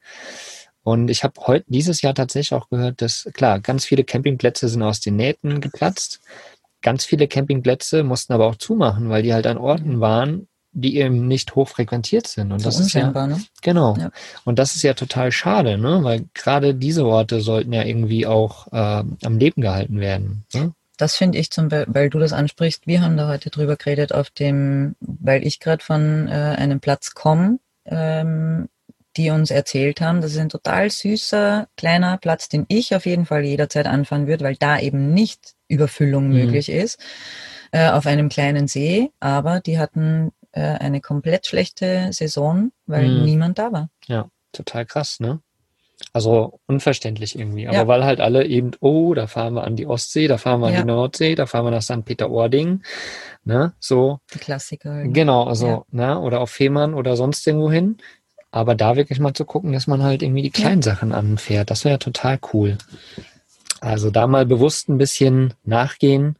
Und 0.83 1.09
ich 1.09 1.23
habe 1.23 1.41
heute 1.47 1.65
dieses 1.69 2.03
Jahr 2.03 2.13
tatsächlich 2.13 2.53
auch 2.53 2.69
gehört, 2.69 3.01
dass 3.01 3.27
klar, 3.33 3.61
ganz 3.61 3.83
viele 3.83 4.03
Campingplätze 4.03 4.67
sind 4.67 4.83
aus 4.83 4.99
den 4.99 5.15
Nähten 5.15 5.59
geplatzt. 5.59 6.21
Ganz 6.83 7.03
viele 7.03 7.27
Campingplätze 7.27 8.03
mussten 8.03 8.33
aber 8.33 8.45
auch 8.45 8.57
zumachen, 8.57 9.09
weil 9.09 9.23
die 9.23 9.33
halt 9.33 9.47
an 9.47 9.57
Orten 9.57 9.99
waren, 10.01 10.47
die 10.71 10.97
eben 10.97 11.27
nicht 11.27 11.55
hoch 11.55 11.69
frequentiert 11.69 12.27
sind. 12.27 12.51
Und 12.51 12.59
So 12.59 12.65
das 12.65 12.79
ist 12.79 12.93
ja, 12.93 13.11
ne? 13.11 13.41
genau. 13.61 13.95
Ja. 13.97 14.11
Und 14.45 14.59
das 14.59 14.75
ist 14.75 14.83
ja 14.83 14.93
total 14.93 15.31
schade, 15.31 15.77
ne? 15.77 16.03
Weil 16.03 16.25
gerade 16.33 16.75
diese 16.75 17.05
Orte 17.05 17.41
sollten 17.41 17.73
ja 17.73 17.83
irgendwie 17.83 18.27
auch 18.27 18.67
äh, 18.71 19.03
am 19.23 19.37
Leben 19.39 19.61
gehalten 19.61 19.99
werden. 19.99 20.45
Ne? 20.53 20.73
Das 20.97 21.15
finde 21.15 21.37
ich 21.37 21.51
zum 21.51 21.69
Beispiel, 21.69 21.93
weil 21.93 22.09
du 22.09 22.19
das 22.19 22.33
ansprichst, 22.33 22.87
wir 22.87 23.01
haben 23.01 23.17
da 23.17 23.27
heute 23.27 23.49
drüber 23.49 23.75
geredet 23.75 24.13
auf 24.13 24.29
dem, 24.29 24.95
weil 24.99 25.45
ich 25.45 25.59
gerade 25.59 25.83
von 25.83 26.27
äh, 26.27 26.31
einem 26.31 26.79
Platz 26.79 27.13
komme, 27.13 27.59
ähm, 27.85 28.67
die 29.15 29.29
uns 29.31 29.49
erzählt 29.49 29.99
haben, 30.01 30.21
das 30.21 30.31
ist 30.33 30.37
ein 30.39 30.49
total 30.49 30.91
süßer, 30.91 31.67
kleiner 31.75 32.17
Platz, 32.17 32.49
den 32.49 32.65
ich 32.67 32.95
auf 32.95 33.05
jeden 33.07 33.25
Fall 33.25 33.43
jederzeit 33.43 33.87
anfahren 33.87 34.27
würde, 34.27 34.43
weil 34.45 34.55
da 34.57 34.79
eben 34.79 35.13
nicht 35.13 35.55
Überfüllung 35.67 36.27
Mhm. 36.27 36.33
möglich 36.33 36.69
ist, 36.69 36.99
äh, 37.71 37.89
auf 37.89 38.05
einem 38.05 38.29
kleinen 38.29 38.67
See, 38.67 39.09
aber 39.19 39.59
die 39.59 39.77
hatten 39.79 40.31
äh, 40.57 40.77
eine 40.79 41.01
komplett 41.01 41.45
schlechte 41.47 42.09
Saison, 42.11 42.71
weil 42.87 43.09
Mhm. 43.09 43.23
niemand 43.25 43.59
da 43.59 43.71
war. 43.71 43.89
Ja, 44.07 44.27
total 44.51 44.85
krass, 44.85 45.19
ne? 45.19 45.39
Also 46.13 46.59
unverständlich 46.67 47.37
irgendwie. 47.37 47.67
Aber 47.67 47.77
Ja. 47.77 47.87
weil 47.87 48.03
halt 48.05 48.19
alle 48.21 48.45
eben, 48.45 48.71
oh, 48.81 49.13
da 49.13 49.27
fahren 49.27 49.53
wir 49.55 49.63
an 49.63 49.75
die 49.75 49.87
Ostsee, 49.87 50.27
da 50.27 50.37
fahren 50.37 50.61
wir 50.61 50.67
an 50.67 50.73
Ja. 50.73 50.79
die 50.81 50.87
Nordsee, 50.87 51.35
da 51.35 51.45
fahren 51.47 51.65
wir 51.65 51.71
nach 51.71 51.81
St. 51.81 52.05
Peter-Ording, 52.05 52.83
ne? 53.45 53.73
So, 53.79 54.19
Die 54.33 54.39
Klassiker. 54.39 55.03
genau, 55.07 55.43
also, 55.45 55.67
Ja. 55.67 55.83
ne? 55.91 56.19
Oder 56.19 56.39
auf 56.41 56.51
Fehmarn 56.51 56.93
oder 56.93 57.15
sonst 57.15 57.45
irgendwo 57.47 57.71
hin. 57.71 57.97
Aber 58.51 58.75
da 58.75 58.95
wirklich 58.95 59.19
mal 59.19 59.33
zu 59.33 59.43
gucken, 59.45 59.73
dass 59.73 59.87
man 59.87 60.01
halt 60.03 60.21
irgendwie 60.23 60.41
die 60.43 60.51
kleinen 60.51 60.81
Sachen 60.81 61.11
anfährt, 61.11 61.69
das 61.69 61.83
wäre 61.85 61.99
total 61.99 62.39
cool. 62.53 62.77
Also 63.81 64.09
da 64.09 64.25
mal 64.27 64.45
bewusst 64.45 64.89
ein 64.89 64.97
bisschen 64.97 65.53
nachgehen 65.63 66.37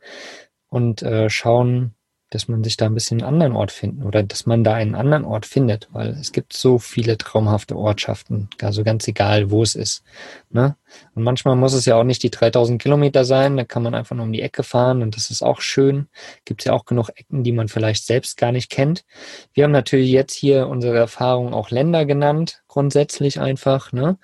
und 0.70 1.02
äh, 1.04 1.30
schauen, 1.30 1.94
dass 2.30 2.48
man 2.48 2.64
sich 2.64 2.76
da 2.76 2.86
ein 2.86 2.94
bisschen 2.94 3.22
einen 3.22 3.34
anderen 3.34 3.54
Ort 3.54 3.72
finden 3.72 4.04
oder 4.04 4.22
dass 4.22 4.46
man 4.46 4.64
da 4.64 4.74
einen 4.74 4.96
anderen 4.96 5.24
Ort 5.24 5.46
findet, 5.46 5.88
weil 5.92 6.10
es 6.10 6.32
gibt 6.32 6.54
so 6.54 6.78
viele 6.78 7.18
traumhafte 7.18 7.76
Ortschaften, 7.78 8.50
also 8.62 8.84
ganz 8.84 9.08
egal, 9.08 9.50
wo 9.50 9.64
es 9.64 9.76
ist. 9.76 10.04
Ne? 10.50 10.76
Und 11.16 11.24
manchmal 11.24 11.56
muss 11.56 11.74
es 11.74 11.86
ja 11.86 11.96
auch 11.96 12.04
nicht 12.04 12.24
die 12.24 12.30
3000 12.30 12.82
Kilometer 12.82 13.24
sein, 13.24 13.56
da 13.56 13.64
kann 13.64 13.84
man 13.84 13.96
einfach 13.96 14.16
nur 14.16 14.26
um 14.26 14.34
die 14.34 14.42
Ecke 14.42 14.64
fahren 14.64 15.02
und 15.02 15.16
das 15.16 15.30
ist 15.30 15.42
auch 15.42 15.62
schön. 15.62 16.08
Gibt 16.44 16.62
es 16.62 16.66
ja 16.66 16.74
auch 16.74 16.86
genug 16.86 17.10
Ecken, 17.16 17.44
die 17.44 17.54
man 17.54 17.70
vielleicht 17.70 18.06
selbst 18.06 18.38
gar 18.38 18.52
nicht 18.52 18.70
kennt. 18.70 19.06
Wir 19.54 19.64
haben 19.64 19.72
natürlich 19.72 20.12
jetzt 20.12 20.34
hier 20.34 20.68
unsere 20.68 20.98
Erfahrungen 20.98 21.54
auch 21.54 21.72
Länder 21.72 22.06
genannt, 22.06 22.62
grundsätzlich 22.68 23.40
einfach. 23.40 23.94
Ne? 23.94 24.18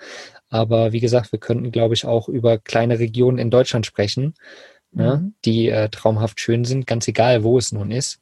Aber 0.49 0.91
wie 0.91 0.99
gesagt, 0.99 1.31
wir 1.31 1.39
könnten, 1.39 1.71
glaube 1.71 1.95
ich, 1.95 2.05
auch 2.05 2.29
über 2.29 2.59
kleine 2.59 2.99
Regionen 2.99 3.39
in 3.39 3.49
Deutschland 3.49 3.87
sprechen, 3.87 4.35
ne? 4.95 5.17
Mhm. 5.17 5.33
die 5.45 5.69
äh, 5.69 5.89
traumhaft 5.89 6.39
schön 6.39 6.65
sind, 6.65 6.87
ganz 6.87 7.07
egal, 7.07 7.43
wo 7.43 7.57
es 7.57 7.71
nun 7.71 7.91
ist. 7.91 8.19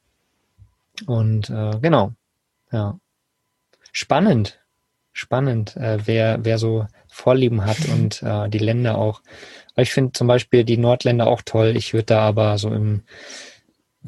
Und 1.06 1.50
äh, 1.50 1.80
genau, 1.82 2.14
ja. 2.72 3.00
Spannend, 3.92 4.60
spannend, 5.12 5.76
äh, 5.76 6.00
wer, 6.06 6.44
wer 6.44 6.58
so 6.58 6.88
Vorlieben 7.08 7.66
hat 7.66 7.78
und 7.94 8.24
äh, 8.24 8.50
die 8.50 8.60
Länder 8.60 8.98
auch. 8.98 9.22
Aber 9.74 9.84
ich 9.84 9.92
finde 9.92 10.14
zum 10.14 10.28
Beispiel 10.28 10.64
die 10.64 10.78
Nordländer 10.78 11.28
auch 11.28 11.42
toll. 11.44 11.76
Ich 11.76 11.94
würde 11.94 12.06
da 12.06 12.22
aber 12.22 12.58
so 12.58 12.74
im, 12.74 13.04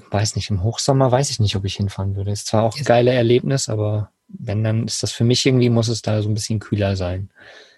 weiß 0.10 0.36
nicht, 0.36 0.50
im 0.50 0.64
Hochsommer 0.64 1.12
weiß 1.12 1.30
ich 1.30 1.40
nicht, 1.40 1.56
ob 1.56 1.66
ich 1.66 1.76
hinfahren 1.76 2.16
würde. 2.16 2.32
Ist 2.32 2.48
zwar 2.48 2.64
auch 2.64 2.78
ein 2.78 2.84
geiles 2.84 3.14
Erlebnis, 3.14 3.70
aber 3.70 4.13
wenn, 4.28 4.64
dann 4.64 4.86
ist 4.86 5.04
das 5.04 5.12
für 5.12 5.24
mich 5.24 5.46
irgendwie, 5.46 5.70
muss 5.70 5.88
es 5.88 6.02
da 6.02 6.22
so 6.22 6.30
ein 6.30 6.34
bisschen 6.34 6.60
kühler 6.60 6.96
sein. 6.96 7.30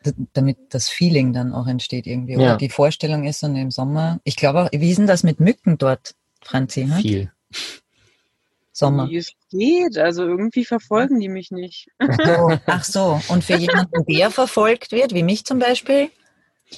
D- 0.05 0.13
damit 0.33 0.57
das 0.69 0.89
Feeling 0.89 1.33
dann 1.33 1.53
auch 1.53 1.67
entsteht 1.67 2.07
irgendwie. 2.07 2.33
Ja. 2.33 2.39
Oder 2.39 2.57
die 2.57 2.69
Vorstellung 2.69 3.25
ist 3.25 3.43
dann 3.43 3.55
im 3.55 3.71
Sommer. 3.71 4.19
Ich 4.23 4.35
glaube 4.35 4.63
auch, 4.63 4.69
wie 4.71 4.89
ist 4.89 4.97
denn 4.97 5.07
das 5.07 5.23
mit 5.23 5.39
Mücken 5.39 5.77
dort, 5.77 6.15
Franzi? 6.43 6.83
Hm? 6.83 6.93
Viel. 6.93 7.31
Sommer. 8.71 9.09
Wie 9.09 9.17
es 9.17 9.31
geht. 9.49 9.97
Also 9.97 10.23
irgendwie 10.23 10.65
verfolgen 10.65 11.19
die 11.19 11.29
mich 11.29 11.51
nicht. 11.51 11.87
So, 11.99 12.57
ach 12.65 12.83
so, 12.83 13.21
und 13.29 13.43
für 13.43 13.55
jemanden, 13.55 14.05
der 14.05 14.31
verfolgt 14.31 14.91
wird, 14.91 15.13
wie 15.13 15.23
mich 15.23 15.45
zum 15.45 15.59
Beispiel, 15.59 16.09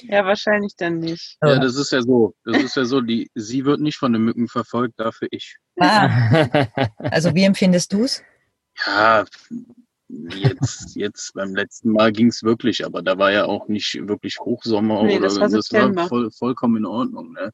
Ja, 0.03 0.26
wahrscheinlich 0.26 0.76
dann 0.78 0.99
nicht. 0.99 1.38
Ja, 1.41 1.59
das 1.59 1.76
ist 1.76 1.91
ja 1.91 2.01
so. 2.01 2.36
Das 2.45 2.61
ist 2.61 2.76
ja 2.76 2.86
so, 2.86 3.01
die, 3.01 3.30
sie 3.36 3.65
wird 3.65 3.80
nicht 3.80 3.97
von 3.97 4.13
den 4.13 4.24
Mücken 4.24 4.47
verfolgt, 4.47 4.99
dafür 4.99 5.28
ich. 5.32 5.57
Ah, 5.80 6.68
also 6.97 7.34
wie 7.36 7.43
empfindest 7.43 7.93
du 7.93 8.03
es? 8.03 8.24
Ja, 8.86 9.25
jetzt, 10.09 10.95
jetzt 10.95 11.34
beim 11.34 11.55
letzten 11.55 11.91
Mal 11.91 12.11
ging 12.11 12.28
es 12.28 12.43
wirklich, 12.43 12.86
aber 12.86 13.01
da 13.01 13.17
war 13.17 13.32
ja 13.32 13.45
auch 13.45 13.67
nicht 13.67 13.97
wirklich 14.07 14.39
Hochsommer 14.39 15.03
Nee, 15.03 15.17
oder 15.17 15.28
das 15.28 15.39
war 15.39 15.49
September. 15.49 16.07
voll, 16.07 16.32
vollkommen 16.32 16.78
in 16.78 16.86
Ordnung. 16.86 17.34
Ne? 17.34 17.51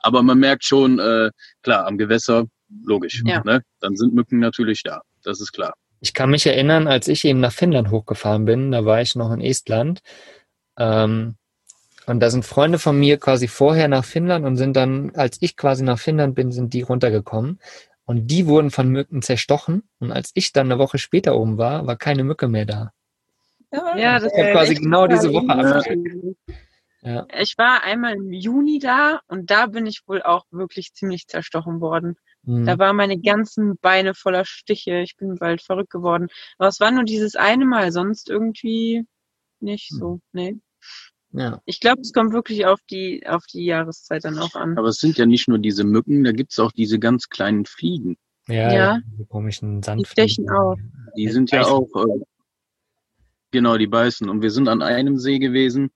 Aber 0.00 0.22
man 0.22 0.38
merkt 0.38 0.64
schon, 0.64 0.98
äh, 0.98 1.30
klar, 1.62 1.86
am 1.86 1.98
Gewässer, 1.98 2.46
logisch. 2.84 3.22
Ja. 3.24 3.42
Ne? 3.44 3.62
Dann 3.80 3.96
sind 3.96 4.14
Mücken 4.14 4.38
natürlich 4.38 4.82
da. 4.82 5.02
Das 5.22 5.40
ist 5.40 5.52
klar. 5.52 5.74
Ich 6.00 6.14
kann 6.14 6.30
mich 6.30 6.46
erinnern, 6.46 6.86
als 6.88 7.08
ich 7.08 7.24
eben 7.24 7.40
nach 7.40 7.52
Finnland 7.52 7.90
hochgefahren 7.90 8.44
bin, 8.44 8.70
da 8.70 8.84
war 8.84 9.00
ich 9.00 9.16
noch 9.16 9.32
in 9.32 9.40
Estland. 9.40 10.00
Ähm, 10.78 11.36
und 12.06 12.20
da 12.20 12.30
sind 12.30 12.44
Freunde 12.44 12.78
von 12.78 12.98
mir 12.98 13.18
quasi 13.18 13.48
vorher 13.48 13.88
nach 13.88 14.04
Finnland 14.04 14.44
und 14.44 14.56
sind 14.56 14.76
dann, 14.76 15.10
als 15.14 15.38
ich 15.40 15.56
quasi 15.56 15.82
nach 15.82 15.98
Finnland 15.98 16.34
bin, 16.34 16.52
sind 16.52 16.72
die 16.72 16.82
runtergekommen. 16.82 17.58
Und 18.06 18.28
die 18.28 18.46
wurden 18.46 18.70
von 18.70 18.88
Mücken 18.88 19.20
zerstochen. 19.20 19.88
Und 19.98 20.12
als 20.12 20.30
ich 20.34 20.52
dann 20.52 20.70
eine 20.70 20.78
Woche 20.78 20.98
später 20.98 21.36
oben 21.36 21.58
war, 21.58 21.86
war 21.86 21.96
keine 21.96 22.24
Mücke 22.24 22.48
mehr 22.48 22.64
da. 22.64 22.92
Ja, 23.72 24.18
das 24.20 24.32
Ich 24.32 24.38
habe 24.38 24.46
war 24.46 24.52
quasi 24.52 24.74
genau 24.76 25.06
diese 25.06 25.32
Woche. 25.32 26.36
Ja. 27.02 27.26
Ich 27.38 27.56
war 27.56 27.84
einmal 27.84 28.14
im 28.14 28.32
Juni 28.32 28.78
da 28.80 29.20
und 29.28 29.50
da 29.50 29.66
bin 29.66 29.86
ich 29.86 30.02
wohl 30.06 30.22
auch 30.22 30.44
wirklich 30.50 30.92
ziemlich 30.92 31.28
zerstochen 31.28 31.80
worden. 31.80 32.16
Hm. 32.44 32.64
Da 32.64 32.78
waren 32.78 32.96
meine 32.96 33.20
ganzen 33.20 33.76
Beine 33.78 34.14
voller 34.14 34.44
Stiche. 34.44 34.98
Ich 35.00 35.16
bin 35.16 35.36
bald 35.36 35.62
verrückt 35.62 35.90
geworden. 35.90 36.28
Aber 36.58 36.68
es 36.68 36.80
war 36.80 36.90
nur 36.90 37.04
dieses 37.04 37.36
eine 37.36 37.64
Mal, 37.64 37.92
sonst 37.92 38.28
irgendwie 38.28 39.06
nicht 39.60 39.90
so. 39.90 40.20
Nee. 40.32 40.56
Ja. 41.32 41.60
Ich 41.64 41.80
glaube, 41.80 42.00
es 42.00 42.12
kommt 42.12 42.32
wirklich 42.32 42.66
auf 42.66 42.80
die, 42.90 43.26
auf 43.26 43.44
die 43.46 43.64
Jahreszeit 43.66 44.24
dann 44.24 44.38
auch 44.38 44.54
an. 44.54 44.76
Aber 44.78 44.88
es 44.88 44.96
sind 44.98 45.18
ja 45.18 45.26
nicht 45.26 45.48
nur 45.48 45.58
diese 45.58 45.84
Mücken, 45.84 46.24
da 46.24 46.32
gibt's 46.32 46.58
auch 46.58 46.72
diese 46.72 46.98
ganz 46.98 47.28
kleinen 47.28 47.64
Fliegen. 47.66 48.16
Ja, 48.48 48.72
Ja. 48.72 48.98
diese 49.12 49.26
komischen 49.26 49.80
Die 49.80 49.86
Sandfliegen. 49.86 50.28
stechen 50.28 50.50
auch. 50.50 50.76
Die 51.16 51.28
sind 51.28 51.50
ja 51.50 51.64
auch, 51.66 51.88
äh, 51.96 52.20
genau, 53.50 53.76
die 53.76 53.86
beißen. 53.86 54.28
Und 54.28 54.42
wir 54.42 54.50
sind 54.50 54.68
an 54.68 54.82
einem 54.82 55.18
See 55.18 55.38
gewesen, 55.38 55.90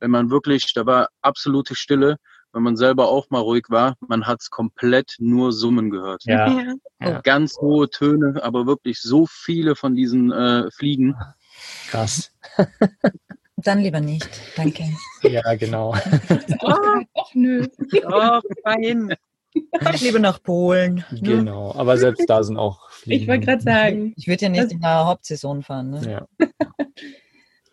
wenn 0.00 0.10
man 0.10 0.30
wirklich, 0.30 0.72
da 0.74 0.84
war 0.86 1.08
absolute 1.20 1.74
Stille, 1.76 2.16
wenn 2.52 2.62
man 2.64 2.76
selber 2.76 3.08
auch 3.08 3.30
mal 3.30 3.38
ruhig 3.40 3.66
war, 3.70 3.96
man 4.00 4.26
hat's 4.26 4.50
komplett 4.50 5.14
nur 5.18 5.52
Summen 5.52 5.90
gehört. 5.90 6.22
Ja, 6.24 6.48
Ja. 6.50 6.74
ja, 7.00 7.20
Ganz 7.22 7.56
hohe 7.58 7.88
Töne, 7.88 8.40
aber 8.42 8.66
wirklich 8.66 9.00
so 9.00 9.26
viele 9.26 9.74
von 9.74 9.94
diesen 9.94 10.30
äh, 10.32 10.70
Fliegen. 10.70 11.14
krass. 11.88 12.32
Dann 13.64 13.80
lieber 13.80 14.00
nicht. 14.00 14.28
Danke. 14.56 14.84
Ja, 15.22 15.54
genau. 15.54 15.94
Oh, 16.62 17.00
Ach 17.16 17.34
nö. 17.34 17.64
oh, 18.06 18.40
fein. 18.64 19.14
Ich 19.54 20.00
lebe 20.00 20.18
nach 20.18 20.42
Polen. 20.42 21.04
ne? 21.12 21.20
Genau. 21.20 21.72
Aber 21.76 21.96
selbst 21.96 22.28
da 22.28 22.42
sind 22.42 22.56
auch 22.56 22.90
Fliegen. 22.90 23.22
Ich 23.22 23.28
wollte 23.28 23.46
gerade 23.46 23.62
sagen, 23.62 24.14
Ich 24.16 24.26
würde 24.26 24.46
ja 24.46 24.48
nicht 24.48 24.72
in 24.72 24.80
der 24.80 25.06
Hauptsaison 25.06 25.62
fahren. 25.62 25.90
Ne? 25.90 26.26
Ja. 26.40 26.48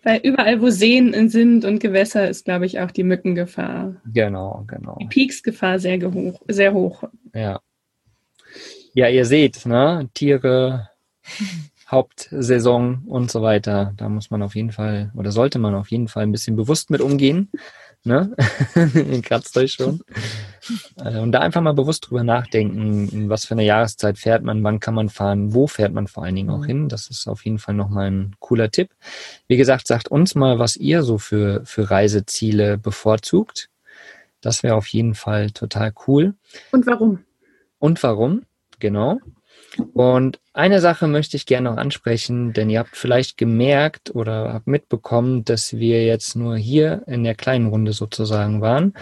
weil 0.03 0.19
überall, 0.23 0.61
wo 0.61 0.69
Seen 0.69 1.29
sind 1.29 1.65
und 1.65 1.79
Gewässer, 1.79 2.29
ist, 2.29 2.45
glaube 2.45 2.65
ich, 2.67 2.79
auch 2.79 2.91
die 2.91 3.03
Mückengefahr. 3.03 3.95
Genau, 4.13 4.63
genau. 4.67 4.97
Die 5.01 5.07
Peaksgefahr 5.07 5.79
sehr, 5.79 5.99
hoch, 6.01 6.39
sehr 6.47 6.73
hoch. 6.73 7.03
Ja. 7.33 7.59
Ja, 8.93 9.07
ihr 9.07 9.25
seht, 9.25 9.65
ne? 9.65 10.09
Tiere, 10.13 10.89
Hauptsaison 11.89 13.03
und 13.07 13.31
so 13.31 13.41
weiter. 13.41 13.93
Da 13.97 14.09
muss 14.09 14.29
man 14.31 14.41
auf 14.41 14.55
jeden 14.55 14.71
Fall 14.71 15.11
oder 15.15 15.31
sollte 15.31 15.59
man 15.59 15.75
auf 15.75 15.89
jeden 15.91 16.07
Fall 16.07 16.23
ein 16.23 16.31
bisschen 16.31 16.55
bewusst 16.55 16.89
mit 16.89 17.01
umgehen. 17.01 17.49
Ne? 18.05 18.33
Kratzt 19.23 19.57
euch 19.57 19.73
schon. 19.73 20.01
Äh, 21.03 21.17
Und 21.19 21.33
da 21.33 21.39
einfach 21.39 21.61
mal 21.61 21.73
bewusst 21.73 22.07
drüber 22.09 22.23
nachdenken, 22.23 23.09
in 23.09 23.29
was 23.29 23.43
für 23.45 23.55
eine 23.55 23.65
Jahreszeit 23.65 24.17
fährt 24.17 24.41
man, 24.43 24.63
wann 24.63 24.79
kann 24.79 24.93
man 24.93 25.09
fahren, 25.09 25.53
wo 25.53 25.67
fährt 25.67 25.91
man 25.93 26.07
vor 26.07 26.23
allen 26.23 26.35
Dingen 26.35 26.49
auch 26.49 26.59
Mhm. 26.59 26.65
hin. 26.65 26.89
Das 26.89 27.09
ist 27.09 27.27
auf 27.27 27.43
jeden 27.43 27.59
Fall 27.59 27.75
nochmal 27.75 28.09
ein 28.09 28.35
cooler 28.39 28.71
Tipp. 28.71 28.91
Wie 29.47 29.57
gesagt, 29.57 29.85
sagt 29.87 30.07
uns 30.07 30.33
mal, 30.35 30.59
was 30.59 30.77
ihr 30.77 31.03
so 31.03 31.17
für, 31.17 31.61
für 31.65 31.91
Reiseziele 31.91 32.77
bevorzugt. 32.77 33.69
Das 34.41 34.63
wäre 34.63 34.75
auf 34.75 34.87
jeden 34.87 35.15
Fall 35.15 35.51
total 35.51 35.91
cool. 36.07 36.35
Und 36.71 36.85
warum? 36.87 37.19
Und 37.79 38.01
warum? 38.03 38.43
Genau. 38.79 39.19
Und 39.93 40.39
eine 40.53 40.82
Sache 40.82 41.07
möchte 41.07 41.38
ich 41.38 41.45
gerne 41.45 41.70
noch 41.70 41.78
ansprechen, 41.78 42.53
denn 42.53 42.70
ihr 42.70 42.80
habt 42.80 42.95
vielleicht 42.95 43.38
gemerkt 43.38 44.13
oder 44.13 44.53
habt 44.53 44.67
mitbekommen, 44.67 45.45
dass 45.45 45.74
wir 45.74 46.05
jetzt 46.05 46.36
nur 46.36 46.57
hier 46.57 47.03
in 47.07 47.24
der 47.24 47.36
kleinen 47.36 47.67
Runde 47.67 47.93
sozusagen 47.93 48.61
waren. 48.61 48.93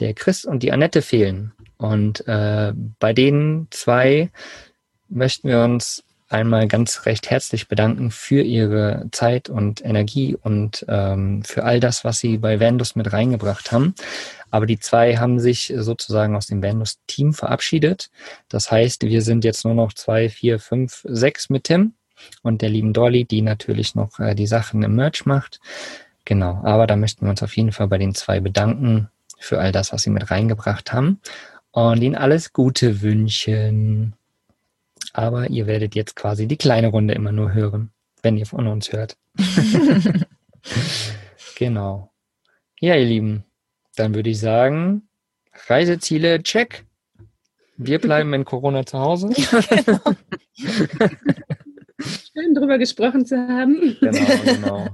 Der 0.00 0.14
Chris 0.14 0.44
und 0.44 0.62
die 0.62 0.72
Annette 0.72 1.02
fehlen. 1.02 1.52
Und 1.76 2.26
äh, 2.26 2.72
bei 2.98 3.12
den 3.12 3.68
zwei 3.70 4.30
möchten 5.08 5.48
wir 5.48 5.62
uns 5.62 6.03
einmal 6.28 6.68
ganz 6.68 7.06
recht 7.06 7.30
herzlich 7.30 7.68
bedanken 7.68 8.10
für 8.10 8.42
ihre 8.42 9.06
Zeit 9.12 9.48
und 9.48 9.84
Energie 9.84 10.36
und 10.36 10.84
ähm, 10.88 11.42
für 11.44 11.64
all 11.64 11.80
das, 11.80 12.04
was 12.04 12.18
sie 12.18 12.38
bei 12.38 12.60
Vandus 12.60 12.96
mit 12.96 13.12
reingebracht 13.12 13.72
haben. 13.72 13.94
Aber 14.50 14.66
die 14.66 14.78
zwei 14.78 15.16
haben 15.16 15.40
sich 15.40 15.72
sozusagen 15.76 16.36
aus 16.36 16.46
dem 16.46 16.62
Vandus-Team 16.62 17.34
verabschiedet. 17.34 18.10
Das 18.48 18.70
heißt, 18.70 19.02
wir 19.02 19.22
sind 19.22 19.44
jetzt 19.44 19.64
nur 19.64 19.74
noch 19.74 19.92
zwei, 19.92 20.28
vier, 20.28 20.58
fünf, 20.58 21.04
sechs 21.08 21.50
mit 21.50 21.64
Tim 21.64 21.94
und 22.42 22.62
der 22.62 22.70
lieben 22.70 22.92
Dolly, 22.92 23.24
die 23.24 23.42
natürlich 23.42 23.94
noch 23.94 24.18
äh, 24.18 24.34
die 24.34 24.46
Sachen 24.46 24.82
im 24.82 24.94
Merch 24.94 25.26
macht. 25.26 25.60
Genau, 26.24 26.62
aber 26.64 26.86
da 26.86 26.96
möchten 26.96 27.26
wir 27.26 27.30
uns 27.30 27.42
auf 27.42 27.56
jeden 27.56 27.72
Fall 27.72 27.88
bei 27.88 27.98
den 27.98 28.14
zwei 28.14 28.40
bedanken 28.40 29.08
für 29.38 29.60
all 29.60 29.72
das, 29.72 29.92
was 29.92 30.02
sie 30.02 30.10
mit 30.10 30.30
reingebracht 30.30 30.92
haben 30.92 31.20
und 31.70 32.00
ihnen 32.02 32.14
alles 32.14 32.52
Gute 32.52 33.02
wünschen. 33.02 34.14
Aber 35.12 35.50
ihr 35.50 35.66
werdet 35.66 35.94
jetzt 35.94 36.16
quasi 36.16 36.46
die 36.46 36.56
kleine 36.56 36.88
Runde 36.88 37.14
immer 37.14 37.32
nur 37.32 37.52
hören, 37.52 37.90
wenn 38.22 38.36
ihr 38.36 38.46
von 38.46 38.66
uns 38.66 38.92
hört. 38.92 39.16
genau. 41.56 42.12
Ja, 42.80 42.96
ihr 42.96 43.06
Lieben, 43.06 43.44
dann 43.96 44.14
würde 44.14 44.30
ich 44.30 44.40
sagen, 44.40 45.08
Reiseziele, 45.68 46.42
check. 46.42 46.84
Wir 47.76 47.98
bleiben 47.98 48.32
in 48.34 48.44
Corona 48.44 48.86
zu 48.86 48.98
Hause. 48.98 49.30
Schön 52.00 52.54
drüber 52.54 52.78
gesprochen 52.78 53.24
zu 53.26 53.36
haben. 53.36 53.96
Genau, 54.00 54.44
genau. 54.44 54.86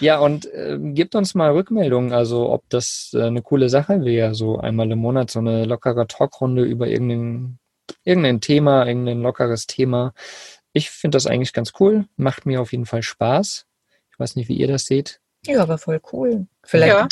Ja, 0.00 0.18
und 0.18 0.46
äh, 0.52 0.78
gebt 0.78 1.14
uns 1.14 1.34
mal 1.34 1.50
Rückmeldungen, 1.52 2.12
also 2.12 2.50
ob 2.50 2.68
das 2.68 3.12
äh, 3.14 3.22
eine 3.22 3.42
coole 3.42 3.68
Sache 3.68 4.04
wäre, 4.04 4.34
so 4.34 4.58
einmal 4.58 4.90
im 4.90 4.98
Monat 4.98 5.30
so 5.30 5.38
eine 5.40 5.64
lockere 5.64 6.06
Talkrunde 6.06 6.62
über 6.62 6.88
irgendein, 6.88 7.58
irgendein 8.04 8.40
Thema, 8.40 8.86
irgendein 8.86 9.20
lockeres 9.22 9.66
Thema. 9.66 10.12
Ich 10.72 10.90
finde 10.90 11.16
das 11.16 11.26
eigentlich 11.26 11.52
ganz 11.52 11.72
cool, 11.80 12.06
macht 12.16 12.46
mir 12.46 12.60
auf 12.60 12.72
jeden 12.72 12.86
Fall 12.86 13.02
Spaß. 13.02 13.66
Ich 14.10 14.18
weiß 14.18 14.36
nicht, 14.36 14.48
wie 14.48 14.56
ihr 14.56 14.68
das 14.68 14.86
seht. 14.86 15.20
Ja, 15.46 15.62
aber 15.62 15.76
voll 15.78 16.00
cool. 16.12 16.46
Vielleicht 16.62 16.92
Ja, 16.92 17.08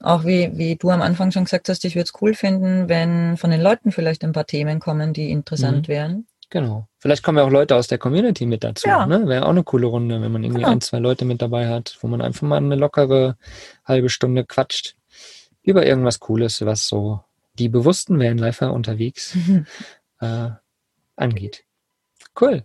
auch 0.00 0.24
wie, 0.24 0.50
wie 0.54 0.76
du 0.76 0.90
am 0.90 1.00
Anfang 1.02 1.30
schon 1.32 1.44
gesagt 1.44 1.68
hast, 1.68 1.84
ich 1.84 1.94
würde 1.94 2.04
es 2.12 2.20
cool 2.20 2.34
finden, 2.34 2.88
wenn 2.88 3.36
von 3.36 3.50
den 3.50 3.60
Leuten 3.62 3.92
vielleicht 3.92 4.24
ein 4.24 4.32
paar 4.32 4.46
Themen 4.46 4.78
kommen, 4.78 5.12
die 5.12 5.30
interessant 5.30 5.88
Mhm. 5.88 5.92
wären. 5.92 6.26
Genau. 6.50 6.86
Vielleicht 6.98 7.22
kommen 7.24 7.38
ja 7.38 7.44
auch 7.44 7.50
Leute 7.50 7.74
aus 7.74 7.88
der 7.88 7.98
Community 7.98 8.46
mit 8.46 8.62
dazu. 8.62 8.88
Ja. 8.88 9.06
Ne? 9.06 9.26
Wäre 9.26 9.46
auch 9.46 9.50
eine 9.50 9.64
coole 9.64 9.86
Runde, 9.86 10.20
wenn 10.22 10.30
man 10.30 10.44
irgendwie 10.44 10.62
Genau. 10.62 10.72
ein, 10.72 10.80
zwei 10.80 10.98
Leute 10.98 11.24
mit 11.24 11.42
dabei 11.42 11.68
hat, 11.68 11.96
wo 12.02 12.08
man 12.08 12.20
einfach 12.20 12.42
mal 12.42 12.58
eine 12.58 12.76
lockere 12.76 13.36
halbe 13.84 14.10
Stunde 14.10 14.44
quatscht 14.44 14.96
über 15.62 15.84
irgendwas 15.86 16.20
Cooles, 16.20 16.64
was 16.64 16.86
so 16.86 17.20
die 17.58 17.68
bewussten 17.68 18.18
Vanlifer 18.18 18.72
unterwegs 18.72 19.36
äh, 20.20 20.50
angeht. 21.16 21.64
Cool. 22.40 22.64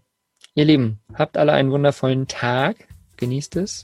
Ihr 0.53 0.65
Lieben, 0.65 0.99
habt 1.13 1.37
alle 1.37 1.53
einen 1.53 1.71
wundervollen 1.71 2.27
Tag. 2.27 2.87
Genießt 3.17 3.55
es. 3.55 3.83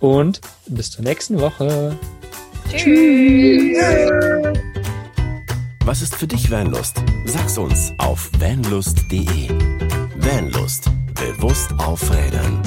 Und 0.00 0.40
bis 0.66 0.90
zur 0.90 1.04
nächsten 1.04 1.40
Woche. 1.40 1.98
Was 5.84 6.02
ist 6.02 6.14
für 6.14 6.26
dich 6.26 6.50
Vanlust? 6.50 7.02
Sag's 7.26 7.58
uns 7.58 7.92
auf 7.98 8.30
vanlust.de. 8.38 9.48
Vanlust. 10.16 10.90
Bewusst 11.14 11.72
aufrädern. 11.78 12.62